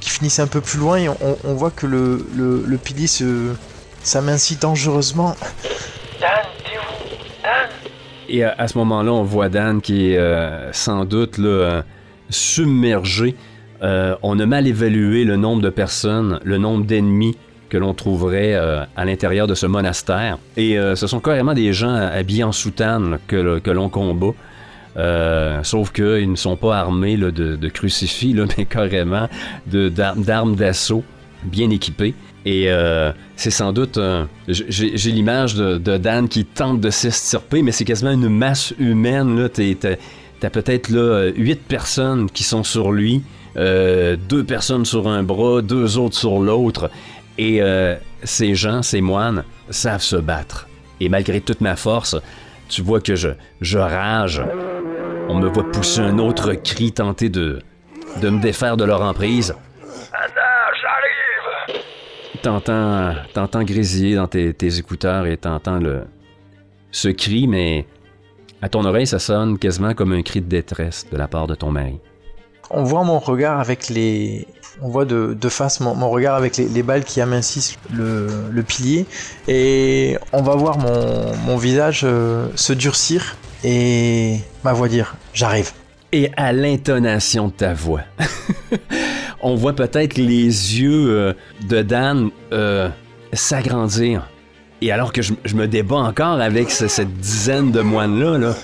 qui 0.00 0.10
finissent 0.10 0.38
un 0.38 0.46
peu 0.46 0.60
plus 0.60 0.78
loin 0.78 0.96
et 0.98 1.08
on, 1.08 1.16
on 1.44 1.54
voit 1.54 1.70
que 1.70 1.86
le, 1.86 2.26
le, 2.36 2.64
le 2.66 2.78
pilier 2.78 3.06
se 3.06 3.54
s'amincit 4.02 4.60
dangereusement. 4.60 5.34
Dan, 6.20 6.28
t'es 6.64 6.78
où 6.78 7.42
Dan 7.42 7.68
Et 8.28 8.44
à, 8.44 8.54
à 8.56 8.68
ce 8.68 8.78
moment-là, 8.78 9.12
on 9.12 9.24
voit 9.24 9.48
Dan 9.48 9.80
qui 9.80 10.12
est 10.12 10.18
euh, 10.18 10.72
sans 10.72 11.04
doute 11.04 11.38
là, 11.38 11.48
euh, 11.48 11.82
submergé. 12.30 13.34
Euh, 13.82 14.16
on 14.22 14.38
a 14.38 14.46
mal 14.46 14.66
évalué 14.66 15.24
le 15.24 15.36
nombre 15.36 15.60
de 15.62 15.70
personnes, 15.70 16.40
le 16.44 16.56
nombre 16.58 16.84
d'ennemis 16.84 17.36
que 17.68 17.76
l'on 17.76 17.94
trouverait 17.94 18.54
euh, 18.54 18.84
à 18.96 19.04
l'intérieur 19.04 19.46
de 19.46 19.54
ce 19.54 19.66
monastère. 19.66 20.38
Et 20.56 20.78
euh, 20.78 20.96
ce 20.96 21.06
sont 21.06 21.20
carrément 21.20 21.54
des 21.54 21.72
gens 21.72 21.94
habillés 21.94 22.44
en 22.44 22.52
soutane 22.52 23.18
que, 23.26 23.58
que 23.58 23.70
l'on 23.70 23.88
combat. 23.88 24.32
Euh, 24.96 25.62
sauf 25.62 25.92
qu'ils 25.92 26.30
ne 26.30 26.36
sont 26.36 26.56
pas 26.56 26.78
armés 26.78 27.16
de, 27.16 27.68
crucifix, 27.68 28.34
mais 28.58 28.64
carrément 28.64 29.28
d'armes 29.66 30.56
d'assaut. 30.56 31.04
bien 31.44 31.70
équipé. 31.70 32.14
Et 32.44 32.68
c'est 33.34 33.50
sans 33.50 33.72
doute, 33.72 33.98
j'ai 34.46 35.10
l'image 35.10 35.56
de, 35.56 35.96
Dan 35.96 36.28
qui 36.28 36.44
tente 36.44 36.80
de 36.80 36.90
s'estirper, 36.90 37.62
mais 37.62 37.72
c'est 37.72 37.84
quasiment 37.84 38.12
une 38.12 38.28
masse 38.28 38.72
humaine. 38.78 39.48
T'as, 40.40 40.50
peut-être 40.50 40.90
là 40.90 41.00
euh, 41.00 41.32
huit 41.36 41.60
personnes 41.62 42.30
qui 42.30 42.42
sont 42.42 42.62
sur 42.62 42.92
lui, 42.92 43.22
euh, 43.56 44.16
deux 44.28 44.44
personnes 44.44 44.84
sur 44.84 45.08
un 45.08 45.22
bras, 45.22 45.62
deux 45.62 45.96
autres 45.98 46.16
sur 46.16 46.40
l'autre. 46.40 46.90
Et 47.38 47.60
euh, 47.60 47.96
ces 48.22 48.54
gens, 48.54 48.82
ces 48.82 49.00
moines, 49.00 49.44
savent 49.70 50.02
se 50.02 50.16
battre. 50.16 50.68
Et 51.00 51.08
malgré 51.08 51.40
toute 51.40 51.60
ma 51.60 51.76
force, 51.76 52.16
tu 52.68 52.82
vois 52.82 53.00
que 53.00 53.14
je, 53.14 53.28
je 53.60 53.78
rage. 53.78 54.42
On 55.28 55.34
me 55.38 55.48
voit 55.48 55.70
pousser 55.70 56.00
un 56.00 56.18
autre 56.18 56.54
cri, 56.54 56.92
tenter 56.92 57.28
de, 57.28 57.60
de 58.22 58.28
me 58.28 58.40
défaire 58.40 58.76
de 58.76 58.84
leur 58.84 59.02
emprise. 59.02 59.54
J'arrive 60.12 61.82
T'entends, 62.42 63.14
t'entends 63.32 63.64
grésiller 63.64 64.14
dans 64.14 64.28
tes, 64.28 64.54
tes 64.54 64.78
écouteurs 64.78 65.26
et 65.26 65.36
t'entends 65.36 65.78
le, 65.78 66.04
ce 66.90 67.08
cri, 67.08 67.46
mais 67.48 67.86
à 68.62 68.68
ton 68.68 68.84
oreille, 68.84 69.06
ça 69.06 69.18
sonne 69.18 69.58
quasiment 69.58 69.94
comme 69.94 70.12
un 70.12 70.22
cri 70.22 70.40
de 70.40 70.48
détresse 70.48 71.06
de 71.10 71.16
la 71.16 71.28
part 71.28 71.46
de 71.46 71.54
ton 71.54 71.70
mari. 71.70 71.98
On 72.70 72.82
voit 72.82 73.04
mon 73.04 73.18
regard 73.18 73.60
avec 73.60 73.88
les. 73.88 74.46
On 74.82 74.88
voit 74.88 75.04
de, 75.04 75.48
face 75.48 75.80
mon, 75.80 76.10
regard 76.10 76.34
avec 76.34 76.58
les, 76.58 76.68
les 76.68 76.82
balles 76.82 77.04
qui 77.04 77.20
amincissent 77.20 77.78
le, 77.92 78.62
pilier. 78.62 79.06
Et 79.48 80.18
on 80.32 80.42
va 80.42 80.54
voir 80.54 80.78
mon, 80.78 81.56
visage 81.56 82.02
euh, 82.04 82.48
se 82.56 82.72
durcir 82.72 83.36
et 83.64 84.38
ma 84.64 84.72
voix 84.72 84.88
dire 84.88 85.14
J'arrive. 85.32 85.72
Et 86.12 86.30
à 86.36 86.52
l'intonation 86.52 87.48
de 87.48 87.52
ta 87.52 87.74
voix, 87.74 88.02
on 89.40 89.54
voit 89.54 89.74
peut-être 89.74 90.16
les 90.18 90.44
yeux 90.80 91.08
euh, 91.10 91.32
de 91.68 91.82
Dan 91.82 92.30
euh, 92.52 92.88
s'agrandir. 93.32 94.28
Et 94.82 94.92
alors 94.92 95.12
que 95.12 95.22
je, 95.22 95.32
me 95.54 95.66
débat 95.66 95.96
encore 95.96 96.38
avec 96.40 96.70
ce- 96.70 96.86
cette 96.86 97.14
dizaine 97.16 97.72
de 97.72 97.80
moines-là, 97.80 98.38
là, 98.38 98.54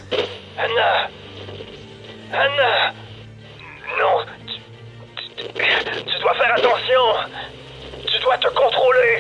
contrôler 8.83 9.19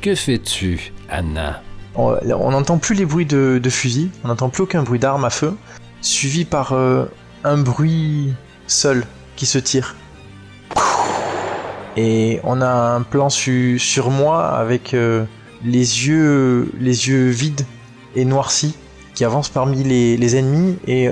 que 0.00 0.14
fais-tu, 0.14 0.92
Anna? 1.08 1.62
On 1.94 2.16
on 2.28 2.50
n'entend 2.50 2.78
plus 2.78 2.94
les 2.94 3.06
bruits 3.06 3.24
de, 3.26 3.58
de 3.62 3.70
fusil, 3.70 4.10
on 4.22 4.28
n'entend 4.28 4.48
plus 4.50 4.64
aucun 4.64 4.82
bruit 4.82 4.98
d'arme 4.98 5.24
à 5.24 5.30
feu, 5.30 5.54
suivi 6.02 6.44
par 6.44 6.72
euh, 6.72 7.06
un 7.44 7.56
bruit 7.58 8.34
seul 8.66 9.06
qui 9.36 9.46
se 9.46 9.58
tire. 9.58 9.96
Et 11.96 12.40
on 12.42 12.60
a 12.60 12.68
un 12.68 13.02
plan 13.02 13.30
su- 13.30 13.78
sur 13.78 14.10
moi 14.10 14.48
avec 14.48 14.92
euh, 14.92 15.24
les 15.64 16.06
yeux, 16.08 16.70
les 16.80 17.08
yeux 17.08 17.28
vides 17.30 17.64
et 18.16 18.24
noircis 18.24 18.76
qui 19.14 19.24
avancent 19.24 19.48
parmi 19.48 19.84
les, 19.84 20.16
les 20.16 20.36
ennemis 20.36 20.76
et 20.88 21.10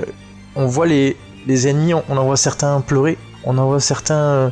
on 0.55 0.67
voit 0.67 0.85
les, 0.85 1.15
les 1.47 1.67
ennemis, 1.69 1.93
on, 1.93 2.03
on 2.09 2.17
en 2.17 2.25
voit 2.25 2.37
certains 2.37 2.81
pleurer, 2.81 3.17
on 3.45 3.57
en 3.57 3.65
voit 3.67 3.79
certains 3.79 4.15
euh, 4.15 4.49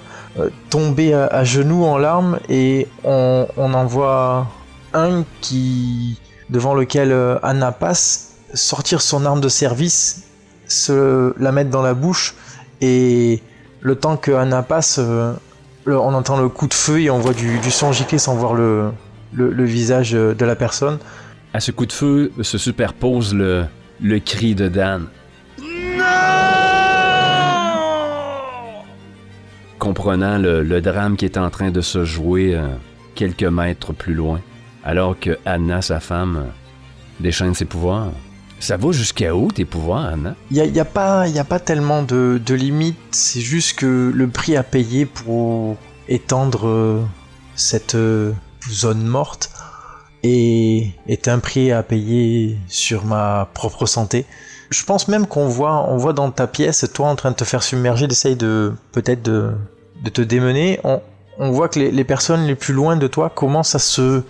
tomber 0.69 1.13
à, 1.13 1.43
genoux 1.43 1.83
en 1.83 1.97
larmes 1.97 2.39
et 2.49 2.87
on, 3.03 3.47
en 3.57 3.85
voit 3.85 4.47
un 4.93 5.23
qui 5.41 6.19
devant 6.49 6.73
lequel 6.73 7.11
euh, 7.11 7.39
Anna 7.43 7.71
passe 7.71 8.35
sortir 8.53 9.01
son 9.01 9.25
arme 9.25 9.39
de 9.39 9.49
service, 9.49 10.23
se 10.67 11.33
la 11.41 11.51
mettre 11.51 11.69
dans 11.69 11.81
la 11.81 11.93
bouche 11.93 12.35
et 12.81 13.41
le 13.79 13.95
temps 13.95 14.17
que 14.17 14.31
Anna 14.31 14.61
passe, 14.61 14.99
euh, 14.99 15.33
on 15.87 16.13
entend 16.13 16.39
le 16.39 16.49
coup 16.49 16.67
de 16.67 16.73
feu 16.73 17.01
et 17.01 17.09
on 17.09 17.19
voit 17.19 17.33
du, 17.33 17.71
sang 17.71 17.91
gicler 17.91 18.17
sans 18.17 18.35
voir 18.35 18.53
le, 18.53 18.91
visage 19.33 20.13
euh, 20.13 20.33
de 20.33 20.45
la 20.45 20.55
personne. 20.55 20.99
À 21.53 21.59
ce 21.59 21.71
coup 21.71 21.85
de 21.85 21.93
feu 21.93 22.31
se 22.41 22.57
superpose 22.57 23.33
le, 23.33 23.65
le 24.01 24.19
cri 24.19 24.55
de 24.55 24.67
Dan. 24.67 25.07
Comprenant 29.91 30.37
le, 30.37 30.79
drame 30.79 31.17
qui 31.17 31.25
est 31.25 31.37
en 31.37 31.49
train 31.49 31.69
de 31.69 31.81
se 31.81 32.05
jouer 32.05 32.55
euh, 32.55 32.65
quelques 33.13 33.43
mètres 33.43 33.91
plus 33.91 34.13
loin, 34.13 34.39
alors 34.85 35.19
que 35.19 35.37
Anna, 35.45 35.81
sa 35.81 35.99
femme, 35.99 36.37
euh, 36.37 36.49
déchaîne 37.19 37.53
ses 37.53 37.65
pouvoirs. 37.65 38.07
Ça 38.61 38.77
va 38.77 38.93
jusqu'à 38.93 39.35
où 39.35 39.51
tes 39.51 39.65
pouvoirs, 39.65 40.05
Anna? 40.05 40.35
Il 40.49 40.63
n'y 40.71 40.79
a, 40.79 40.83
a, 40.83 40.85
pas- 40.85 41.23
a 41.23 41.43
pas 41.43 41.59
tellement 41.59 42.03
de, 42.03 42.39
limites, 42.53 42.95
c'est 43.11 43.41
juste 43.41 43.79
que 43.79 44.13
le 44.15 44.27
prix 44.29 44.55
à 44.55 44.63
payer 44.63 45.05
pour 45.05 45.75
étendre 46.07 46.67
euh, 46.69 47.01
cette 47.55 47.97
zone 48.69 49.03
morte 49.03 49.51
est, 50.23 50.93
est 51.09 51.27
un 51.27 51.39
prix 51.39 51.73
à 51.73 51.83
payer 51.83 52.57
sur 52.69 53.03
ma 53.03 53.49
propre 53.53 53.85
santé. 53.87 54.25
Je 54.69 54.85
pense 54.85 55.09
même 55.09 55.27
qu'on 55.27 55.49
voit, 55.49 55.85
on 55.91 55.97
voit 55.97 56.13
dans 56.13 56.31
ta 56.31 56.47
pièce, 56.47 56.89
toi 56.93 57.09
en 57.09 57.17
train 57.17 57.31
de 57.31 57.35
te 57.35 57.43
faire 57.43 57.61
submerger, 57.61 58.07
d'essayer 58.07 58.37
de 58.37 58.71
peut-être 58.93 59.21
de, 59.21 59.51
de 60.01 60.09
te 60.09 60.21
démener. 60.21 60.79
On, 60.83 61.51
voit 61.51 61.69
que 61.69 61.79
les, 61.79 62.03
personnes 62.03 62.45
les 62.45 62.55
plus 62.55 62.73
loin 62.73 62.95
de 62.95 63.07
toi 63.07 63.29
commencent 63.29 63.75
à 63.75 63.79
se... 63.79 64.23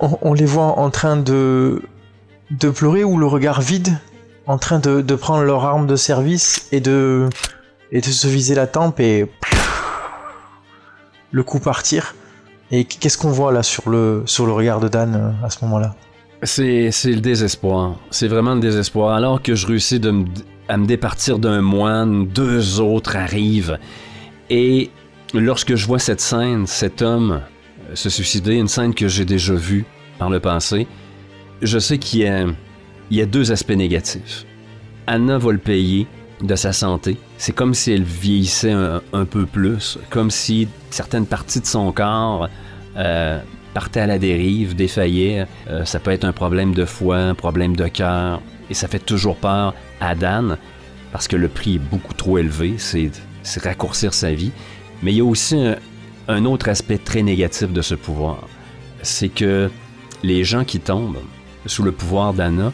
on, 0.00 0.34
les 0.34 0.44
voit 0.46 0.78
en 0.78 0.90
train 0.90 1.16
de, 1.16 1.82
de 2.50 2.70
pleurer 2.70 3.04
ou 3.04 3.18
le 3.18 3.26
regard 3.26 3.60
vide 3.60 3.98
en 4.46 4.58
train 4.58 4.78
de, 4.78 5.00
de 5.00 5.14
prendre 5.14 5.42
leur 5.42 5.64
arme 5.64 5.86
de 5.86 5.96
service 5.96 6.68
et 6.70 6.80
de, 6.80 7.28
et 7.92 8.00
de 8.00 8.06
se 8.06 8.26
viser 8.26 8.54
la 8.54 8.66
tempe 8.66 9.00
et 9.00 9.30
le 11.30 11.42
coup 11.42 11.58
partir. 11.58 12.14
Et 12.70 12.84
qu'est-ce 12.84 13.18
qu'on 13.18 13.30
voit 13.30 13.52
là 13.52 13.62
sur 13.62 13.88
le, 13.88 14.22
sur 14.26 14.46
le 14.46 14.52
regard 14.52 14.80
de 14.80 14.88
Dan 14.88 15.14
euh, 15.14 15.46
à 15.46 15.50
ce 15.50 15.64
moment-là? 15.64 15.94
C'est 16.42 16.90
le 17.06 17.20
désespoir. 17.20 17.94
C'est 18.10 18.28
vraiment 18.28 18.54
le 18.54 18.60
désespoir. 18.60 19.14
Alors 19.14 19.40
que 19.42 19.54
je 19.54 19.66
réussis 19.66 20.00
de 20.00 20.10
me- 20.10 20.26
à 20.68 20.76
me 20.76 20.86
départir 20.86 21.38
d'un 21.38 21.60
moine, 21.60 22.26
deux 22.26 22.80
autres 22.80 23.16
arrivent. 23.16 23.78
Et 24.50 24.90
lorsque 25.34 25.74
je 25.74 25.86
vois 25.86 25.98
cette 25.98 26.20
scène, 26.20 26.66
cet 26.66 27.02
homme 27.02 27.40
euh, 27.90 27.94
se 27.94 28.10
suicider, 28.10 28.54
une 28.54 28.68
scène 28.68 28.94
que 28.94 29.08
j'ai 29.08 29.24
déjà 29.24 29.54
vue 29.54 29.84
par 30.18 30.30
le 30.30 30.40
passé, 30.40 30.86
je 31.62 31.78
sais 31.78 31.98
qu'il 31.98 32.20
y 32.20 32.26
a, 32.26 32.46
il 33.10 33.16
y 33.16 33.20
a 33.20 33.26
deux 33.26 33.52
aspects 33.52 33.72
négatifs. 33.72 34.44
Anna 35.06 35.38
va 35.38 35.52
le 35.52 35.58
payer 35.58 36.06
de 36.40 36.54
sa 36.56 36.72
santé. 36.72 37.16
C'est 37.38 37.52
comme 37.52 37.74
si 37.74 37.92
elle 37.92 38.02
vieillissait 38.02 38.72
un, 38.72 39.24
peu 39.24 39.46
plus, 39.46 39.98
comme 40.10 40.30
si 40.30 40.68
certaines 40.90 41.26
parties 41.26 41.60
de 41.60 41.66
son 41.66 41.92
corps 41.92 42.48
euh, 42.96 43.40
partaient 43.72 44.00
à 44.00 44.06
la 44.06 44.18
dérive, 44.18 44.74
défaillaient. 44.74 45.46
Euh, 45.68 45.84
ça 45.84 45.98
peut 46.00 46.10
être 46.10 46.24
un 46.24 46.32
problème 46.32 46.74
de 46.74 46.84
foie, 46.84 47.18
un 47.18 47.34
problème 47.34 47.76
de 47.76 47.86
cœur, 47.88 48.40
et 48.70 48.74
ça 48.74 48.88
fait 48.88 48.98
toujours 48.98 49.36
peur 49.36 49.74
à 50.00 50.14
Dan 50.14 50.56
parce 51.12 51.28
que 51.28 51.36
le 51.36 51.48
prix 51.48 51.76
est 51.76 51.78
beaucoup 51.78 52.14
trop 52.14 52.38
élevé, 52.38 52.74
c'est 52.78 53.10
raccourcir 53.62 54.12
sa 54.14 54.32
vie. 54.32 54.50
Mais 55.02 55.12
il 55.12 55.16
y 55.18 55.20
a 55.20 55.24
aussi 55.24 55.56
un, 55.56 55.76
un 56.28 56.44
autre 56.44 56.68
aspect 56.68 56.98
très 56.98 57.22
négatif 57.22 57.72
de 57.72 57.82
ce 57.82 57.94
pouvoir, 57.94 58.48
c'est 59.02 59.28
que 59.28 59.70
les 60.22 60.44
gens 60.44 60.64
qui 60.64 60.80
tombent 60.80 61.22
sous 61.66 61.82
le 61.82 61.92
pouvoir 61.92 62.32
d'Anna 62.32 62.72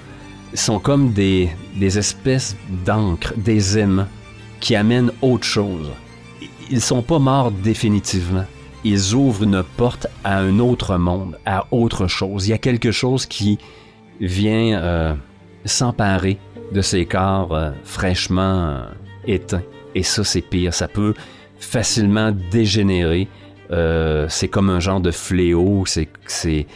sont 0.54 0.78
comme 0.78 1.12
des, 1.12 1.50
des 1.76 1.98
espèces 1.98 2.56
d'encre, 2.84 3.34
des 3.36 3.78
aimants 3.78 4.08
qui 4.60 4.74
amènent 4.76 5.12
autre 5.22 5.44
chose. 5.44 5.90
Ils 6.70 6.80
sont 6.80 7.02
pas 7.02 7.18
morts 7.18 7.50
définitivement. 7.50 8.44
Ils 8.84 9.14
ouvrent 9.14 9.44
une 9.44 9.62
porte 9.76 10.06
à 10.24 10.38
un 10.38 10.58
autre 10.58 10.96
monde, 10.96 11.38
à 11.44 11.66
autre 11.70 12.06
chose. 12.06 12.46
Il 12.46 12.50
y 12.50 12.54
a 12.54 12.58
quelque 12.58 12.92
chose 12.92 13.26
qui 13.26 13.58
vient 14.20 14.78
euh, 14.78 15.14
s'emparer 15.64 16.38
de 16.72 16.80
ces 16.82 17.06
corps 17.06 17.54
euh, 17.54 17.70
fraîchement 17.84 18.68
euh, 18.68 18.84
éteints. 19.26 19.62
Et 19.94 20.02
ça, 20.02 20.24
c'est 20.24 20.40
pire. 20.40 20.72
Ça 20.72 20.88
peut 20.88 21.14
facilement 21.58 22.32
dégénérer. 22.50 23.28
Euh, 23.70 24.26
c'est 24.28 24.48
comme 24.48 24.70
un 24.70 24.80
genre 24.80 25.00
de 25.00 25.10
fléau. 25.10 25.84
C'est, 25.86 26.08
c'est, 26.26 26.66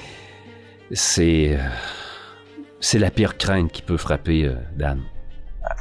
c'est, 0.92 1.58
c'est 2.80 2.98
la 2.98 3.10
pire 3.10 3.38
crainte 3.38 3.70
qui 3.70 3.82
peut 3.82 3.96
frapper 3.96 4.52
Dan. 4.76 5.00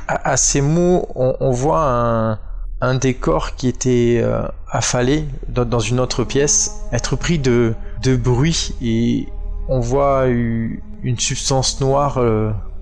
à, 0.07 0.37
ces 0.37 0.61
mots, 0.61 1.07
on, 1.15 1.51
voit 1.51 1.85
un, 1.85 2.39
un 2.81 2.95
décor 2.95 3.55
qui 3.55 3.67
était 3.67 4.23
affalé 4.71 5.25
dans, 5.49 5.65
dans 5.65 5.79
une 5.79 5.99
autre 5.99 6.23
pièce 6.23 6.83
être 6.91 7.15
pris 7.15 7.39
de, 7.39 7.73
de 8.03 8.15
bruit 8.15 8.73
et 8.81 9.27
on 9.67 9.79
voit 9.79 10.27
une 10.27 11.19
substance 11.19 11.81
noire 11.81 12.19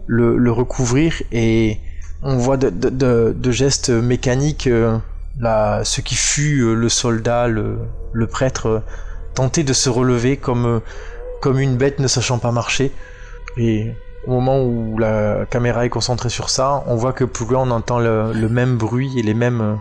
le, 0.08 0.52
recouvrir 0.52 1.22
et 1.32 1.78
on 2.24 2.38
voit 2.38 2.58
de, 2.58 3.52
gestes 3.52 3.90
mécaniques 3.90 4.68
euh, 4.68 5.84
ce 5.84 6.02
qui 6.02 6.16
fut 6.16 6.62
euh, 6.62 6.74
le 6.76 6.90
soldat, 6.90 7.48
le, 7.48 8.28
prêtre, 8.28 8.68
euh, 8.68 8.80
tenter 9.34 9.64
de 9.64 9.74
se 9.74 9.90
relever 9.90 10.38
comme, 10.38 10.82
comme 11.42 11.60
une 11.60 11.78
bête 11.78 12.00
ne 12.00 12.08
sachant 12.08 12.38
pas 12.38 12.52
marcher. 12.52 12.92
Et 13.58 13.92
au 14.28 14.32
moment 14.32 14.62
où 14.64 14.98
la 14.98 15.46
caméra 15.50 15.86
est 15.86 15.90
concentrée 15.90 16.30
sur 16.30 16.50
ça, 16.50 16.84
on 16.88 16.96
voit 16.96 17.14
que 17.14 17.24
plus 17.24 17.46
loin 17.46 17.64
on 17.64 17.72
entend 17.72 18.00
le, 18.00 18.34
même 18.50 18.78
bruit 18.78 19.10
et 19.18 19.24
les 19.24 19.34
mêmes, 19.34 19.80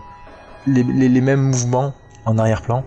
les, 0.65 1.21
mêmes 1.21 1.41
mouvements 1.41 1.93
en 2.25 2.37
arrière-plan. 2.37 2.83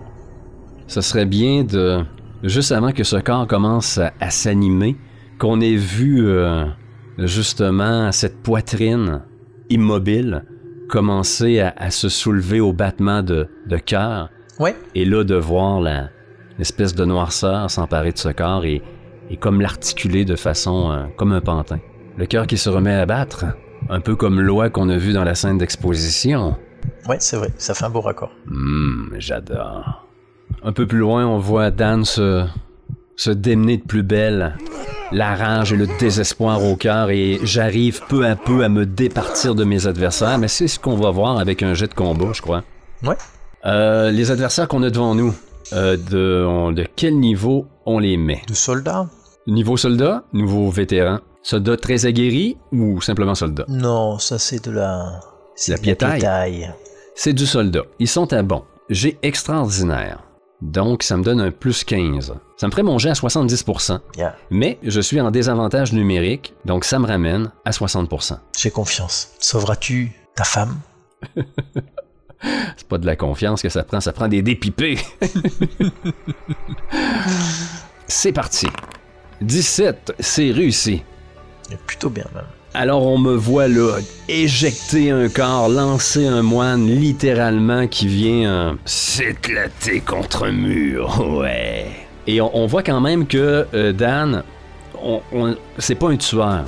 Ce 0.89 1.01
serait 1.01 1.27
bien 1.27 1.65
de, 1.65 2.05
juste 2.43 2.73
avant 2.73 2.93
que 2.93 3.05
ce 3.05 3.17
corps 3.17 3.47
commence 3.47 3.99
à, 3.99 4.31
s'animer, 4.31 4.97
qu'on 5.39 5.61
ait 5.61 5.77
vu 5.77 6.29
justement 7.19 8.13
cette 8.13 8.43
poitrine 8.43 9.23
immobile 9.71 10.45
commencer 10.89 11.61
à, 11.61 11.73
à 11.77 11.91
se 11.91 12.09
soulever 12.09 12.61
au 12.61 12.73
battement 12.73 13.23
de, 13.23 13.49
de 13.67 13.77
cœur. 13.77 14.31
Ouais. 14.61 14.77
Et 14.95 15.05
là, 15.05 15.25
de 15.25 15.35
voir 15.35 15.81
la, 15.81 16.11
l'espèce 16.59 16.95
de 16.95 17.05
noirceur 17.05 17.71
s'emparer 17.71 18.13
de 18.13 18.19
ce 18.19 18.29
corps 18.29 18.65
et, 18.65 18.83
et 19.31 19.37
comme 19.37 19.61
l'articuler 19.61 20.25
de 20.25 20.37
façon 20.37 20.93
euh, 20.93 21.05
comme 21.17 21.33
un 21.33 21.41
pantin. 21.41 21.81
Le 22.17 22.27
cœur 22.27 22.47
qui 22.47 22.57
se 22.57 22.69
remet 22.69 22.95
à 22.95 23.07
battre, 23.07 23.47
un 23.89 24.01
peu 24.01 24.15
comme 24.15 24.41
l'oie 24.41 24.71
qu'on 24.71 24.89
a 24.89 24.97
vu 24.97 25.13
dans 25.13 25.25
la 25.25 25.35
scène 25.35 25.59
d'exposition. 25.59 26.57
Ouais, 27.09 27.17
c'est 27.19 27.37
vrai, 27.37 27.49
ça 27.57 27.75
fait 27.75 27.85
un 27.85 27.91
beau 27.91 28.01
raccord. 28.03 28.31
Hum, 28.49 29.15
j'adore. 29.19 30.07
Un 30.63 30.73
peu 30.73 30.87
plus 30.87 30.99
loin, 30.99 31.27
on 31.27 31.39
voit 31.39 31.71
Dan 31.71 32.05
se, 32.05 32.45
se 33.17 33.31
démener 33.31 33.77
de 33.79 33.83
plus 33.83 34.03
belle, 34.03 34.57
la 35.13 35.35
rage 35.37 35.73
et 35.73 35.77
le 35.77 35.87
désespoir 35.99 36.63
au 36.65 36.77
cœur, 36.77 37.11
et 37.11 37.39
j'arrive 37.45 38.01
peu 38.09 38.27
à 38.27 38.35
peu 38.37 38.65
à 38.65 38.69
me 38.69 38.85
départir 38.87 39.55
de 39.55 39.65
mes 39.65 39.87
adversaires, 39.87 40.39
mais 40.39 40.49
c'est 40.49 40.67
ce 40.69 40.79
qu'on 40.79 40.97
va 40.97 41.11
voir 41.11 41.39
avec 41.39 41.63
un 41.63 41.75
jet 41.75 41.87
de 41.89 41.95
combat, 41.95 42.33
je 42.33 42.43
crois. 42.43 42.63
Ouais. 43.05 43.17
Euh, 43.67 44.11
les 44.11 44.31
adversaires 44.31 44.69
qu'on 44.69 44.83
a 44.83 44.91
devant 44.91 45.15
nous, 45.15 45.35
euh, 45.73 45.97
de, 45.97 46.45
on- 46.47 46.73
de 46.73 46.85
quel 46.97 47.19
niveau 47.19 47.67
on 47.87 47.99
les 47.99 48.17
met? 48.17 48.43
De 48.49 48.55
soldats? 48.55 49.07
Niveau 49.47 49.77
soldat, 49.77 50.25
nouveau 50.33 50.71
vétéran, 50.71 51.19
soldat 51.43 51.77
très 51.77 52.07
aguerri 52.07 52.57
ou 52.73 53.01
simplement 53.01 53.35
soldat? 53.35 53.65
Non, 53.69 54.19
ça 54.19 54.39
c'est 54.39 54.65
de 54.65 54.71
la. 54.71 55.21
C'est 55.55 55.73
La 55.73 55.79
piétaille. 55.79 56.71
C'est 57.15 57.33
du 57.33 57.47
soldat. 57.47 57.83
Ils 58.01 58.09
sont 58.09 58.33
à 58.33 58.43
bon. 58.43 58.65
J'ai 58.91 59.19
extraordinaire. 59.23 60.19
Donc, 60.61 61.03
ça 61.03 61.17
me 61.17 61.23
donne 61.23 61.41
un 61.41 61.51
plus 61.51 61.85
15. 61.85 62.35
Ça 62.57 62.67
me 62.67 62.71
ferait 62.71 62.83
mon 62.83 62.99
jet 62.99 63.11
à 63.11 63.15
70%. 63.15 64.01
Bien. 64.15 64.35
Mais 64.51 64.79
je 64.83 65.01
suis 65.01 65.21
en 65.21 65.31
désavantage 65.31 65.93
numérique, 65.93 66.55
donc 66.65 66.85
ça 66.85 66.99
me 66.99 67.07
ramène 67.07 67.51
à 67.65 67.71
60%. 67.71 68.39
J'ai 68.57 68.71
confiance. 68.71 69.33
Sauveras-tu 69.39 70.13
ta 70.35 70.45
femme? 70.45 70.79
C'est 72.77 72.89
pas 72.89 72.99
de 72.99 73.07
la 73.07 73.17
confiance 73.17 73.63
que 73.63 73.69
ça 73.69 73.85
prend, 73.85 74.01
ça 74.01 74.13
prend 74.13 74.29
des 74.29 74.43
dépipés. 74.43 74.99
c'est 78.07 78.33
parti. 78.33 78.67
17, 79.41 80.15
c'est 80.21 80.51
réussi. 80.51 81.03
Et 81.71 81.77
Plutôt 81.77 82.11
bien 82.11 82.27
même. 82.35 82.45
Alors 82.77 83.07
on 83.07 83.19
me 83.19 83.37
voit 83.37 83.69
là 83.69 83.99
éjecter 84.29 85.13
un 85.13 85.29
corps, 85.29 85.69
lancer 85.69 86.27
un 86.27 86.43
moine 86.43 86.89
littéralement 86.89 87.87
qui 87.87 88.09
vient 88.09 88.51
euh, 88.51 88.73
s'éclater 88.85 90.01
contre 90.01 90.47
un 90.47 90.53
mur. 90.53 91.25
Ouais. 91.39 91.87
Et 92.27 92.41
on, 92.41 92.67
voit 92.67 92.83
quand 92.83 93.01
même 93.01 93.27
que 93.27 93.67
euh, 93.75 93.93
Dan, 93.93 94.43
c'est 95.79 95.95
pas 95.95 96.09
un 96.09 96.17
tueur. 96.17 96.65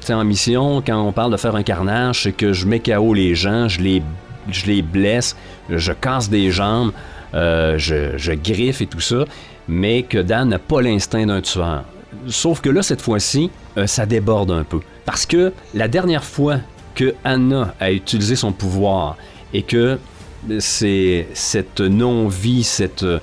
C'est 0.00 0.12
en 0.12 0.22
mission, 0.22 0.82
quand 0.86 1.00
on 1.02 1.12
parle 1.12 1.32
de 1.32 1.36
faire 1.36 1.56
un 1.56 1.62
carnage, 1.62 2.22
c'est 2.22 2.32
que 2.32 2.52
je 2.52 2.66
mets 2.66 2.80
KO 2.80 3.14
les 3.14 3.34
gens, 3.34 3.68
je 3.68 3.80
les, 3.80 4.02
je 4.50 4.66
les 4.66 4.82
blesse, 4.82 5.34
je 5.70 5.92
casse 5.92 6.30
des 6.30 6.50
jambes, 6.50 6.92
euh, 7.34 7.78
je 7.78 8.32
griffe 8.34 8.80
et 8.80 8.86
tout 8.86 9.00
ça, 9.00 9.24
mais 9.66 10.02
que 10.02 10.18
Dan 10.18 10.50
n'a 10.50 10.58
pas 10.58 10.82
l'instinct 10.82 11.26
d'un 11.26 11.40
tueur. 11.40 11.84
Sauf 12.28 12.60
que 12.60 12.70
là, 12.70 12.82
cette 12.82 13.00
fois-ci, 13.00 13.50
euh, 13.76 13.86
ça 13.86 14.06
déborde 14.06 14.50
un 14.50 14.64
peu. 14.64 14.80
Parce 15.04 15.26
que 15.26 15.52
la 15.74 15.88
dernière 15.88 16.24
fois 16.24 16.58
que 16.94 17.14
Anna 17.24 17.74
a 17.80 17.92
utilisé 17.92 18.34
son 18.34 18.52
pouvoir 18.52 19.16
et 19.52 19.62
que 19.62 19.98
c'est 20.58 21.28
cette 21.34 21.80
non-vie, 21.80 22.64
cette, 22.64 23.02
euh, 23.02 23.18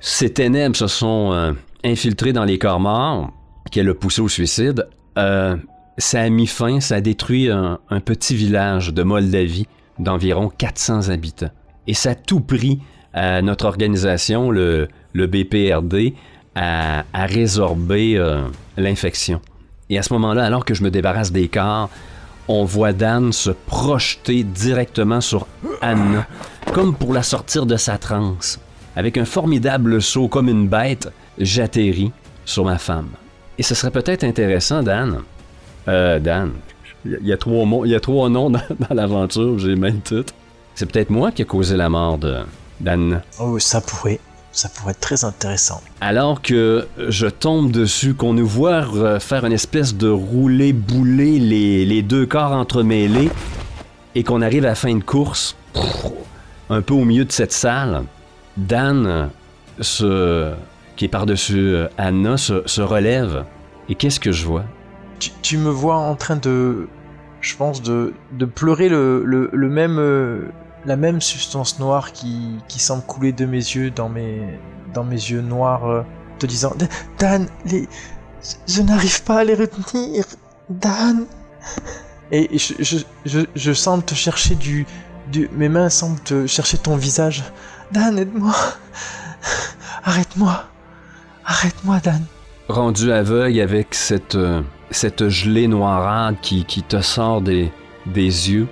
ces 0.00 0.30
ténèbres 0.30 0.76
se 0.76 0.86
sont 0.86 1.32
euh, 1.32 1.52
infiltrées 1.84 2.32
dans 2.32 2.44
les 2.44 2.58
corps 2.58 2.80
morts, 2.80 3.32
qu'elle 3.70 3.88
a 3.88 3.94
poussé 3.94 4.20
au 4.20 4.28
suicide, 4.28 4.86
euh, 5.18 5.56
ça 5.98 6.20
a 6.20 6.28
mis 6.28 6.46
fin, 6.46 6.80
ça 6.80 6.96
a 6.96 7.00
détruit 7.00 7.50
un, 7.50 7.78
petit 8.04 8.34
village 8.34 8.92
de 8.92 9.02
Moldavie 9.02 9.66
d'environ 9.98 10.48
400 10.48 11.08
habitants. 11.10 11.50
Et 11.86 11.94
ça 11.94 12.10
a 12.10 12.14
tout 12.14 12.40
pris 12.40 12.80
à 13.12 13.42
notre 13.42 13.66
organisation, 13.66 14.50
le 14.50 14.88
BPRD, 15.14 16.14
à, 16.54 17.04
résorber 17.14 18.16
euh, 18.16 18.42
l'infection. 18.76 19.40
Et 19.90 19.98
à 19.98 20.02
ce 20.02 20.12
moment-là, 20.14 20.44
alors 20.44 20.64
que 20.64 20.74
je 20.74 20.82
me 20.82 20.90
débarrasse 20.90 21.32
des 21.32 21.48
corps, 21.48 21.90
on 22.48 22.64
voit 22.64 22.92
Dan 22.92 23.32
se 23.32 23.50
projeter 23.50 24.42
directement 24.42 25.20
sur 25.20 25.46
Anna, 25.80 26.26
comme 26.72 26.94
pour 26.94 27.12
la 27.12 27.22
sortir 27.22 27.66
de 27.66 27.76
sa 27.76 27.98
transe. 27.98 28.58
Avec 28.96 29.16
un 29.16 29.24
formidable 29.24 30.02
saut 30.02 30.28
comme 30.28 30.48
une 30.48 30.68
bête, 30.68 31.10
j'atterris 31.38 32.12
sur 32.44 32.64
ma 32.64 32.78
femme. 32.78 33.08
Et 33.58 33.62
ce 33.62 33.74
serait 33.74 33.90
peut-être 33.90 34.24
intéressant, 34.24 34.82
Dan. 34.82 35.22
Euh, 35.88 36.18
Dan. 36.18 36.52
Il 37.04 37.26
y 37.26 37.32
a 37.32 37.36
trois 37.36 38.28
noms 38.28 38.50
dans, 38.50 38.60
dans 38.88 38.94
l'aventure, 38.94 39.58
j'ai 39.58 39.76
même 39.76 40.00
tout. 40.00 40.24
C'est 40.74 40.90
peut-être 40.90 41.10
moi 41.10 41.32
qui 41.32 41.42
ai 41.42 41.44
causé 41.44 41.76
la 41.76 41.88
mort 41.88 42.18
de 42.18 42.38
d'Anna. 42.80 43.22
Oh, 43.38 43.58
ça 43.58 43.80
pourrait. 43.80 44.20
Ça 44.52 44.68
pourrait 44.68 44.90
être 44.92 45.00
très 45.00 45.24
intéressant. 45.24 45.80
Alors 46.02 46.42
que 46.42 46.86
je 47.08 47.26
tombe 47.26 47.72
dessus, 47.72 48.12
qu'on 48.14 48.34
nous 48.34 48.46
voit 48.46 48.84
euh, 48.94 49.18
faire 49.18 49.46
une 49.46 49.52
espèce 49.52 49.96
de 49.96 50.08
rouler-bouler 50.08 51.38
les, 51.38 51.86
les 51.86 52.02
deux 52.02 52.26
corps 52.26 52.52
entremêlés 52.52 53.30
et 54.14 54.22
qu'on 54.24 54.42
arrive 54.42 54.64
à 54.64 54.68
la 54.68 54.74
fin 54.74 54.94
de 54.94 55.02
course, 55.02 55.56
un 56.68 56.82
peu 56.82 56.92
au 56.92 57.04
milieu 57.04 57.24
de 57.24 57.32
cette 57.32 57.52
salle, 57.52 58.02
Dan, 58.58 59.06
euh, 59.06 59.26
se, 59.80 60.52
qui 60.96 61.06
est 61.06 61.08
par-dessus 61.08 61.58
euh, 61.58 61.88
Anna, 61.96 62.36
se, 62.36 62.62
se 62.66 62.82
relève. 62.82 63.44
Et 63.88 63.94
qu'est-ce 63.94 64.20
que 64.20 64.32
je 64.32 64.44
vois? 64.44 64.64
Tu, 65.18 65.30
tu 65.40 65.56
me 65.56 65.70
vois 65.70 65.96
en 65.96 66.14
train 66.14 66.36
de. 66.36 66.88
Je 67.40 67.56
pense 67.56 67.80
de, 67.82 68.12
de 68.32 68.44
pleurer 68.44 68.90
le, 68.90 69.24
le, 69.24 69.48
le 69.52 69.68
même. 69.70 69.98
La 70.84 70.96
même 70.96 71.20
substance 71.20 71.78
noire 71.78 72.12
qui, 72.12 72.58
qui 72.68 72.78
semble 72.80 73.02
couler 73.04 73.32
de 73.32 73.46
mes 73.46 73.58
yeux 73.58 73.90
dans 73.90 74.08
mes, 74.08 74.58
dans 74.94 75.04
mes 75.04 75.16
yeux 75.16 75.40
noirs, 75.40 75.86
euh, 75.86 76.02
te 76.38 76.46
disant 76.46 76.72
Dan, 77.18 77.46
les, 77.66 77.88
je, 78.66 78.82
n'arrive 78.82 79.22
pas 79.22 79.38
à 79.40 79.44
les 79.44 79.54
retenir. 79.54 80.24
Dan. 80.68 81.26
Et 82.30 82.58
je, 82.58 82.74
je, 82.80 82.98
je, 83.26 83.40
je 83.54 83.72
semble 83.72 84.02
te 84.04 84.14
chercher 84.14 84.54
du, 84.54 84.86
du. 85.30 85.48
Mes 85.52 85.68
mains 85.68 85.90
semblent 85.90 86.20
te 86.20 86.46
chercher 86.46 86.78
ton 86.78 86.96
visage. 86.96 87.44
Dan, 87.92 88.18
aide-moi. 88.18 88.54
Arrête-moi. 90.04 90.64
Arrête-moi, 91.44 92.00
Dan. 92.02 92.22
rendu 92.68 93.12
aveugle 93.12 93.60
avec 93.60 93.94
cette, 93.94 94.34
euh, 94.34 94.62
cette 94.90 95.28
gelée 95.28 95.68
noirade 95.68 96.36
qui, 96.40 96.64
qui 96.64 96.82
te 96.82 97.00
sort 97.02 97.40
des, 97.42 97.70
des 98.06 98.50
yeux, 98.50 98.66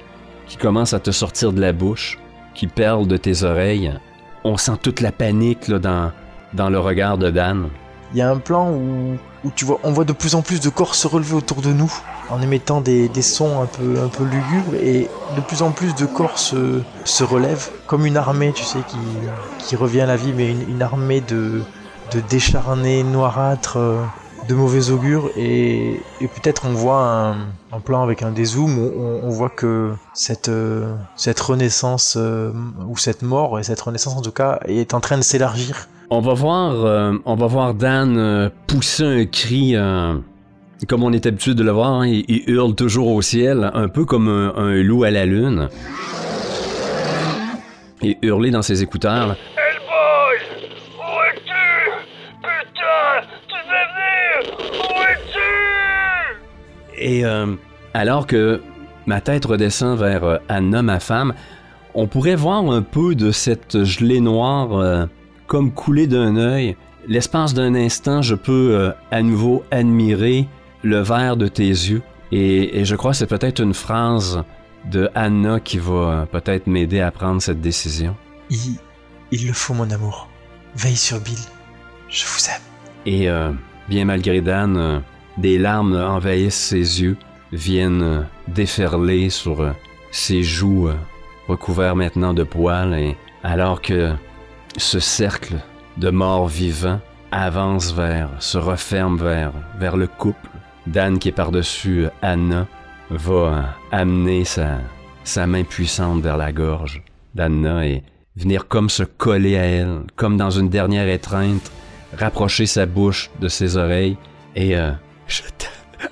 qui 0.51 0.57
commence 0.57 0.94
à 0.94 0.98
te 0.98 1.12
sortir 1.12 1.53
de 1.53 1.61
la 1.61 1.72
bouche, 1.72 2.18
qui 2.55 2.66
perle 2.66 3.07
de 3.07 3.16
tes 3.16 3.44
oreilles. 3.44 3.94
On 4.42 4.57
sent 4.57 4.78
toute 4.82 5.01
la 5.01 5.12
panique 5.12 5.70
dans, 5.70 6.11
dans 6.55 6.68
le 6.68 6.80
regard 6.80 7.18
de 7.18 7.30
Dan. 7.30 7.68
Il 8.12 8.18
y 8.18 8.20
a 8.20 8.28
un 8.28 8.38
plan 8.38 8.68
où, 8.68 9.16
où 9.44 9.51
tu 9.55 9.64
vois, 9.64 9.78
on 9.84 9.92
voit 9.92 10.05
de 10.05 10.12
plus 10.12 10.34
en 10.34 10.42
plus 10.42 10.61
de 10.61 10.68
corps 10.68 10.96
se 10.96 11.07
relever 11.07 11.34
autour 11.34 11.62
de 11.62 11.72
nous 11.72 11.92
en 12.30 12.42
émettant 12.42 12.80
des, 12.80 13.09
des 13.09 13.22
sons 13.22 13.62
un 13.62 13.66
peu, 13.66 14.03
un 14.03 14.09
peu 14.09 14.24
lugubres 14.24 14.74
et 14.82 15.09
de 15.36 15.40
plus 15.40 15.62
en 15.62 15.70
plus 15.70 15.94
de 15.94 16.05
corps 16.05 16.36
se, 16.40 16.80
se 17.05 17.22
relèvent 17.22 17.70
comme 17.86 18.05
une 18.05 18.16
armée, 18.16 18.53
tu 18.53 18.64
sais, 18.64 18.80
qui, 18.88 18.98
qui 19.64 19.76
revient 19.76 20.01
à 20.01 20.07
la 20.07 20.16
vie, 20.16 20.32
mais 20.36 20.51
une, 20.51 20.68
une 20.68 20.82
armée 20.82 21.20
de, 21.20 21.62
de 22.12 22.20
décharnés 22.28 23.05
noirâtres 23.05 23.76
euh, 23.76 24.03
de 24.51 24.55
mauvais 24.57 24.90
augure 24.90 25.30
et, 25.36 26.01
peut-être 26.18 26.66
on 26.66 26.72
voit 26.72 27.34
un, 27.72 27.80
plan 27.80 28.03
avec 28.03 28.22
un 28.22 28.32
dézoom 28.32 28.78
où 28.78 29.20
on, 29.22 29.28
voit 29.28 29.48
que 29.48 29.92
cette, 30.12 30.48
euh, 30.48 30.92
cette 31.14 31.38
renaissance 31.38 32.16
euh, 32.18 32.51
ou 32.88 32.96
cette 32.96 33.22
mort 33.22 33.61
et 33.61 33.62
cette 33.62 33.80
renaissance 33.80 34.16
en 34.16 34.22
tout 34.22 34.32
cas 34.32 34.59
est 34.66 34.92
en 34.92 34.98
train 34.98 35.16
de 35.18 35.22
s'élargir 35.22 35.88
On 36.11 36.20
va 36.20 36.34
voir, 36.34 36.72
euh, 36.84 37.12
on 37.24 37.36
va 37.36 37.46
voir 37.46 37.74
Dan 37.74 38.51
pousser 38.66 39.05
un 39.05 39.24
cri, 39.26 39.76
comme 40.88 41.05
on 41.05 41.12
est 41.12 41.26
habitué 41.26 41.55
de 41.55 41.62
le 41.62 41.70
voir. 41.70 42.01
hein, 42.01 42.09
il, 42.09 42.42
hurle 42.48 42.74
toujours 42.74 43.09
au 43.12 43.22
ciel, 43.22 43.70
un 43.72 43.88
peu 43.88 44.05
comme 44.05 44.28
un, 44.28 44.82
loup 44.82 45.05
à 45.05 45.12
la 45.12 45.26
lune. 45.26 45.68
Et 48.03 48.18
hurler 48.22 48.51
dans 48.51 48.62
ses 48.62 48.82
écouteurs. 48.82 49.36
Et 57.01 57.24
euh, 57.24 57.46
alors 57.94 58.26
que 58.26 58.61
ma 59.07 59.20
tête 59.20 59.46
redescend 59.46 59.98
vers 59.98 60.24
euh, 60.24 60.36
Anna, 60.48 60.82
ma 60.82 61.01
femme, 61.01 61.34
on 61.94 62.07
pourrait 62.07 62.36
voir 62.36 62.70
un 62.70 62.82
peu 62.82 63.14
de 63.14 63.32
cette 63.32 63.84
gelée 63.84 64.20
noire 64.20 64.74
euh, 64.74 65.07
comme 65.46 65.72
couler 65.72 66.07
d'un 66.07 66.36
œil. 66.36 66.76
L'espace 67.09 67.55
d'un 67.55 67.74
instant, 67.74 68.22
je 68.22 68.34
peux 68.34 68.74
euh, 68.74 68.92
à 69.11 69.22
nouveau 69.22 69.64
admirer 69.70 70.46
le 70.82 71.01
vert 71.01 71.36
de 71.36 71.48
tes 71.48 71.68
yeux. 71.68 72.03
Et, 72.30 72.78
et 72.80 72.84
je 72.84 72.94
crois 72.94 73.12
que 73.12 73.16
c'est 73.16 73.26
peut-être 73.26 73.61
une 73.61 73.74
phrase 73.74 74.44
de 74.90 75.11
Anna 75.14 75.59
qui 75.59 75.78
va 75.78 76.26
peut-être 76.30 76.66
m'aider 76.66 77.01
à 77.01 77.11
prendre 77.11 77.42
cette 77.42 77.61
décision. 77.61 78.14
il, 78.51 78.78
Il 79.32 79.46
le 79.46 79.53
faut, 79.53 79.74
mon 79.74 79.90
amour. 79.90 80.28
Veille 80.76 80.96
sur 80.96 81.18
Bill. 81.20 81.38
Je 82.09 82.24
vous 82.24 82.46
aime. 82.48 82.62
Et 83.05 83.28
bien 83.88 84.05
malgré 84.05 84.40
Dan, 84.40 85.03
des 85.41 85.59
larmes 85.59 85.97
envahissent 85.97 86.55
ses 86.55 87.03
yeux, 87.03 87.16
viennent 87.53 88.03
euh, 88.03 88.22
déferler 88.49 89.30
sur 89.30 89.62
euh, 89.62 89.72
ses 90.11 90.43
joues 90.43 90.88
euh, 90.88 90.95
recouvertes 91.49 91.97
maintenant 91.97 92.34
de 92.34 92.43
poils, 92.43 92.95
et 92.95 93.16
alors 93.43 93.80
que 93.80 94.12
ce 94.76 95.01
cercle 95.01 95.57
de 95.97 96.11
morts 96.11 96.47
vivants 96.47 97.01
avance 97.32 97.93
vers, 97.93 98.28
se 98.38 98.59
referme 98.59 99.16
vers, 99.16 99.53
vers 99.78 99.97
le 99.97 100.07
couple, 100.07 100.49
Dan 100.86 101.18
qui 101.18 101.28
est 101.28 101.32
par-dessus 101.32 102.07
Anna 102.22 102.66
va 103.11 103.76
amener 103.93 104.45
sa, 104.45 104.78
main 105.47 105.64
puissante 105.64 106.22
vers 106.22 106.36
la 106.36 106.53
gorge 106.53 107.03
d'Anna 107.34 107.86
et 107.86 108.03
venir 108.36 108.66
comme 108.66 108.88
se 108.88 109.03
coller 109.03 109.57
à 109.57 109.64
elle, 109.64 110.01
comme 110.16 110.36
dans 110.36 110.51
une 110.51 110.68
dernière 110.68 111.09
étreinte, 111.09 111.70
rapprocher 112.16 112.66
sa 112.66 112.86
bouche 112.86 113.30
de 113.41 113.49
ses 113.49 113.76
oreilles 113.76 114.16
et 114.57 114.74
je 115.31 115.43
t'aime, 115.59 116.11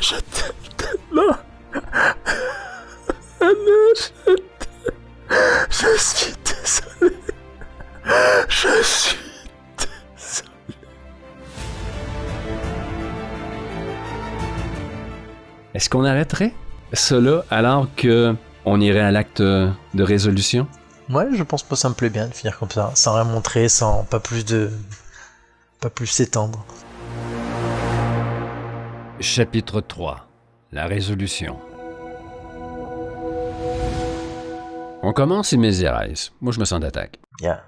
je 0.00 0.14
t'aime 0.14 0.52
tellement, 0.76 1.36
Anna, 3.40 3.80
je 3.96 4.34
t'aime, 4.34 5.66
je 5.68 5.98
suis 5.98 6.34
désolé, 6.44 7.16
je 8.48 8.82
suis 8.84 9.18
désolé. 9.76 10.48
Est-ce 15.74 15.90
qu'on 15.90 16.04
arrêterait 16.04 16.54
cela 16.92 17.44
alors 17.50 17.88
que 17.96 18.36
on 18.64 18.80
irait 18.80 19.00
à 19.00 19.10
l'acte 19.10 19.42
de 19.42 19.72
résolution? 20.02 20.68
Ouais, 21.10 21.26
je 21.32 21.42
pense 21.42 21.64
que 21.64 21.74
ça 21.74 21.88
me 21.88 21.94
plaît 21.94 22.10
bien 22.10 22.28
de 22.28 22.34
finir 22.34 22.56
comme 22.56 22.70
ça, 22.70 22.92
sans 22.94 23.14
rien 23.14 23.24
montrer, 23.24 23.68
sans 23.68 24.04
pas 24.04 24.20
plus 24.20 24.44
de. 24.44 24.70
pas 25.80 25.90
plus 25.90 26.06
s'étendre. 26.06 26.64
Chapitre 29.20 29.80
3 29.80 30.28
La 30.70 30.86
résolution. 30.86 31.56
On 35.02 35.12
commence 35.12 35.50
immédiatement. 35.50 36.14
Moi, 36.40 36.52
je 36.52 36.60
me 36.60 36.64
sens 36.64 36.78
d'attaque. 36.78 37.18
Yeah. 37.40 37.62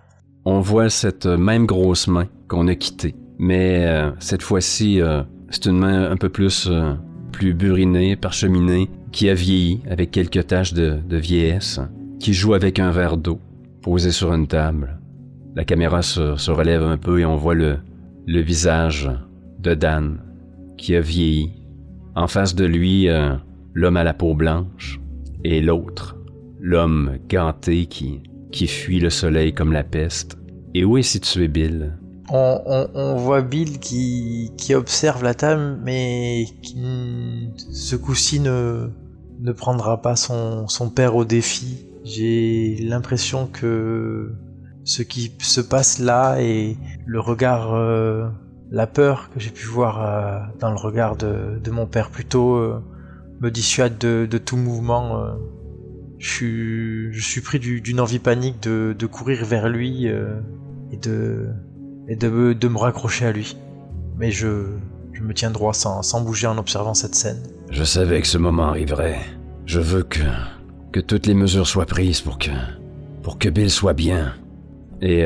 On 0.44 0.60
voit 0.60 0.90
cette 0.90 1.26
même 1.26 1.66
grosse 1.66 2.06
main 2.06 2.28
qu'on 2.46 2.68
a 2.68 2.76
quittée. 2.76 3.16
Mais 3.40 3.84
euh, 3.84 4.12
cette 4.20 4.42
fois-ci, 4.42 5.00
euh, 5.00 5.22
c'est 5.48 5.66
une 5.66 5.78
main 5.78 6.08
un 6.08 6.16
peu 6.16 6.28
plus, 6.28 6.68
euh, 6.70 6.94
plus 7.32 7.52
burinée, 7.52 8.14
parcheminée, 8.14 8.88
qui 9.10 9.28
a 9.28 9.34
vieilli 9.34 9.82
avec 9.90 10.12
quelques 10.12 10.46
taches 10.46 10.72
de, 10.72 11.00
de 11.04 11.16
vieillesse, 11.16 11.80
qui 12.20 12.32
joue 12.32 12.54
avec 12.54 12.78
un 12.78 12.92
verre 12.92 13.16
d'eau 13.16 13.40
posé 13.82 14.12
sur 14.12 14.32
une 14.32 14.46
table. 14.46 15.00
La 15.56 15.64
caméra 15.64 16.02
se, 16.02 16.36
se 16.36 16.50
relève 16.52 16.84
un 16.84 16.96
peu 16.96 17.18
et 17.18 17.24
on 17.24 17.36
voit 17.36 17.54
le, 17.54 17.78
le 18.26 18.40
visage 18.40 19.10
de 19.58 19.74
Dan 19.74 20.20
qui 20.80 20.96
a 20.96 21.00
vieilli. 21.00 21.52
En 22.16 22.26
face 22.26 22.54
de 22.54 22.64
lui, 22.64 23.08
euh, 23.08 23.36
l'homme 23.74 23.98
à 23.98 24.02
la 24.02 24.14
peau 24.14 24.34
blanche 24.34 24.98
et 25.44 25.60
l'autre, 25.60 26.16
l'homme 26.58 27.18
ganté 27.28 27.86
qui, 27.86 28.22
qui 28.50 28.66
fuit 28.66 28.98
le 28.98 29.10
soleil 29.10 29.52
comme 29.52 29.72
la 29.72 29.84
peste. 29.84 30.38
Et 30.74 30.84
où 30.84 30.96
est 30.96 31.02
situé 31.02 31.48
Bill? 31.48 31.96
On, 32.32 33.16
voit 33.16 33.42
Bill 33.42 33.80
qui, 33.80 34.52
qui 34.56 34.74
observe 34.74 35.24
la 35.24 35.34
table, 35.34 35.78
mais 35.82 36.46
qui 36.62 36.76
ce 37.56 37.96
coup-ci 37.96 38.38
ne, 38.38 38.88
ne 39.40 39.52
prendra 39.52 40.00
pas 40.00 40.14
son, 40.14 40.68
son 40.68 40.90
père 40.90 41.16
au 41.16 41.24
défi. 41.24 41.86
J'ai 42.04 42.76
l'impression 42.76 43.48
que 43.48 44.32
ce 44.84 45.02
qui 45.02 45.32
se 45.40 45.60
passe 45.60 45.98
là 45.98 46.40
et 46.40 46.76
le 47.04 47.20
regard, 47.20 47.74
euh, 47.74 48.28
la 48.70 48.86
peur 48.86 49.30
que 49.34 49.40
j'ai 49.40 49.50
pu 49.50 49.66
voir 49.66 50.00
euh, 50.02 50.38
dans 50.60 50.70
le 50.70 50.76
regard 50.76 51.16
de, 51.16 51.60
mon 51.70 51.86
père 51.86 52.10
plutôt 52.10 52.54
euh, 52.54 52.82
me 53.40 53.50
dissuade 53.50 53.98
de, 53.98 54.38
tout 54.38 54.56
mouvement. 54.56 55.20
euh. 55.24 55.32
Je 56.18 57.18
suis, 57.20 57.40
pris 57.40 57.58
du- 57.58 57.80
d'une 57.80 57.98
envie 57.98 58.18
panique 58.18 58.62
de, 58.62 59.06
courir 59.06 59.44
vers 59.44 59.68
lui 59.70 60.04
et 60.06 60.96
de, 60.98 61.48
me- 62.08 62.76
raccrocher 62.78 63.24
à 63.26 63.32
lui. 63.32 63.56
Mais 64.18 64.30
je, 64.30 64.66
me 65.22 65.32
tiens 65.32 65.50
droit 65.50 65.72
sans, 65.72 66.20
bouger 66.22 66.46
en 66.46 66.58
observant 66.58 66.92
cette 66.92 67.14
scène. 67.14 67.42
Je 67.70 67.84
savais 67.84 68.20
que 68.20 68.26
ce 68.26 68.36
moment 68.36 68.68
arriverait. 68.68 69.18
Je 69.64 69.80
veux 69.80 70.02
que, 70.02 70.20
que 70.92 71.00
toutes 71.00 71.26
les 71.26 71.32
mesures 71.34 71.66
soient 71.66 71.86
prises 71.86 72.20
pour 72.20 72.38
que, 72.38 72.50
pour 73.22 73.38
que 73.38 73.48
Bill 73.48 73.70
soit 73.70 73.94
bien. 73.94 74.34
Et 75.00 75.24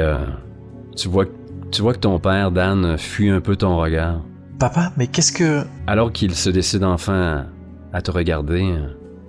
tu 0.96 1.08
vois, 1.08 1.26
tu 1.74 1.82
vois 1.82 1.92
que 1.92 1.98
ton 1.98 2.20
père, 2.20 2.52
Dan, 2.52 2.96
fuit 2.96 3.30
un 3.30 3.40
peu 3.40 3.56
ton 3.56 3.76
regard. 3.78 4.20
Papa, 4.60 4.92
mais 4.96 5.08
qu'est-ce 5.08 5.32
que... 5.32 5.64
Alors 5.88 6.12
qu'il 6.12 6.34
se 6.36 6.48
décide 6.48 6.84
enfin 6.84 7.46
à 7.92 8.00
te 8.00 8.12
regarder, 8.12 8.76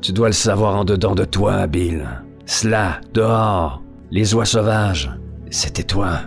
tu 0.01 0.11
dois 0.11 0.27
le 0.27 0.33
savoir 0.33 0.75
en 0.75 0.85
dedans 0.85 1.15
de 1.15 1.25
toi, 1.25 1.65
Bill. 1.65 2.07
Cela, 2.45 3.01
dehors, 3.15 3.81
les 4.11 4.35
oies 4.35 4.45
sauvages, 4.45 5.11
c'était 5.49 5.83
toi. 5.83 6.19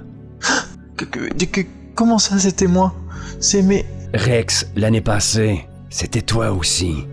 que, 0.97 1.05
que- 1.05 1.45
que- 1.45 1.67
comment 1.95 2.19
ça 2.19 2.37
c'était 2.39 2.67
moi? 2.67 2.93
C'est 3.39 3.63
mais... 3.63 3.87
Rex, 4.13 4.67
l'année 4.75 5.01
passée, 5.01 5.69
c'était 5.89 6.23
toi 6.23 6.51
aussi. 6.51 7.07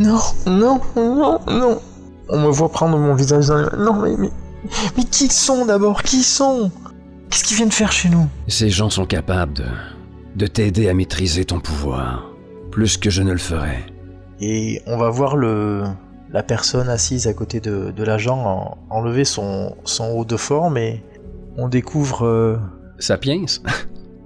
Non, 0.00 0.18
non, 0.46 0.80
non, 0.96 1.38
non. 1.46 1.78
On 2.30 2.40
me 2.40 2.48
voit 2.48 2.70
prendre 2.70 2.96
mon 2.96 3.14
visage 3.14 3.48
dans 3.48 3.56
les 3.56 3.64
mains. 3.64 3.76
Non, 3.84 3.92
mais, 4.00 4.16
mais, 4.16 4.30
mais 4.96 5.04
qui 5.04 5.28
sont 5.28 5.66
d'abord? 5.66 6.02
Qui 6.02 6.22
sont? 6.22 6.70
Qu'est-ce 7.30 7.44
qu'ils 7.44 7.56
viennent 7.56 7.70
faire 7.72 7.92
chez 7.92 8.08
nous 8.08 8.26
Ces 8.48 8.70
gens 8.70 8.90
sont 8.90 9.06
capables 9.06 9.52
de, 9.54 9.64
de 10.36 10.46
t'aider 10.46 10.88
à 10.88 10.94
maîtriser 10.94 11.44
ton 11.44 11.60
pouvoir, 11.60 12.30
plus 12.70 12.96
que 12.96 13.10
je 13.10 13.22
ne 13.22 13.32
le 13.32 13.38
ferais. 13.38 13.84
Et 14.40 14.82
on 14.86 14.96
va 14.96 15.10
voir 15.10 15.36
le, 15.36 15.82
la 16.30 16.42
personne 16.42 16.88
assise 16.88 17.26
à 17.26 17.32
côté 17.34 17.60
de, 17.60 17.90
de 17.90 18.04
l'agent 18.04 18.38
en- 18.38 18.78
enlever 18.94 19.24
son, 19.24 19.76
son 19.84 20.10
haut 20.10 20.24
de 20.24 20.36
forme 20.36 20.76
et 20.78 21.02
on 21.56 21.68
découvre... 21.68 22.24
euh, 22.26 22.56
Sapiens 22.98 23.44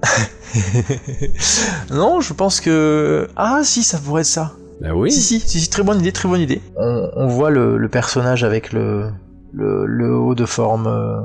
non, 1.91 2.21
je 2.21 2.33
pense 2.33 2.61
que... 2.61 3.29
Ah 3.37 3.61
si, 3.63 3.83
ça 3.83 3.99
pourrait 3.99 4.23
être 4.23 4.27
ça. 4.27 4.53
Ben 4.81 4.93
oui. 4.93 5.13
Si, 5.13 5.21
si, 5.21 5.41
si, 5.41 5.61
si, 5.61 5.69
très 5.69 5.83
bonne 5.83 6.01
idée, 6.01 6.13
très 6.13 6.29
bonne 6.29 6.41
idée. 6.41 6.61
On, 6.77 7.11
on 7.15 7.27
voit 7.27 7.51
le, 7.51 7.77
le 7.77 7.89
personnage 7.89 8.45
avec 8.45 8.73
le, 8.73 9.11
le, 9.53 9.85
le 9.87 10.15
haut 10.17 10.35
de 10.35 10.47
forme, 10.47 10.87
euh, 10.87 11.21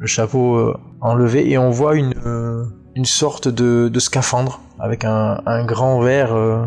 le 0.00 0.06
chapeau 0.06 0.56
euh, 0.56 0.76
enlevé, 1.00 1.50
et 1.50 1.58
on 1.58 1.70
voit 1.70 1.94
une, 1.94 2.14
euh, 2.24 2.64
une 2.96 3.04
sorte 3.04 3.48
de, 3.48 3.88
de 3.88 4.00
scaphandre 4.00 4.60
avec 4.78 5.04
un, 5.04 5.42
un 5.44 5.64
grand 5.64 6.00
verre, 6.00 6.34
euh, 6.34 6.64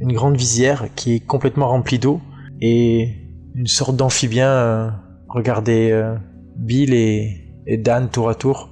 une 0.00 0.12
grande 0.12 0.36
visière 0.36 0.88
qui 0.96 1.14
est 1.14 1.20
complètement 1.20 1.68
remplie 1.68 2.00
d'eau, 2.00 2.20
et 2.60 3.14
une 3.54 3.68
sorte 3.68 3.96
d'amphibien. 3.96 4.48
euh, 4.48 4.90
regardez 5.28 5.92
euh, 5.92 6.16
Bill 6.56 6.92
et, 6.94 7.46
et 7.66 7.78
Dan 7.78 8.08
tour 8.08 8.28
à 8.28 8.34
tour. 8.34 8.68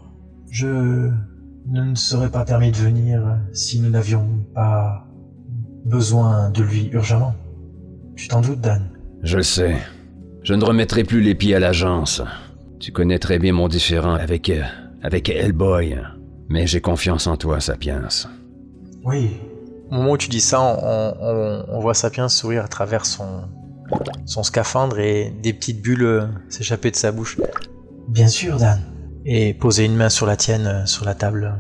Je 0.51 0.67
ne 0.67 1.83
me 1.91 1.95
serais 1.95 2.29
pas 2.29 2.45
permis 2.45 2.73
de 2.73 2.77
venir 2.77 3.39
si 3.53 3.81
nous 3.81 3.89
n'avions 3.89 4.27
pas 4.53 5.07
besoin 5.85 6.51
de 6.51 6.63
lui 6.63 6.91
urgemment. 6.93 7.35
Tu 8.17 8.27
t'en 8.27 8.41
doutes, 8.41 8.61
Dan? 8.61 8.83
Je 9.23 9.37
le 9.37 9.43
sais. 9.45 9.77
Je 10.43 10.55
ne 10.55 10.65
remettrai 10.65 11.05
plus 11.05 11.21
les 11.21 11.37
pieds 11.37 11.55
à 11.55 11.61
l'agence. 11.61 12.23
Tu 12.83 12.91
connais 12.91 13.21
très 13.21 13.39
bien 13.39 13.53
mon 13.53 13.69
différend 13.69 14.15
avec, 14.15 14.51
euh, 14.51 14.61
avec 15.05 15.29
Hellboy. 15.29 15.97
Mais 16.49 16.67
j'ai 16.67 16.81
confiance 16.81 17.29
en 17.29 17.37
toi, 17.37 17.61
Sapiens. 17.61 18.03
Oui. 19.05 19.37
Au 19.93 19.95
moment 19.95 20.11
où 20.13 20.17
tu 20.19 20.29
dis 20.29 20.41
ça, 20.41 20.61
on, 20.61 21.15
on- 21.21 21.65
on 21.69 21.79
voit 21.79 21.95
Sapiens 21.95 22.29
sourire 22.29 22.65
à 22.65 22.69
travers 22.69 23.07
son, 23.07 23.43
son 24.27 24.43
scaphandre 24.43 24.99
et 24.99 25.33
des 25.45 25.53
petites 25.53 25.81
bulles 25.81 26.03
euh, 26.03 26.27
s'échapper 26.49 26.91
de 26.91 26.97
sa 26.97 27.13
bouche. 27.13 27.39
Bien 28.09 28.27
sûr, 28.27 28.57
Dan. 28.57 28.81
Et 29.25 29.55
poser 29.55 29.85
une 29.85 29.95
main 29.95 30.09
sur 30.09 30.27
la 30.27 30.35
tienne, 30.37 30.67
euh, 30.67 30.85
sur 30.85 31.05
la 31.05 31.15
table. 31.15 31.55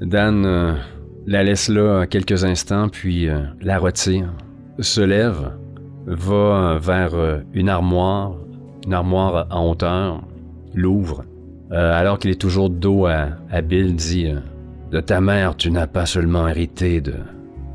Dan 0.00 0.46
euh, 0.46 0.74
la 1.26 1.42
laisse 1.42 1.68
là 1.68 2.06
quelques 2.06 2.44
instants, 2.44 2.88
puis 2.88 3.28
la 3.60 3.78
retire, 3.80 4.32
se 4.78 5.00
lève, 5.00 5.50
va 6.06 6.78
vers 6.80 7.42
une 7.52 7.68
armoire, 7.68 8.36
une 8.86 8.94
armoire 8.94 9.48
en 9.50 9.68
hauteur, 9.68 10.22
l'ouvre, 10.78 11.24
euh, 11.72 11.92
alors 11.98 12.18
qu'il 12.18 12.30
est 12.30 12.40
toujours 12.40 12.70
dos 12.70 13.06
à, 13.06 13.28
à 13.50 13.60
Bill, 13.62 13.94
dit 13.96 14.26
euh, 14.26 14.38
De 14.92 15.00
ta 15.00 15.20
mère, 15.20 15.56
tu 15.56 15.70
n'as 15.70 15.86
pas 15.86 16.06
seulement 16.06 16.48
hérité 16.48 17.00
de, 17.00 17.14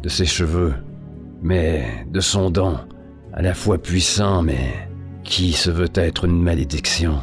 de 0.02 0.10
ses 0.10 0.26
cheveux, 0.26 0.74
mais 1.42 1.84
de 2.12 2.20
son 2.20 2.50
don, 2.50 2.76
à 3.34 3.42
la 3.42 3.54
fois 3.54 3.78
puissant, 3.78 4.42
mais 4.42 4.74
qui 5.24 5.52
se 5.54 5.70
veut 5.72 5.90
être 5.96 6.26
une 6.26 6.42
malédiction. 6.42 7.16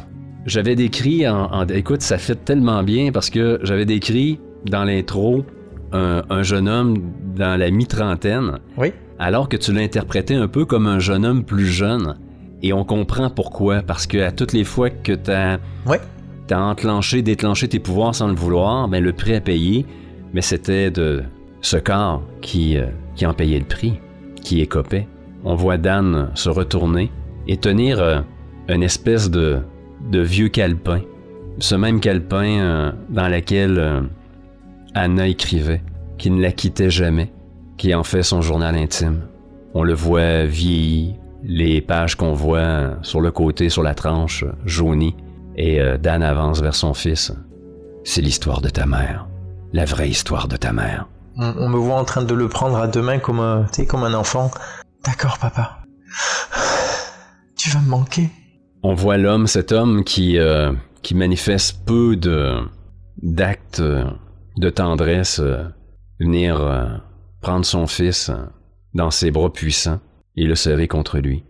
J'avais 0.45 0.75
décrit 0.75 1.27
en, 1.27 1.51
en- 1.51 1.67
Écoute, 1.67 2.01
ça 2.01 2.17
fait 2.17 2.43
tellement 2.45 2.81
bien 2.83 3.11
parce 3.11 3.29
que 3.29 3.59
j'avais 3.63 3.85
décrit 3.85 4.39
dans 4.65 4.83
l'intro 4.83 5.45
un, 5.91 6.23
un 6.29 6.41
jeune 6.43 6.67
homme 6.69 6.97
dans 7.35 7.59
la 7.59 7.69
mi-trentaine, 7.69 8.59
Oui. 8.77 8.91
alors 9.19 9.49
que 9.49 9.57
tu 9.57 9.71
l'interprétais 9.73 10.35
un 10.35 10.47
peu 10.47 10.65
comme 10.65 10.87
un 10.87 10.99
jeune 10.99 11.25
homme 11.25 11.43
plus 11.43 11.65
jeune. 11.67 12.15
Et 12.63 12.73
on 12.73 12.83
comprend 12.83 13.29
pourquoi, 13.29 13.81
parce 13.81 14.05
que 14.07 14.17
à 14.19 14.31
toutes 14.31 14.53
les 14.53 14.63
fois 14.63 14.89
que 14.89 15.13
ta, 15.13 15.57
Ouais. 15.85 15.99
t'as 16.47 16.59
enclenché, 16.61 17.21
déclenché 17.21 17.67
tes 17.67 17.79
pouvoirs 17.79 18.13
sans 18.15 18.27
le 18.27 18.35
vouloir, 18.35 18.87
ben 18.87 19.03
le 19.03 19.13
prix 19.13 19.33
à 19.35 19.41
payer, 19.41 19.85
mais 20.33 20.41
c'était 20.41 20.91
de 20.91 21.23
ce 21.61 21.77
corps 21.77 22.21
qui, 22.41 22.77
euh, 22.77 22.85
qui 23.15 23.25
en 23.25 23.33
payait 23.33 23.59
le 23.59 23.65
prix, 23.65 23.99
qui 24.43 24.61
écopait. 24.61 25.07
On 25.43 25.55
voit 25.55 25.77
Dan 25.77 26.29
se 26.35 26.49
retourner 26.49 27.11
et 27.47 27.57
tenir 27.57 27.99
euh, 27.99 28.19
une 28.69 28.83
espèce 28.83 29.31
de, 29.31 29.59
de 30.11 30.19
vieux 30.19 30.49
calepin. 30.49 31.01
Ce 31.57 31.73
même 31.75 31.99
calepin 31.99 32.59
euh, 32.59 32.91
dans 33.09 33.27
lequel 33.27 34.03
Anna 34.93 35.27
écrivait, 35.27 35.81
qui 36.19 36.29
ne 36.29 36.41
la 36.41 36.51
quittait 36.51 36.89
jamais, 36.91 37.31
qui 37.77 37.93
en 37.95 38.03
fait 38.03 38.21
son 38.23 38.41
journal 38.41 38.75
intime. 38.75 39.21
On 39.73 39.83
le 39.83 39.93
voit 39.93 40.45
vieillir, 40.45 41.15
les 41.43 41.81
pages 41.81 42.15
qu'on 42.15 42.33
voit 42.33 42.95
sur 43.01 43.21
le 43.21 43.31
côté, 43.31 43.69
sur 43.69 43.83
la 43.83 43.95
tranche, 43.95 44.45
jaunies, 44.65 45.15
et 45.55 45.81
euh, 45.81 45.97
Dan 45.97 46.23
avance 46.23 46.61
vers 46.61 46.75
son 46.75 46.93
fils. 46.93 47.31
C'est 48.03 48.21
l'histoire 48.21 48.61
de 48.61 48.69
ta 48.69 48.85
mère, 48.85 49.27
la 49.73 49.85
vraie 49.85 50.09
histoire 50.09 50.47
de 50.47 50.57
ta 50.57 50.73
mère. 50.73 51.07
On, 51.37 51.53
on 51.57 51.69
me 51.69 51.77
voit 51.77 51.95
en 51.95 52.05
train 52.05 52.23
de 52.23 52.33
le 52.33 52.47
prendre 52.47 52.77
à 52.77 52.87
deux 52.87 53.01
mains 53.01 53.19
comme 53.19 53.39
un, 53.39 53.65
comme 53.87 54.03
un 54.03 54.13
enfant. 54.13 54.51
D'accord, 55.05 55.37
papa. 55.39 55.79
Tu 57.57 57.69
vas 57.69 57.79
me 57.79 57.89
manquer. 57.89 58.29
On 58.83 58.93
voit 58.93 59.17
l'homme, 59.17 59.47
cet 59.47 59.71
homme 59.71 60.03
qui, 60.03 60.37
euh, 60.37 60.71
qui 61.03 61.15
manifeste 61.15 61.85
peu 61.85 62.15
de 62.15 62.57
d'actes 63.21 63.81
de 63.81 64.69
tendresse, 64.69 65.39
euh, 65.39 65.63
venir 66.19 66.59
euh, 66.59 66.85
prendre 67.41 67.65
son 67.65 67.85
fils 67.85 68.31
dans 68.93 69.11
ses 69.11 69.31
bras 69.31 69.53
puissants 69.53 69.99
et 70.35 70.45
le 70.45 70.55
serrer 70.55 70.87
contre 70.87 71.19
lui. 71.19 71.43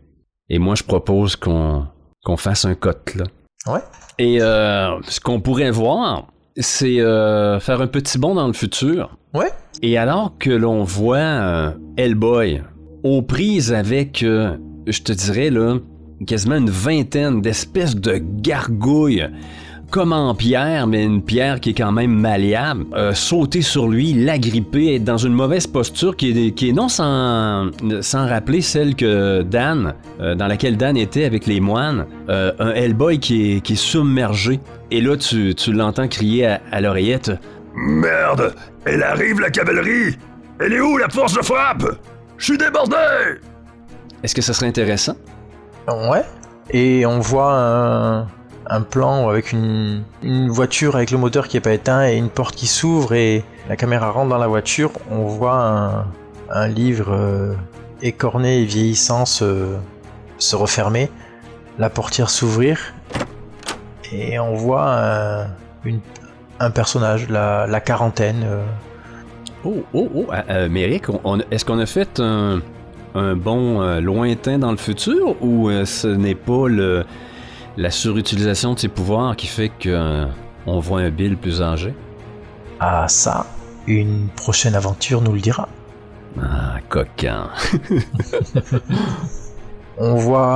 Et 0.49 0.59
moi, 0.59 0.75
je 0.75 0.83
propose 0.83 1.35
qu'on 1.35 1.87
qu'on 2.23 2.37
fasse 2.37 2.65
un 2.65 2.75
cote 2.75 3.15
là. 3.15 3.25
Ouais. 3.67 3.81
Et 4.19 4.41
euh, 4.41 5.01
ce 5.03 5.19
qu'on 5.19 5.39
pourrait 5.39 5.71
voir, 5.71 6.27
c'est 6.57 6.99
euh, 6.99 7.59
faire 7.59 7.81
un 7.81 7.87
petit 7.87 8.17
bond 8.17 8.35
dans 8.35 8.47
le 8.47 8.53
futur. 8.53 9.17
Ouais. 9.33 9.49
Et 9.81 9.97
alors 9.97 10.33
que 10.37 10.49
l'on 10.49 10.83
voit 10.83 11.17
euh, 11.17 11.71
Hellboy 11.97 12.61
aux 13.03 13.21
prises 13.21 13.73
avec, 13.73 14.19
je 14.19 15.01
te 15.01 15.11
dirais, 15.11 15.49
là, 15.49 15.77
quasiment 16.27 16.57
une 16.57 16.69
vingtaine 16.69 17.41
d'espèces 17.41 17.95
de 17.95 18.17
gargouilles, 18.17 19.27
comme 19.91 20.13
en 20.13 20.33
pierre, 20.33 20.87
mais 20.87 21.03
une 21.03 21.21
pierre 21.21 21.59
qui 21.59 21.71
est 21.71 21.73
quand 21.73 21.91
même 21.91 22.13
malléable, 22.13 22.85
euh, 22.93 23.13
sauter 23.13 23.61
sur 23.61 23.89
lui, 23.89 24.13
l'agripper, 24.13 24.95
être 24.95 25.03
dans 25.03 25.17
une 25.17 25.33
mauvaise 25.33 25.67
posture 25.67 26.15
qui 26.15 26.47
est, 26.47 26.51
qui 26.51 26.69
est 26.69 26.71
non 26.71 26.87
sans, 26.87 27.69
sans 27.99 28.25
rappeler 28.25 28.61
celle 28.61 28.95
que 28.95 29.41
Dan, 29.41 29.93
euh, 30.21 30.33
dans 30.33 30.47
laquelle 30.47 30.77
Dan 30.77 30.95
était 30.95 31.25
avec 31.25 31.45
les 31.45 31.59
moines, 31.59 32.07
euh, 32.29 32.53
un 32.59 32.71
Hellboy 32.71 33.19
qui 33.19 33.57
est, 33.57 33.61
qui 33.61 33.73
est 33.73 33.75
submergé. 33.75 34.61
Et 34.91 35.01
là, 35.01 35.17
tu, 35.17 35.53
tu 35.55 35.73
l'entends 35.73 36.07
crier 36.07 36.47
à, 36.47 36.61
à 36.71 36.81
l'oreillette 36.81 37.31
Merde 37.75 38.55
Elle 38.85 39.03
arrive, 39.03 39.39
la 39.41 39.49
cavalerie 39.49 40.17
Elle 40.59 40.73
est 40.73 40.81
où, 40.81 40.97
la 40.97 41.09
force 41.09 41.33
de 41.33 41.43
frappe? 41.43 41.83
Je 42.37 42.45
suis 42.45 42.57
débordé 42.57 42.95
Est-ce 44.23 44.33
que 44.33 44.41
ça 44.41 44.53
serait 44.53 44.67
intéressant? 44.67 45.15
Ouais. 45.87 46.23
Et 46.71 47.05
on 47.05 47.19
voit 47.19 47.53
un, 47.53 48.27
un 48.71 48.81
plan 48.81 49.29
avec 49.29 49.51
une, 49.51 50.03
voiture 50.49 50.95
avec 50.95 51.11
le 51.11 51.17
moteur 51.17 51.47
qui 51.47 51.57
est 51.57 51.61
pas 51.61 51.73
éteint 51.73 52.07
et 52.07 52.15
une 52.15 52.29
porte 52.29 52.55
qui 52.55 52.67
s'ouvre 52.67 53.13
et 53.13 53.43
la 53.67 53.75
caméra 53.75 54.09
rentre 54.11 54.29
dans 54.29 54.37
la 54.37 54.47
voiture. 54.47 54.91
On 55.11 55.25
voit 55.25 56.05
un, 56.49 56.67
livre 56.67 57.11
euh, 57.11 57.53
écorné 58.01 58.61
et 58.61 58.65
vieillissant 58.65 59.25
se, 59.25 59.75
se 60.37 60.55
refermer, 60.55 61.09
la 61.77 61.89
portière 61.89 62.29
s'ouvrir 62.29 62.93
et 64.11 64.39
on 64.39 64.55
voit 64.55 64.89
un, 64.89 65.47
un 66.59 66.71
personnage, 66.71 67.29
la, 67.29 67.81
quarantaine. 67.81 68.43
euh, 68.45 68.63
Oh, 69.63 69.83
oh, 69.93 70.09
oh, 70.15 70.25
euh, 70.31 70.41
euh, 70.49 70.69
Méric, 70.69 71.03
est-ce 71.51 71.65
qu'on 71.65 71.77
a 71.77 71.85
fait 71.85 72.19
un, 72.19 72.61
un 73.13 73.37
euh, 73.45 74.01
lointain 74.01 74.57
dans 74.57 74.71
le 74.71 74.77
futur 74.77 75.35
ou 75.41 75.69
ce 75.85 76.07
n'est 76.07 76.35
pas 76.35 76.67
le, 76.67 77.05
la 77.77 77.91
surutilisation 77.91 78.73
de 78.73 78.79
ses 78.79 78.87
pouvoirs 78.87 79.35
qui 79.35 79.47
fait 79.47 79.69
qu'on 79.69 80.79
voit 80.79 81.01
un 81.01 81.09
Bill 81.09 81.37
plus 81.37 81.61
âgé? 81.61 81.93
Ah 82.79 83.07
ça, 83.07 83.45
une 83.87 84.27
prochaine 84.35 84.75
aventure 84.75 85.21
nous 85.21 85.33
le 85.33 85.39
dira. 85.39 85.67
Ah, 86.41 86.77
coquin. 86.89 87.49
On 89.97 90.15
voit 90.15 90.55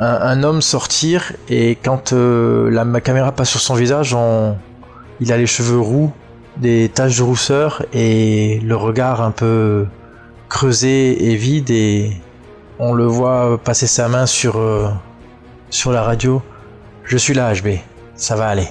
euh, 0.00 0.04
un, 0.04 0.06
un 0.38 0.42
homme 0.42 0.62
sortir 0.62 1.32
et 1.48 1.76
quand 1.82 2.12
euh, 2.12 2.70
la 2.70 2.84
ma 2.84 3.00
caméra 3.00 3.32
passe 3.32 3.50
sur 3.50 3.60
son 3.60 3.74
visage, 3.74 4.14
on- 4.14 4.56
il 5.20 5.32
a 5.32 5.36
les 5.36 5.46
cheveux 5.46 5.80
roux, 5.80 6.12
des 6.56 6.88
taches 6.88 7.18
de 7.18 7.22
rousseur 7.22 7.84
et 7.92 8.60
le 8.62 8.76
regard 8.76 9.20
un 9.22 9.30
peu 9.30 9.86
creusé 10.48 11.30
et 11.30 11.36
vide 11.36 11.70
et 11.70 12.12
on 12.78 12.92
le 12.92 13.04
voit 13.06 13.58
passer 13.62 13.86
sa 13.86 14.08
main 14.08 14.26
sur, 14.26 14.58
euh, 14.58 14.88
sur 15.76 15.92
la 15.92 16.02
radio. 16.02 16.42
Je 17.04 17.18
suis 17.18 17.34
là 17.34 17.52
HB, 17.54 17.78
ça 18.16 18.34
va 18.34 18.46
aller. 18.48 18.66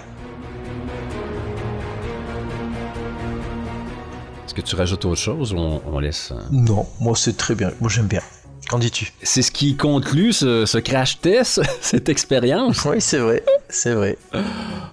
Est-ce 4.46 4.54
que 4.54 4.62
tu 4.62 4.76
rajoutes 4.76 5.06
autre 5.06 5.22
chose 5.22 5.54
ou 5.54 5.58
on, 5.58 5.82
on 5.94 6.00
laisse... 6.00 6.32
euh? 6.32 6.40
Non, 6.52 6.86
moi 7.00 7.14
c'est 7.16 7.38
très 7.38 7.56
bien, 7.56 7.72
moi 7.80 7.90
j'aime 7.94 8.08
bien. 8.08 8.22
Qu'en 8.68 8.80
dis-tu? 8.80 9.14
C'est 9.22 9.44
ce 9.44 9.52
qui 9.52 9.76
conclut 9.76 10.34
ce, 10.34 10.66
ce 10.66 10.80
crash 10.80 11.20
test, 11.22 11.62
cette 11.82 12.10
expérience. 12.10 12.84
Oui 12.86 12.96
c'est 13.00 13.20
vrai, 13.20 13.44
c'est 13.70 13.94
vrai. 13.94 14.18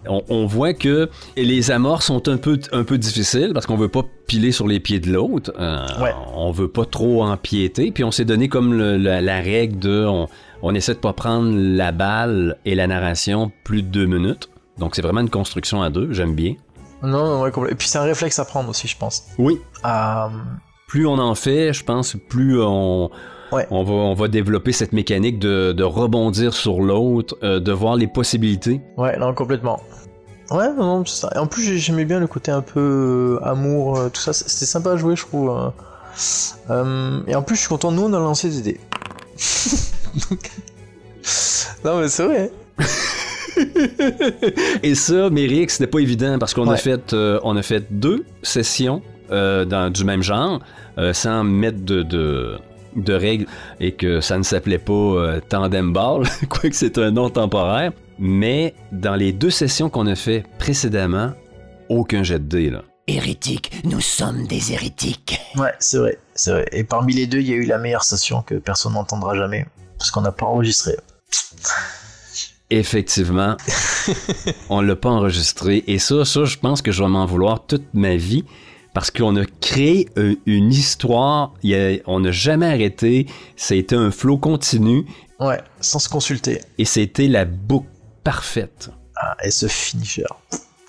On, 0.06 0.22
on 0.28 0.44
voit 0.44 0.74
que 0.74 1.08
les 1.36 1.70
amorces 1.70 2.06
sont 2.06 2.28
un 2.28 2.36
peu, 2.36 2.60
un 2.72 2.84
peu 2.84 2.98
difficiles 2.98 3.52
parce 3.54 3.64
qu'on 3.64 3.78
veut 3.78 3.88
pas 3.88 4.02
piler 4.26 4.52
sur 4.52 4.68
les 4.68 4.78
pieds 4.78 5.00
de 5.00 5.10
l'autre. 5.10 5.52
Euh, 5.58 5.86
Ouais. 6.02 6.12
On 6.34 6.50
veut 6.52 6.68
pas 6.68 6.84
trop 6.84 7.24
empiéter. 7.24 7.92
Puis 7.92 8.04
on 8.04 8.10
s'est 8.10 8.26
donné 8.26 8.48
comme 8.50 8.74
le- 8.74 8.98
la, 8.98 9.22
la 9.22 9.40
règle 9.40 9.78
de 9.78 10.04
on, 10.06 10.28
on 10.62 10.74
essaie 10.74 10.94
de 10.94 10.98
pas 11.00 11.12
prendre 11.12 11.52
la 11.54 11.92
balle 11.92 12.58
et 12.64 12.74
la 12.74 12.86
narration 12.86 13.50
plus 13.64 13.82
de 13.82 13.88
deux 13.88 14.06
minutes. 14.06 14.48
Donc 14.78 14.94
c'est 14.96 15.02
vraiment 15.02 15.20
une 15.20 15.30
construction 15.30 15.82
à 15.82 15.90
deux. 15.90 16.12
J'aime 16.12 16.34
bien. 16.34 16.54
Non, 17.02 17.24
non, 17.26 17.40
ouais, 17.42 17.50
Et 17.70 17.74
puis 17.74 17.88
c'est 17.88 17.98
un 17.98 18.02
réflexe 18.04 18.38
à 18.38 18.44
prendre 18.44 18.68
aussi, 18.70 18.86
je 18.88 18.96
pense. 18.96 19.24
Oui. 19.38 19.60
Ah, 19.82 20.30
Plus 20.86 21.06
on 21.06 21.18
en 21.18 21.34
fait, 21.34 21.72
je 21.72 21.84
pense, 21.84 22.16
plus 22.28 22.60
on, 22.62 23.10
Ouais. 23.50 23.66
on, 23.70 23.82
va, 23.84 23.92
on 23.92 24.14
va 24.14 24.28
développer 24.28 24.72
cette 24.72 24.92
mécanique 24.92 25.38
de, 25.38 25.72
de 25.72 25.84
rebondir 25.84 26.54
sur 26.54 26.80
l'autre, 26.80 27.36
euh, 27.42 27.60
de 27.60 27.72
voir 27.72 27.96
les 27.96 28.06
possibilités. 28.06 28.80
Ouais, 28.96 29.18
non, 29.18 29.34
complètement. 29.34 29.80
Ouais, 30.50 30.68
non, 30.74 30.84
non, 30.98 31.04
c'est 31.04 31.20
ça. 31.22 31.30
Et 31.34 31.38
en 31.38 31.46
plus, 31.46 31.62
j'ai- 31.62 31.78
j'aimais 31.78 32.04
bien 32.04 32.18
le 32.20 32.26
côté 32.26 32.50
un 32.50 32.62
peu 32.62 33.38
euh, 33.42 33.44
amour, 33.46 33.98
euh, 33.98 34.08
tout 34.08 34.20
ça. 34.20 34.32
C'était 34.32 34.64
sympa 34.66 34.92
à 34.92 34.96
jouer, 34.96 35.16
je 35.16 35.22
trouve. 35.26 35.50
euh. 35.50 35.70
Euh, 36.70 37.20
et 37.26 37.34
en 37.34 37.42
plus, 37.42 37.56
je 37.56 37.60
suis 37.60 37.68
content, 37.68 37.90
nous, 37.90 38.02
on 38.02 38.12
a 38.12 38.18
lancé 38.18 38.48
des 38.50 38.62
dés. 38.62 38.80
Donc- 40.30 40.50
non, 41.84 42.00
mais 42.00 42.08
c'est 42.08 42.24
vrai. 42.24 42.50
hein. 42.78 42.84
Et 44.82 44.94
ça, 44.94 45.30
Méric, 45.30 45.70
c'était 45.70 45.86
pas 45.86 45.98
évident 46.00 46.38
parce 46.38 46.54
qu'on 46.54 46.66
a 46.68 46.72
Ouais. 46.72 46.76
fait 46.78 47.12
euh, 47.12 47.38
on 47.42 47.56
a 47.56 47.62
fait 47.62 47.84
deux 47.90 48.24
sessions 48.42 49.02
euh, 49.30 49.64
dans, 49.64 49.90
du 49.92 50.04
même 50.04 50.22
genre 50.22 50.60
euh, 50.98 51.12
sans 51.12 51.44
mettre 51.44 51.80
de, 51.84 52.02
de, 52.02 52.58
de 52.96 53.12
règles 53.14 53.46
et 53.80 53.92
que 53.92 54.20
ça 54.20 54.38
ne 54.38 54.42
s'appelait 54.42 54.78
pas 54.78 54.92
euh, 54.92 55.40
Tandem 55.48 55.92
Ball, 55.92 56.22
quoique 56.48 56.74
c'est 56.74 56.98
un 56.98 57.10
nom 57.10 57.30
temporaire. 57.30 57.92
Mais 58.18 58.74
dans 58.90 59.14
les 59.14 59.32
deux 59.32 59.50
sessions 59.50 59.90
qu'on 59.90 60.06
a 60.06 60.14
fait 60.14 60.44
précédemment, 60.58 61.32
aucun 61.88 62.22
jet 62.22 62.38
de 62.38 62.44
dés, 62.44 62.70
là. 62.70 62.82
Hérétiques, 63.08 63.72
nous 63.84 64.00
sommes 64.00 64.46
des 64.46 64.72
hérétiques. 64.72 65.40
Ouais, 65.56 65.72
c'est 65.80 65.98
vrai, 65.98 66.18
c'est 66.34 66.52
vrai. 66.52 66.66
Et 66.72 66.84
parmi 66.84 67.12
les 67.14 67.26
deux, 67.26 67.40
il 67.40 67.48
y 67.48 67.52
a 67.52 67.56
eu 67.56 67.64
la 67.64 67.78
meilleure 67.78 68.04
session 68.04 68.42
que 68.42 68.54
personne 68.54 68.92
n'entendra 68.92 69.34
jamais. 69.34 69.66
Parce 70.02 70.10
qu'on 70.10 70.22
n'a 70.22 70.32
pas 70.32 70.46
enregistré. 70.46 70.96
Effectivement, 72.70 73.56
on 74.68 74.80
l'a 74.80 74.96
pas 74.96 75.10
enregistré. 75.10 75.84
Et 75.86 76.00
ça, 76.00 76.24
ça, 76.24 76.44
je 76.44 76.58
pense 76.58 76.82
que 76.82 76.90
je 76.90 77.04
vais 77.04 77.08
m'en 77.08 77.24
vouloir 77.24 77.64
toute 77.66 77.84
ma 77.94 78.16
vie 78.16 78.44
parce 78.94 79.12
qu'on 79.12 79.36
a 79.36 79.44
créé 79.60 80.08
euh, 80.18 80.34
une 80.44 80.72
histoire. 80.72 81.52
A- 81.64 82.00
on 82.06 82.18
n'a 82.18 82.32
jamais 82.32 82.66
arrêté. 82.66 83.26
Ça 83.56 83.74
a 83.74 83.76
été 83.76 83.94
un 83.94 84.10
flot 84.10 84.38
continu 84.38 85.06
Ouais, 85.38 85.60
sans 85.80 86.00
se 86.00 86.08
consulter. 86.08 86.60
et 86.78 86.84
c'était 86.84 87.28
la 87.28 87.44
boucle 87.44 87.86
parfaite. 88.24 88.90
Ah, 89.14 89.36
et 89.44 89.52
ce 89.52 89.68
finisher. 89.68 90.24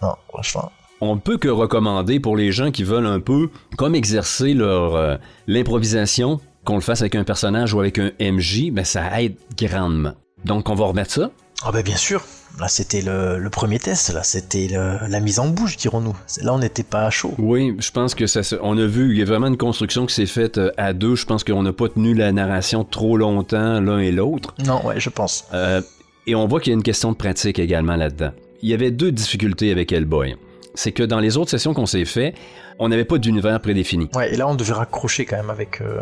Non, 0.01 0.16
franchement. 0.30 0.72
On 1.01 1.16
ne 1.16 1.20
peut 1.22 1.38
que 1.38 1.49
recommander 1.49 2.20
pour 2.20 2.36
les 2.36 2.51
gens 2.51 2.72
qui 2.72 2.84
veulent 2.84 3.05
un 3.05 3.20
peu 3.20 3.49
comme 3.78 3.93
exercer 3.93 4.55
leur 4.55 4.95
euh, 4.95 5.18
l'improvisation, 5.45 6.39
qu'on 6.66 6.76
le 6.76 6.82
fasse 6.82 7.01
avec 7.01 7.16
un 7.16 7.24
personnage 7.24 7.74
ou 7.74 7.80
avec 7.80 7.99
un 7.99 8.11
MJ, 8.20 8.72
ben 8.72 8.86
ça 8.86 9.22
aide 9.22 9.36
grandement. 9.57 10.14
Donc 10.45 10.70
on 10.70 10.76
va 10.76 10.86
remettre 10.86 11.11
ça. 11.11 11.32
Ah 11.64 11.72
bah 11.72 11.82
bien 11.82 11.95
sûr. 11.97 12.24
Là, 12.59 12.68
c'était 12.68 13.01
le, 13.01 13.39
le 13.39 13.49
premier 13.49 13.80
test. 13.80 14.14
Là, 14.14 14.22
c'était 14.22 14.68
la 14.70 15.20
mise 15.20 15.39
en 15.39 15.47
bouche, 15.47 15.76
dirons-nous. 15.76 16.16
Là, 16.43 16.53
on 16.53 16.59
n'était 16.59 16.84
pas 16.84 17.05
à 17.07 17.09
chaud. 17.09 17.34
Oui, 17.39 17.76
je 17.80 17.89
pense 17.89 18.14
que 18.14 18.28
ça. 18.28 18.41
On 18.61 18.78
a 18.78 18.86
vu, 18.86 19.11
il 19.11 19.18
y 19.18 19.24
a 19.24 19.26
vraiment 19.26 19.47
une 19.47 19.57
construction 19.57 20.05
qui 20.05 20.14
s'est 20.14 20.28
faite 20.28 20.59
euh, 20.59 20.70
à 20.78 20.93
deux. 20.93 21.16
Je 21.16 21.26
pense 21.26 21.43
qu'on 21.43 21.64
n'a 21.64 21.74
pas 21.74 21.89
tenu 21.89 22.14
la 22.14 22.32
narration 22.32 22.84
trop 22.84 23.18
longtemps 23.18 23.80
l'un 23.82 23.97
et 23.97 24.11
l'autre. 24.11 24.53
Non, 24.64 24.86
ouais, 24.86 24.99
je 24.99 25.09
pense. 25.09 25.45
Euh, 25.53 25.82
et 26.28 26.36
on 26.36 26.45
voit 26.47 26.59
qu'il 26.59 26.72
y 26.72 26.76
a 26.76 26.78
une 26.78 26.84
question 26.84 27.11
de 27.11 27.18
pratique 27.18 27.57
également 27.57 27.95
là-dedans. 27.95 28.32
il 28.61 28.70
y 28.70 28.74
avait 28.76 28.91
deux 28.91 29.11
difficultés 29.11 29.72
avec 29.72 29.91
Hellboy. 29.91 30.36
C'est 30.76 30.91
que 30.91 31.03
dans 31.03 31.19
les 31.19 31.38
autres 31.38 31.51
sessions 31.51 31.74
qu'on 31.74 31.86
s'est 31.86 32.05
fait, 32.05 32.34
on 32.80 32.89
n'avait 32.89 33.05
pas 33.05 33.17
d'univers 33.17 33.59
prédéfini. 33.61 34.09
Ouais, 34.15 34.34
et 34.34 34.38
là 34.38 34.47
on 34.47 34.55
devait 34.55 34.74
raccrocher 34.74 35.26
quand 35.26 35.38
même 35.38 35.49
avec. 35.51 35.82
euh, 35.82 35.99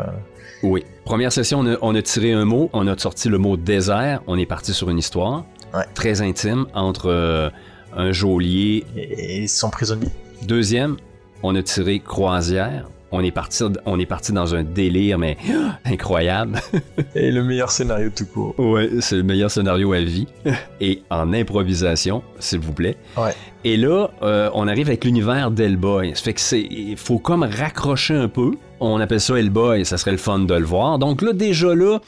Oui. 0.63 0.85
Première 1.05 1.31
session, 1.33 1.59
on 1.59 1.73
a, 1.73 1.77
on 1.81 1.93
a 1.95 2.01
tiré 2.01 2.31
un 2.33 2.45
mot, 2.45 2.69
on 2.73 2.87
a 2.87 2.97
sorti 2.97 3.27
le 3.29 3.37
mot 3.37 3.57
désert, 3.57 4.21
on 4.27 4.37
est 4.37 4.45
parti 4.45 4.73
sur 4.73 4.89
une 4.89 4.97
histoire 4.99 5.45
Ouais. 5.73 5.85
très 5.93 6.21
intime 6.21 6.65
entre 6.73 7.07
euh, 7.09 7.49
un 7.95 8.11
geôlier. 8.11 8.85
et, 8.95 9.43
et 9.43 9.47
son 9.47 9.69
prisonnier. 9.69 10.09
Deuxième, 10.43 10.97
on 11.43 11.55
a 11.55 11.63
tiré 11.63 11.99
croisière. 11.99 12.87
On 13.13 13.21
est 13.23 13.31
parti, 13.31 13.63
on 13.85 13.99
est 13.99 14.05
parti 14.05 14.31
dans 14.31 14.55
un 14.55 14.63
délire, 14.63 15.17
mais 15.17 15.37
incroyable. 15.85 16.59
Et 17.15 17.31
le 17.31 17.43
meilleur 17.43 17.69
scénario 17.71 18.09
tout 18.15 18.25
court. 18.25 18.55
Ouais, 18.57 18.89
c'est 19.01 19.17
le 19.17 19.23
meilleur 19.23 19.51
scénario 19.51 19.91
à 19.93 19.99
vie. 19.99 20.27
Et 20.81 21.01
en 21.09 21.33
improvisation, 21.33 22.23
s'il 22.39 22.59
vous 22.59 22.73
plaît. 22.73 22.95
Ouais. 23.17 23.33
Et 23.63 23.77
là, 23.77 24.07
euh, 24.23 24.49
on 24.53 24.67
arrive 24.67 24.87
avec 24.87 25.03
l'univers 25.05 25.51
d'Hellboy. 25.51 26.11
Ça 26.15 26.23
fait 26.23 26.33
que 26.33 26.41
c'est. 26.41 26.61
Il 26.61 26.97
faut 26.97 27.19
comme 27.19 27.43
raccrocher 27.43 28.15
un 28.15 28.27
peu. 28.29 28.51
On 28.79 28.99
appelle 28.99 29.19
ça 29.21 29.35
Hellboy, 29.37 29.85
ça 29.85 29.97
serait 29.97 30.11
le 30.11 30.17
fun 30.17 30.39
de 30.39 30.53
le 30.55 30.65
voir. 30.65 30.97
Donc 30.97 31.21
là, 31.21 31.33
déjà 31.33 31.75
là, 31.75 31.99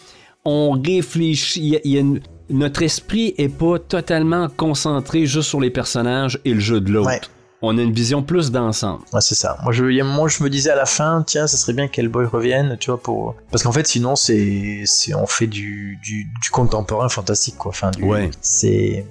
on 0.45 0.72
réfléchit. 0.72 1.60
il 1.62 1.68
y 1.68 1.76
a- 1.76 1.80
il 1.84 1.91
y 1.91 1.97
a 1.97 1.99
une- 2.01 2.20
notre 2.49 2.82
esprit 2.82 3.34
est 3.38 3.47
pas 3.49 3.80
totalement 3.80 4.47
concentré 4.49 5.26
juste 5.26 5.49
sur 5.49 5.62
les 5.62 5.70
personnages 5.70 6.39
et 6.45 6.54
le 6.54 6.60
jeu 6.60 6.82
de 6.82 6.91
l'autre. 6.91 7.10
Ouais. 7.10 7.22
On 7.66 7.78
a 7.78 7.82
une 7.82 7.93
vision 7.93 8.22
plus 8.22 8.51
d'ensemble. 8.51 9.03
Ouais, 9.14 9.22
c'est 9.22 9.36
ça. 9.36 9.57
Moi 9.64 9.72
je, 9.72 9.86
moment, 10.03 10.28
je 10.28 10.43
me 10.43 10.49
disais 10.49 10.70
à 10.70 10.76
la 10.76 10.86
fin, 10.86 11.24
tiens, 11.26 11.47
ça 11.47 11.55
serait 11.55 11.72
bien 11.72 11.88
qu'Hellboy 11.88 12.26
revienne, 12.26 12.76
tu 12.78 12.91
vois, 12.91 13.01
pour. 13.01 13.36
Parce 13.51 13.64
qu'en 13.64 13.72
fait, 13.72 13.88
sinon, 13.88 14.18
c'est, 14.18 14.84
c'est, 14.86 15.16
on 15.16 15.26
fait 15.26 15.47
du, 15.47 15.97
du, 16.03 16.26
du 16.26 16.49
contemporain 16.51 17.07
fantastique, 17.07 17.55
quoi. 17.57 17.70
Enfin, 17.70 17.91
du, 17.91 18.03
Ouais. 18.03 18.30
C'est. 18.41 19.05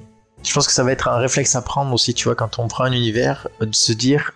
Je 0.45 0.53
pense 0.53 0.67
que 0.67 0.73
ça 0.75 0.85
va 0.85 0.93
être 0.93 1.09
un 1.09 1.17
réflexe 1.17 1.57
à 1.57 1.63
prendre 1.63 1.95
aussi, 1.95 2.13
tu 2.13 2.25
vois, 2.25 2.35
quand 2.35 2.59
on 2.59 2.69
prend 2.69 2.85
un 2.85 2.93
univers, 2.93 3.49
euh, 3.63 3.67
de 3.67 3.75
se 3.75 3.93
dire, 3.93 4.33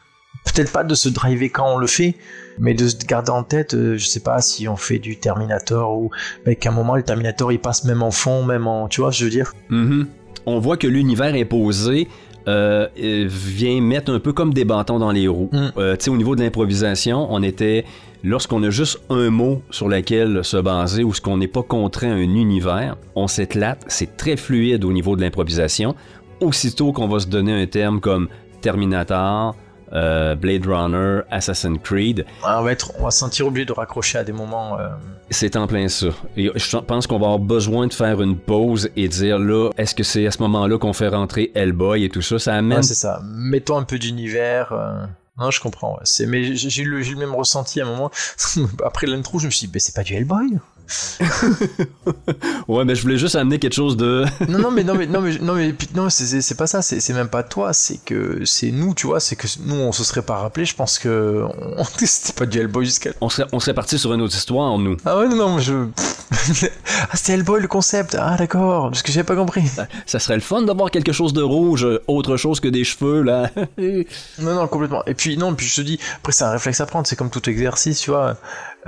peut-être 0.47 0.73
pas 0.73 0.83
de 0.83 0.95
se 0.95 1.11
driver 1.11 1.51
quand 1.51 1.75
on 1.75 1.77
le 1.77 1.87
fait, 1.87 2.15
mais 2.59 2.73
de 2.73 2.89
se 2.89 2.97
garder 2.97 3.33
en 3.33 3.43
tête, 3.43 3.75
euh, 3.75 3.99
je 3.99 4.07
sais 4.07 4.21
pas 4.21 4.41
si 4.41 4.67
on 4.67 4.77
fait 4.77 4.99
du 4.99 5.19
Terminator 5.19 5.95
ou 5.95 6.11
mais 6.47 6.57
qu'à 6.57 6.71
un 6.71 6.73
moment 6.73 6.97
le 6.97 7.03
Terminator 7.03 7.53
il 7.53 7.59
passe 7.59 7.85
même 7.85 8.03
en 8.03 8.13
fond, 8.13 8.45
même 8.45 8.67
en, 8.67 8.89
tu 8.89 9.03
vois, 9.03 9.11
je 9.11 9.25
veux 9.25 9.31
dire. 9.31 9.53
Mhm. 9.69 10.07
On 10.47 10.59
voit 10.61 10.77
que 10.77 10.87
l'univers 10.87 11.35
imposé 11.35 12.07
euh, 12.09 12.36
euh, 12.49 12.89
vient 12.97 13.81
mettre 13.81 14.13
un 14.13 14.21
peu 14.21 14.33
comme 14.33 14.55
des 14.55 14.65
bâtons 14.65 14.99
dans 14.99 15.11
les 15.11 15.29
roues. 15.29 15.51
Mm. 15.53 15.69
Euh, 15.79 15.97
tu 15.97 16.05
sais, 16.05 16.11
au 16.11 16.17
niveau 16.17 16.37
de 16.37 16.43
l'improvisation, 16.43 17.27
on 17.31 17.43
était 17.43 17.85
lorsqu'on 18.23 18.63
a 18.63 18.71
juste 18.71 19.01
un 19.11 19.31
mot 19.31 19.63
sur 19.71 19.89
lequel 19.89 20.45
se 20.45 20.57
baser 20.57 21.05
ou 21.05 21.13
ce 21.13 21.21
qu'on 21.21 21.37
n'est 21.39 21.49
pas 21.49 21.63
contraint 21.63 22.11
à 22.11 22.15
un 22.15 22.21
univers, 22.21 22.97
on 23.15 23.27
s'éclate. 23.27 23.85
C'est 23.89 24.17
très 24.17 24.37
fluide 24.37 24.85
au 24.85 24.93
niveau 24.93 25.17
de 25.17 25.23
l'improvisation. 25.23 25.95
Aussitôt 26.41 26.93
qu'on 26.93 27.09
va 27.09 27.21
se 27.21 27.27
donner 27.27 27.53
un 27.53 27.67
terme 27.67 28.01
comme 28.01 28.29
Terminator, 28.61 29.55
euh, 29.93 30.35
Blade 30.35 30.67
Runner, 30.67 31.21
Assassin's 31.31 31.79
Creed, 31.83 32.25
On 32.45 32.63
va 32.63 32.73
être, 32.73 32.93
on 32.99 33.05
va 33.05 33.11
se 33.11 33.19
sentir 33.19 33.47
obligé 33.47 33.65
de 33.67 33.73
raccrocher 33.73 34.19
à 34.19 34.25
des 34.25 34.33
moments. 34.33 34.79
euh, 34.79 34.89
c'est 35.31 35.57
en 35.57 35.67
plein 35.67 35.89
ça. 35.89 36.07
Et 36.37 36.51
je 36.55 36.77
pense 36.79 37.07
qu'on 37.07 37.19
va 37.19 37.27
avoir 37.27 37.39
besoin 37.39 37.87
de 37.87 37.93
faire 37.93 38.21
une 38.23 38.37
pause 38.37 38.91
et 38.97 39.09
dire 39.09 39.39
là, 39.39 39.71
est-ce 39.77 39.95
que 39.95 40.03
c'est 40.05 40.27
à 40.27 40.31
ce 40.31 40.41
moment-là 40.43 40.79
qu'on 40.79 40.93
fait 40.93 41.09
rentrer 41.09 41.51
Hellboy 41.55 42.05
et 42.05 42.09
tout 42.09 42.23
ça? 42.23 42.39
Ça 42.39 42.55
amène 42.55 42.83
c'est 42.83 42.95
ça. 42.95 43.21
Mettons 43.25 43.77
un 43.79 43.83
peu 43.85 43.99
d'univers. 43.99 44.73
euh, 44.73 45.05
Non, 45.39 45.51
je 45.51 45.61
comprends. 45.61 45.95
ouais. 45.95 46.01
C'est, 46.05 46.27
mais 46.27 46.55
j'ai 46.55 46.83
eu, 46.83 46.87
le, 46.87 47.03
j'ai 47.03 47.11
eu 47.11 47.15
le 47.15 47.21
même 47.21 47.35
ressenti 47.35 47.81
à 47.81 47.87
un 47.87 47.89
moment. 47.91 48.11
Après 48.85 49.07
l'intro, 49.07 49.39
je 49.39 49.47
me 49.47 49.51
suis 49.51 49.67
dit, 49.67 49.73
mais 49.75 49.81
c'est 49.81 49.95
pas 49.95 50.03
du 50.05 50.15
Hellboy. 50.15 50.59
Ouais, 52.69 52.85
mais 52.85 52.95
je 52.95 53.03
voulais 53.03 53.17
juste 53.19 53.37
amener 53.37 53.59
quelque 53.59 53.75
chose 53.75 53.97
de. 53.97 54.25
non, 54.49 54.59
non, 54.59 54.71
mais 54.71 54.83
non, 54.85 54.95
mais 54.95 55.07
non, 55.07 55.21
mais 55.21 55.39
non, 55.41 55.55
mais 55.55 55.75
non, 55.95 56.11
c'est- 56.11 56.55
pas 56.57 56.67
ça. 56.67 56.83
C'est 56.83 57.01
c'est 57.01 57.13
même 57.13 57.29
pas 57.29 57.43
toi. 57.43 57.73
C'est 57.73 57.99
que 58.05 58.45
c'est 58.45 58.71
nous, 58.71 58.95
tu 58.95 59.07
vois. 59.07 59.21
C'est 59.21 59.37
que 59.37 59.47
nous, 59.65 59.75
on 59.77 59.93
se 59.93 60.05
serait 60.05 60.23
pas 60.23 60.37
rappelé. 60.37 60.65
Je 60.65 60.75
pense 60.75 60.99
que 60.99 61.45
on- 61.77 61.85
c'était 62.05 62.33
pas 62.33 62.47
du 62.47 62.59
Hellboy 62.59 62.85
jusqu'à. 62.85 63.11
On 63.21 63.29
serait, 63.29 63.47
on 63.53 63.61
serait 63.61 63.75
parti 63.75 63.99
sur 63.99 64.13
une 64.13 64.21
autre 64.23 64.35
histoire, 64.37 64.77
nous. 64.79 64.97
Ah 65.05 65.19
ouais, 65.19 65.29
non, 65.29 65.37
non, 65.37 65.59
je. 65.59 65.87
ah, 66.33 67.15
c'était 67.17 67.35
Hellboy 67.35 67.61
le 67.61 67.69
concept. 67.69 68.17
Ah 68.19 68.37
d'accord, 68.37 68.91
parce 68.91 69.03
que 69.03 69.13
j'avais 69.13 69.25
pas 69.25 69.37
compris. 69.37 69.65
Ça 70.07 70.19
serait 70.19 70.35
le 70.37 70.41
fun 70.41 70.63
d'avoir 70.63 70.91
quelque 70.91 71.13
chose 71.13 71.33
de 71.33 71.43
rouge, 71.43 71.87
autre 72.09 72.37
chose 72.37 72.61
que 72.61 72.69
des 72.69 72.85
cheveux, 72.85 73.23
là. 73.23 73.51
Non, 73.79 74.55
non, 74.55 74.67
complètement. 74.69 75.05
Et 75.07 75.15
puis, 75.15 75.37
non, 75.37 75.55
puis 75.55 75.67
je 75.67 75.77
te 75.77 75.81
dis, 75.83 75.99
après, 76.17 76.33
c'est 76.33 76.45
un 76.45 76.51
réflexe 76.51 76.81
à 76.81 76.87
prendre, 76.87 77.07
c'est 77.07 77.17
comme 77.17 77.31
tout 77.31 77.49
exercice, 77.49 78.01
tu 78.01 78.11
vois. 78.11 78.37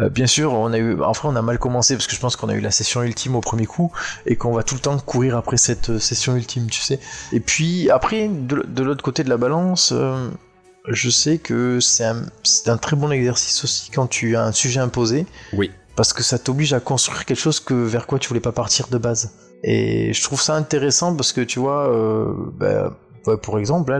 Euh, 0.00 0.08
bien 0.08 0.26
sûr, 0.26 0.52
on 0.52 0.72
a 0.72 0.78
eu, 0.78 1.02
enfin, 1.02 1.28
on 1.28 1.36
a 1.36 1.42
mal 1.42 1.58
commencé 1.58 1.94
parce 1.94 2.06
que 2.06 2.14
je 2.14 2.20
pense 2.20 2.36
qu'on 2.36 2.48
a 2.48 2.54
eu 2.54 2.60
la 2.60 2.70
session 2.70 3.02
ultime 3.02 3.34
au 3.34 3.40
premier 3.40 3.66
coup 3.66 3.90
et 4.26 4.36
qu'on 4.36 4.52
va 4.52 4.62
tout 4.62 4.74
le 4.74 4.80
temps 4.80 4.98
courir 4.98 5.36
après 5.36 5.56
cette 5.56 5.90
euh, 5.90 5.98
session 5.98 6.36
ultime, 6.36 6.68
tu 6.70 6.80
sais. 6.80 7.00
Et 7.32 7.40
puis, 7.40 7.90
après, 7.90 8.28
de, 8.28 8.64
de 8.66 8.82
l'autre 8.82 9.02
côté 9.02 9.24
de 9.24 9.28
la 9.28 9.36
balance, 9.36 9.92
euh, 9.92 10.28
je 10.86 11.10
sais 11.10 11.38
que 11.38 11.80
c'est 11.80 12.04
un, 12.04 12.22
un 12.66 12.76
très 12.76 12.96
bon 12.96 13.10
exercice 13.10 13.64
aussi 13.64 13.90
quand 13.90 14.06
tu 14.06 14.36
as 14.36 14.44
un 14.44 14.52
sujet 14.52 14.80
imposé. 14.80 15.26
Oui. 15.52 15.70
Parce 15.96 16.12
que 16.12 16.22
ça 16.22 16.38
t'oblige 16.38 16.72
à 16.72 16.80
construire 16.80 17.24
quelque 17.24 17.40
chose 17.40 17.58
que 17.58 17.74
vers 17.74 18.06
quoi 18.06 18.20
tu 18.20 18.28
voulais 18.28 18.40
pas 18.40 18.52
partir 18.52 18.86
de 18.88 18.98
base. 18.98 19.32
Et 19.64 20.12
je 20.12 20.22
trouve 20.22 20.40
ça 20.40 20.54
intéressant 20.54 21.14
parce 21.16 21.32
que 21.32 21.40
tu 21.40 21.58
vois, 21.58 21.92
euh, 21.92 22.32
bah, 22.56 22.96
pour 23.42 23.58
exemple, 23.58 23.92
là, 23.92 23.98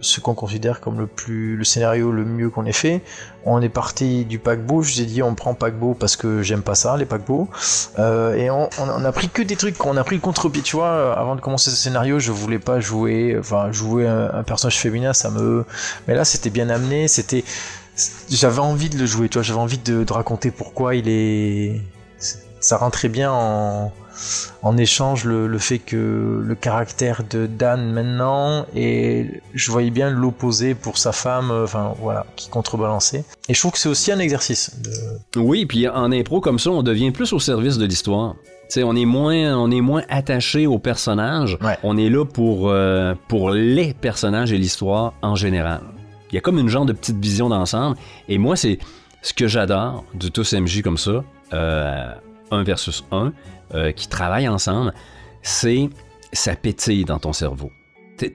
ce 0.00 0.20
qu'on 0.20 0.34
considère 0.34 0.80
comme 0.80 0.98
le 0.98 1.06
plus 1.06 1.56
le 1.56 1.64
scénario 1.64 2.10
le 2.10 2.24
mieux 2.24 2.50
qu'on 2.50 2.64
ait 2.64 2.72
fait, 2.72 3.02
on 3.44 3.60
est 3.62 3.68
parti 3.68 4.24
du 4.24 4.38
paquebot. 4.38 4.82
Je 4.82 4.94
vous 4.94 5.00
ai 5.00 5.04
dit, 5.04 5.22
on 5.22 5.34
prend 5.34 5.54
paquebot 5.54 5.94
parce 5.94 6.16
que 6.16 6.42
j'aime 6.42 6.62
pas 6.62 6.74
ça, 6.74 6.96
les 6.96 7.06
paquebots. 7.06 7.48
Euh, 7.98 8.34
et 8.34 8.50
on, 8.50 8.68
on, 8.78 9.04
a 9.04 9.12
pris 9.12 9.28
que 9.28 9.42
des 9.42 9.56
trucs, 9.56 9.84
on 9.84 9.96
a 9.96 10.04
pris 10.04 10.16
le 10.16 10.22
contre-pied. 10.22 10.62
Tu 10.62 10.76
vois, 10.76 11.18
avant 11.18 11.34
de 11.36 11.40
commencer 11.40 11.70
ce 11.70 11.76
scénario, 11.76 12.18
je 12.18 12.32
voulais 12.32 12.58
pas 12.58 12.80
jouer, 12.80 13.36
enfin, 13.38 13.72
jouer 13.72 14.06
un, 14.06 14.42
personnage 14.42 14.78
féminin, 14.78 15.12
ça 15.12 15.30
me. 15.30 15.64
Mais 16.06 16.14
là, 16.14 16.24
c'était 16.24 16.50
bien 16.50 16.68
amené, 16.70 17.08
c'était. 17.08 17.44
J'avais 18.30 18.60
envie 18.60 18.88
de 18.88 18.98
le 18.98 19.06
jouer, 19.06 19.28
tu 19.28 19.42
j'avais 19.42 19.58
envie 19.58 19.78
de, 19.78 20.04
de 20.04 20.12
raconter 20.12 20.50
pourquoi 20.50 20.94
il 20.94 21.08
est. 21.08 21.80
Ça 22.60 22.76
rentrait 22.76 23.08
bien 23.08 23.30
en, 23.32 23.92
en 24.62 24.76
échange 24.76 25.24
le, 25.24 25.46
le 25.46 25.58
fait 25.58 25.78
que 25.78 26.42
le 26.44 26.54
caractère 26.54 27.22
de 27.28 27.46
Dan 27.46 27.92
maintenant, 27.92 28.66
et 28.74 29.40
je 29.54 29.70
voyais 29.70 29.90
bien 29.90 30.10
l'opposé 30.10 30.74
pour 30.74 30.98
sa 30.98 31.12
femme, 31.12 31.50
euh, 31.50 31.64
enfin 31.64 31.94
voilà, 32.00 32.26
qui 32.36 32.48
contrebalançait. 32.48 33.24
Et 33.48 33.54
je 33.54 33.58
trouve 33.60 33.72
que 33.72 33.78
c'est 33.78 33.88
aussi 33.88 34.12
un 34.12 34.18
exercice. 34.18 34.70
de- 34.82 35.40
Oui, 35.40 35.66
puis 35.66 35.88
en 35.88 36.12
impro 36.12 36.40
comme 36.40 36.58
ça, 36.58 36.70
on 36.70 36.82
devient 36.82 37.10
plus 37.10 37.32
au 37.32 37.38
service 37.38 37.78
de 37.78 37.86
l'histoire. 37.86 38.34
Tu 38.68 38.74
sais, 38.74 38.82
on 38.82 38.94
est 38.96 39.06
moins, 39.06 39.56
on 39.56 39.70
est 39.70 39.80
moins 39.80 40.02
attaché 40.10 40.66
aux 40.66 40.78
personnages. 40.78 41.56
Ouais. 41.62 41.78
On 41.82 41.96
est 41.96 42.10
là 42.10 42.24
pour, 42.26 42.68
euh, 42.68 43.14
pour 43.28 43.50
les 43.50 43.94
personnages 43.94 44.52
et 44.52 44.58
l'histoire 44.58 45.14
en 45.22 45.36
général. 45.36 45.80
Il 46.30 46.34
y 46.34 46.38
a 46.38 46.42
comme 46.42 46.58
une 46.58 46.68
genre 46.68 46.84
de 46.84 46.92
petite 46.92 47.16
vision 47.18 47.48
d'ensemble. 47.48 47.96
Et 48.28 48.36
moi, 48.36 48.56
c'est 48.56 48.78
ce 49.22 49.32
que 49.32 49.46
j'adore 49.48 50.04
du 50.12 50.30
tous 50.30 50.52
MJ 50.52 50.82
comme 50.82 50.98
ça, 50.98 51.24
euh, 51.54 52.12
1 52.50 52.62
versus 52.62 53.04
1, 53.10 53.32
euh, 53.74 53.92
qui 53.92 54.08
travaillent 54.08 54.48
ensemble, 54.48 54.94
c'est 55.42 55.88
ça 56.32 56.54
pétille 56.56 57.04
dans 57.04 57.18
ton 57.18 57.32
cerveau. 57.32 57.70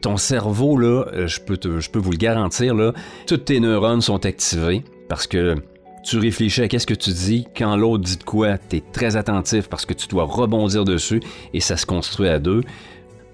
Ton 0.01 0.17
cerveau, 0.17 0.79
euh, 0.79 1.27
je 1.27 1.41
peux, 1.41 1.99
vous 1.99 2.11
le 2.11 2.17
garantir, 2.17 2.73
là, 2.73 2.93
toutes 3.27 3.45
tes 3.45 3.59
neurones 3.59 4.01
sont 4.01 4.25
activées 4.25 4.83
parce 5.09 5.27
que 5.27 5.55
tu 6.03 6.19
réfléchis 6.19 6.61
à 6.61 6.67
qu'est-ce 6.67 6.87
que 6.87 6.93
tu 6.93 7.11
dis. 7.11 7.47
Quand 7.55 7.75
l'autre 7.75 8.03
dit 8.03 8.17
de 8.17 8.23
quoi, 8.23 8.57
tu 8.57 8.77
es 8.77 8.83
très 8.91 9.15
attentif 9.15 9.67
parce 9.67 9.85
que 9.85 9.93
tu 9.93 10.07
dois 10.07 10.23
rebondir 10.23 10.85
dessus 10.85 11.21
et 11.53 11.59
ça 11.59 11.77
se 11.77 11.85
construit 11.85 12.29
à 12.29 12.39
deux. 12.39 12.61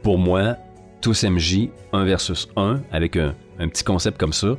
Pour 0.02 0.18
moi, 0.18 0.56
tous 1.02 1.24
MJ, 1.24 1.70
1 1.94 2.06
versus 2.06 2.48
1, 2.56 2.82
avec 2.92 3.16
un, 3.16 3.34
petit 3.58 3.84
concept 3.84 4.18
comme 4.18 4.34
ça, 4.34 4.56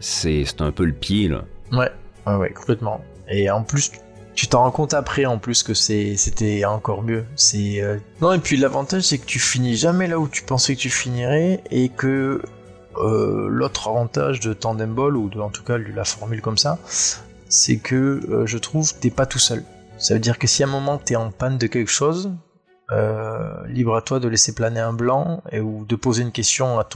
c'est 0.00 0.44
c'est 0.44 0.62
un 0.62 0.70
peu 0.70 0.84
le 0.84 0.92
pied, 0.92 1.28
là. 1.28 1.44
Ouais, 1.72 1.90
ouais, 2.26 2.36
ouais, 2.36 2.50
complètement. 2.50 3.00
Et 3.30 3.50
en 3.50 3.62
plus, 3.62 3.92
tu 4.38 4.46
t'en 4.46 4.62
rends 4.62 4.70
compte 4.70 4.94
après, 4.94 5.26
en 5.26 5.38
plus, 5.38 5.64
que 5.64 5.74
c'était 5.74 6.64
encore 6.64 7.02
mieux. 7.02 7.24
Euh, 7.56 7.98
non, 8.20 8.32
et 8.32 8.38
puis 8.38 8.56
l'avantage, 8.56 9.02
c'est 9.02 9.18
que 9.18 9.26
tu 9.26 9.40
finis 9.40 9.74
jamais 9.74 10.06
là 10.06 10.20
où 10.20 10.28
tu 10.28 10.44
pensais 10.44 10.76
que 10.76 10.80
tu 10.80 10.90
finirais, 10.90 11.60
et 11.72 11.88
que 11.88 12.40
euh, 12.98 13.48
l'autre 13.50 13.88
avantage 13.88 14.38
de 14.38 14.52
Tandem 14.52 14.94
Ball, 14.94 15.16
ou 15.16 15.28
en 15.40 15.48
tout 15.48 15.64
cas 15.64 15.76
de 15.76 15.92
la 15.92 16.04
formule 16.04 16.40
comme 16.40 16.56
ça, 16.56 16.78
c'est 17.48 17.78
que 17.78 17.96
euh, 18.30 18.46
je 18.46 18.58
trouve 18.58 18.94
t'es 18.94 19.10
pas 19.10 19.26
tout 19.26 19.40
seul. 19.40 19.64
Ça 19.98 20.14
veut 20.14 20.20
dire 20.20 20.38
que 20.38 20.46
si 20.46 20.62
à 20.62 20.68
un 20.68 20.70
moment 20.70 20.98
t'es 20.98 21.16
en 21.16 21.32
panne 21.32 21.58
de 21.58 21.66
quelque 21.66 21.90
chose, 21.90 22.30
libre 23.66 23.96
à 23.96 24.02
toi 24.02 24.20
de 24.20 24.28
laisser 24.28 24.54
planer 24.54 24.78
un 24.78 24.92
blanc 24.92 25.42
et 25.50 25.58
ou 25.58 25.84
de 25.84 25.96
poser 25.96 26.22
une 26.22 26.30
question 26.30 26.78
à 26.78 26.88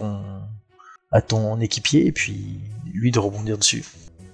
à 1.11 1.21
ton 1.21 1.61
équipier 1.61 2.07
et 2.07 2.13
puis 2.13 2.61
lui 2.95 3.11
de 3.11 3.19
rebondir 3.19 3.59
dessus. 3.59 3.85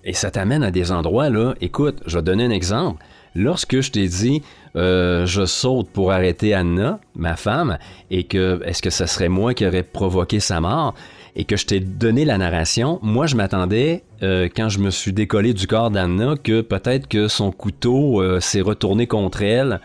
Et 0.09 0.15
ça 0.15 0.31
t'amène 0.31 0.63
à 0.63 0.71
des 0.71 0.91
endroits, 0.91 1.29
là. 1.29 1.55
Écoute, 1.61 2.01
je 2.07 2.17
vais 2.17 2.23
donner 2.23 2.47
un 2.47 2.51
exemple. 2.51 3.05
Lorsque 3.35 3.83
je 3.83 3.91
t'ai 3.91 4.09
dit, 4.09 4.41
euh, 4.75 5.27
je 5.27 5.45
saute 5.45 5.91
pour 5.91 6.13
arrêter 6.13 6.55
Anna, 6.55 6.99
ma 7.15 7.37
femme, 7.37 7.77
et 8.11 8.25
que 8.25 8.59
est-ce 8.65 8.81
que 8.81 8.89
ça 8.89 9.07
serait 9.07 9.29
moi 9.29 9.53
qui 9.53 9.67
aurais 9.67 9.83
provoqué 9.83 10.41
sa 10.41 10.63
mort, 10.63 10.95
et 11.37 11.45
que 11.45 11.59
je 11.59 11.67
t'ai 11.67 11.81
donné 11.81 12.25
la 12.25 12.39
narration, 12.39 12.99
moi 13.03 13.27
je 13.27 13.37
m'attendais, 13.37 14.03
euh, 14.23 14.49
quand 14.57 14.71
je 14.71 14.79
me 14.79 14.89
suis 14.89 15.13
décollé 15.13 15.53
du 15.53 15.67
corps 15.67 15.91
d'Anna, 15.91 16.37
que 16.43 16.63
peut-être 16.63 17.07
que 17.07 17.29
son 17.29 17.53
couteau 17.53 18.23
euh, 18.23 18.41
s'est 18.41 18.63
retourné 18.63 19.07
contre 19.07 19.43
elle 19.43 19.79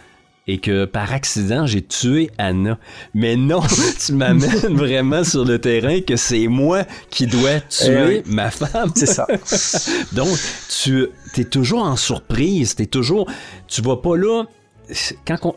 et 0.47 0.57
que 0.57 0.85
par 0.85 1.13
accident, 1.13 1.65
j'ai 1.65 1.81
tué 1.81 2.29
Anna. 2.37 2.77
Mais 3.13 3.35
non, 3.35 3.61
tu 4.05 4.13
m'amènes 4.13 4.75
vraiment 4.75 5.23
sur 5.23 5.45
le 5.45 5.59
terrain 5.59 6.01
que 6.01 6.15
c'est 6.15 6.47
moi 6.47 6.83
qui 7.09 7.27
dois 7.27 7.61
tuer 7.61 8.23
ma 8.25 8.51
femme. 8.51 8.91
C'est 8.95 9.05
ça. 9.05 9.25
Donc, 10.13 10.37
tu 10.83 11.07
es 11.37 11.45
toujours 11.45 11.83
en 11.83 11.95
surprise, 11.95 12.75
t'es 12.75 12.85
toujours... 12.85 13.29
Tu 13.67 13.81
vas 13.81 13.97
pas 13.97 14.17
là... 14.17 14.43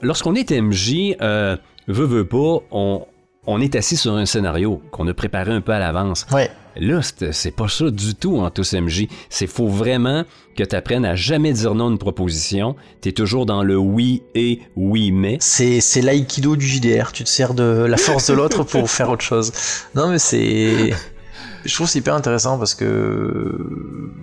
Lorsqu'on 0.03 0.34
est 0.37 0.53
MJ, 0.53 1.16
euh, 1.20 1.57
veut, 1.89 2.07
veut 2.07 2.26
pas, 2.26 2.61
on, 2.70 3.05
on 3.47 3.61
est 3.61 3.74
assis 3.74 3.97
sur 3.97 4.14
un 4.14 4.24
scénario 4.24 4.80
qu'on 4.93 5.09
a 5.09 5.14
préparé 5.14 5.53
un 5.53 5.61
peu 5.61 5.72
à 5.72 5.80
l'avance. 5.80 6.26
Ouais. 6.32 6.49
Là, 6.79 7.01
c'est 7.33 7.51
pas 7.51 7.68
ça 7.68 7.91
du 7.91 8.14
tout 8.14 8.39
en 8.39 8.51
tous 8.51 8.74
MJ. 8.74 9.07
C'est 9.31 9.47
faut 9.47 9.68
vraiment 9.68 10.24
que 10.57 10.62
tu 10.64 10.77
apprennes 10.77 11.05
à 11.05 11.14
jamais 11.14 11.53
dire 11.53 11.74
non 11.74 11.89
à 11.89 11.91
une 11.91 11.99
proposition. 11.99 12.77
Tu 13.03 13.09
es 13.11 13.12
toujours 13.12 13.47
dans 13.47 13.62
le 13.62 13.77
oui 13.77 14.22
et 14.35 14.61
oui 14.77 15.11
mais. 15.12 15.39
C'est, 15.41 15.81
c'est 15.81 16.03
l'aïkido 16.03 16.57
du 16.57 16.66
JDR. 16.66 17.12
Tu 17.12 17.24
te 17.24 17.29
sers 17.29 17.55
de 17.55 17.87
la 17.89 17.97
force 17.97 18.29
de 18.29 18.35
l'autre 18.35 18.62
pour 18.64 18.91
faire 18.97 19.11
autre 19.11 19.24
chose. 19.24 19.53
Non, 19.95 20.09
mais 20.09 20.18
c'est. 20.18 20.93
Je 21.64 21.74
trouve 21.74 21.89
c'est 21.89 21.99
hyper 21.99 22.14
intéressant 22.14 22.59
parce 22.59 22.77
que, 22.77 23.59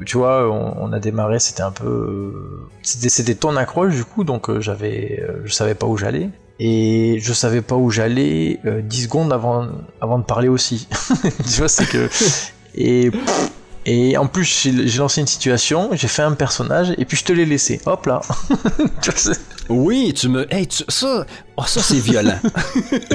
tu 0.06 0.18
vois, 0.18 0.50
on, 0.50 0.76
on 0.90 0.94
a 0.94 1.00
démarré, 1.00 1.40
c'était 1.40 1.64
un 1.64 1.72
peu. 1.72 2.32
C'était, 2.82 3.10
c'était 3.10 3.36
ton 3.36 3.58
accroche 3.58 3.94
du 3.96 4.06
coup, 4.06 4.24
donc 4.24 4.50
euh, 4.50 4.62
j'avais. 4.62 5.22
euh, 5.28 5.42
Je 5.44 5.52
savais 5.54 5.76
pas 5.76 5.86
où 5.88 5.98
j'allais. 5.98 6.30
Et 6.60 7.18
je 7.22 7.34
savais 7.34 7.62
pas 7.62 7.76
où 7.76 7.90
j'allais 7.90 8.60
euh, 8.66 8.82
10 8.82 9.04
secondes 9.04 9.34
avant, 9.34 9.68
avant 10.02 10.20
de 10.20 10.24
parler 10.24 10.48
aussi. 10.48 10.88
tu 11.22 11.58
vois, 11.60 11.68
c'est 11.68 11.86
que. 11.88 12.10
Et. 12.76 13.12
Et 13.86 14.16
en 14.16 14.28
plus, 14.28 14.46
j'ai 14.86 14.98
lancé 15.00 15.20
une 15.20 15.28
situation, 15.28 15.90
j'ai 15.92 16.08
fait 16.08 16.22
un 16.22 16.32
personnage, 16.32 16.94
et 16.98 17.04
puis 17.04 17.18
je 17.18 17.26
te 17.26 17.34
l'ai 17.34 17.46
laissé. 17.46 17.82
Hop 17.86 18.06
là. 18.06 18.22
Tu 19.02 19.10
vois, 19.12 19.20
c'est- 19.20 19.42
Oui, 19.68 20.14
tu 20.16 20.30
me. 20.30 20.48
Hey, 20.54 20.68
tu- 20.68 20.86
ça, 20.88 21.26
oh, 21.58 21.64
ça 21.68 21.82
c'est 21.82 22.00
violent. 22.00 22.40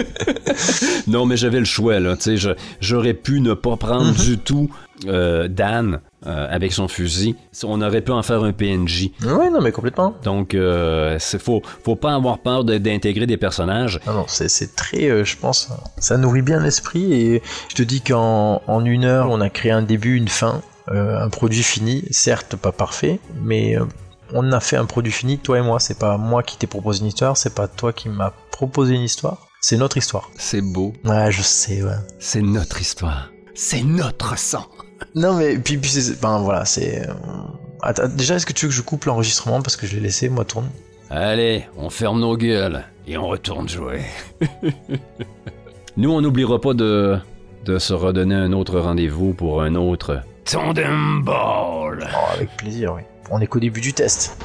non, 1.07 1.24
mais 1.24 1.39
j'avais 1.39 1.59
le 1.59 1.64
choix 1.64 2.01
là. 2.01 2.16
Tu 2.18 2.36
sais, 2.39 2.55
j'aurais 2.82 3.14
pu 3.14 3.41
ne 3.41 3.55
pas 3.55 3.78
prendre 3.78 4.12
du 4.12 4.36
tout 4.36 4.68
euh, 5.07 5.49
Dan 5.49 6.01
euh, 6.26 6.46
avec 6.51 6.72
son 6.72 6.88
fusil. 6.88 7.36
On 7.64 7.80
aurait 7.82 8.01
pu 8.01 8.11
en 8.12 8.22
faire 8.22 8.42
un 8.42 8.53
PNJ. 8.53 9.11
ouais, 9.24 9.51
non, 9.51 9.61
mais 9.61 9.70
complètement. 9.72 10.14
Donc, 10.24 10.55
euh, 10.55 11.16
c'est 11.20 11.40
faut, 11.40 11.62
faut 11.84 11.96
pas 11.96 12.14
avoir 12.14 12.38
peur 12.38 12.64
de- 12.64 12.78
d'intégrer 12.78 13.26
des 13.26 13.36
personnages. 13.36 14.01
Non, 14.07 14.14
non, 14.14 14.24
c'est 14.26 14.49
c'est 14.49 14.74
très, 14.74 15.05
euh, 15.09 15.24
je 15.24 15.36
pense, 15.36 15.68
ça 15.99 16.16
nourrit 16.16 16.42
bien 16.42 16.61
l'esprit 16.61 17.12
et 17.12 17.42
je 17.68 17.74
te 17.74 17.82
dis 17.82 18.01
qu'en 18.01 18.62
en 18.66 18.84
une 18.84 19.05
heure, 19.05 19.28
on 19.30 19.40
a 19.40 19.51
créé 19.51 19.70
un 19.72 19.82
début, 19.82 20.16
une 20.16 20.28
fin, 20.28 20.61
euh, 20.90 21.20
un 21.22 21.28
produit 21.28 21.62
fini, 21.62 22.05
certes 22.11 22.57
pas 22.57 22.72
parfait, 22.72 23.20
mais 23.40 23.76
euh, 23.78 23.84
on 24.34 24.51
a 24.53 24.61
fait 24.61 24.76
un 24.76 24.84
produit 24.86 25.12
fini, 25.12 25.38
toi 25.38 25.59
et 25.59 25.62
moi. 25.62 25.78
C'est 25.80 25.99
pas 25.99 26.16
moi 26.16 26.42
qui 26.42 26.57
t'ai 26.59 26.66
proposé 26.66 27.01
une 27.03 27.07
histoire, 27.07 27.36
c'est 27.36 27.55
pas 27.55 27.68
toi 27.68 27.92
qui 27.92 28.09
m'as 28.09 28.32
proposé 28.51 28.94
une 28.94 29.03
histoire, 29.03 29.46
c'est 29.61 29.76
notre 29.76 29.96
histoire. 29.96 30.30
C'est 30.36 30.61
beau. 30.62 30.92
Ouais, 31.05 31.30
je 31.30 31.42
sais, 31.42 31.82
ouais. 31.82 31.92
C'est 32.18 32.42
notre 32.42 32.80
histoire. 32.80 33.30
C'est 33.55 33.82
notre 33.82 34.38
sang. 34.38 34.66
Non, 35.14 35.34
mais 35.34 35.59
puis, 35.59 35.78
puis 35.78 35.90
c'est, 35.90 36.20
ben 36.20 36.38
voilà, 36.38 36.64
c'est. 36.64 37.09
euh, 37.09 37.12
Attends, 37.82 38.09
déjà, 38.09 38.34
est-ce 38.36 38.46
que 38.46 38.53
tu 38.53 38.66
veux 38.66 38.70
que 38.70 38.74
je 38.76 38.82
coupe 38.82 39.05
l'enregistrement 39.05 39.62
parce 39.62 39.76
que 39.76 39.86
je 39.86 39.94
l'ai 39.96 40.01
laissé, 40.03 40.28
moi, 40.28 40.44
tourner 40.44 40.68
Allez, 41.11 41.64
on 41.76 41.88
ferme 41.90 42.20
nos 42.20 42.36
gueules 42.36 42.84
et 43.07 43.16
on 43.16 43.28
retourne 43.28 43.68
jouer. 43.68 44.03
Nous, 45.96 46.11
on 46.12 46.20
n'oubliera 46.20 46.61
pas 46.61 46.74
de, 46.74 47.18
de 47.64 47.78
se 47.78 47.92
redonner 47.94 48.34
un 48.34 48.53
autre 48.53 48.78
rendez-vous 48.78 49.32
pour 49.32 49.62
un 49.62 49.74
autre 49.74 50.20
Tandem 50.44 51.22
Ball. 51.24 52.09
Oh, 52.12 52.32
avec 52.34 52.57
plaisir, 52.57 52.94
oui. 52.94 53.03
On 53.30 53.40
est 53.40 53.46
qu'au 53.46 53.59
début 53.61 53.80
du 53.80 53.92
test. 53.92 54.36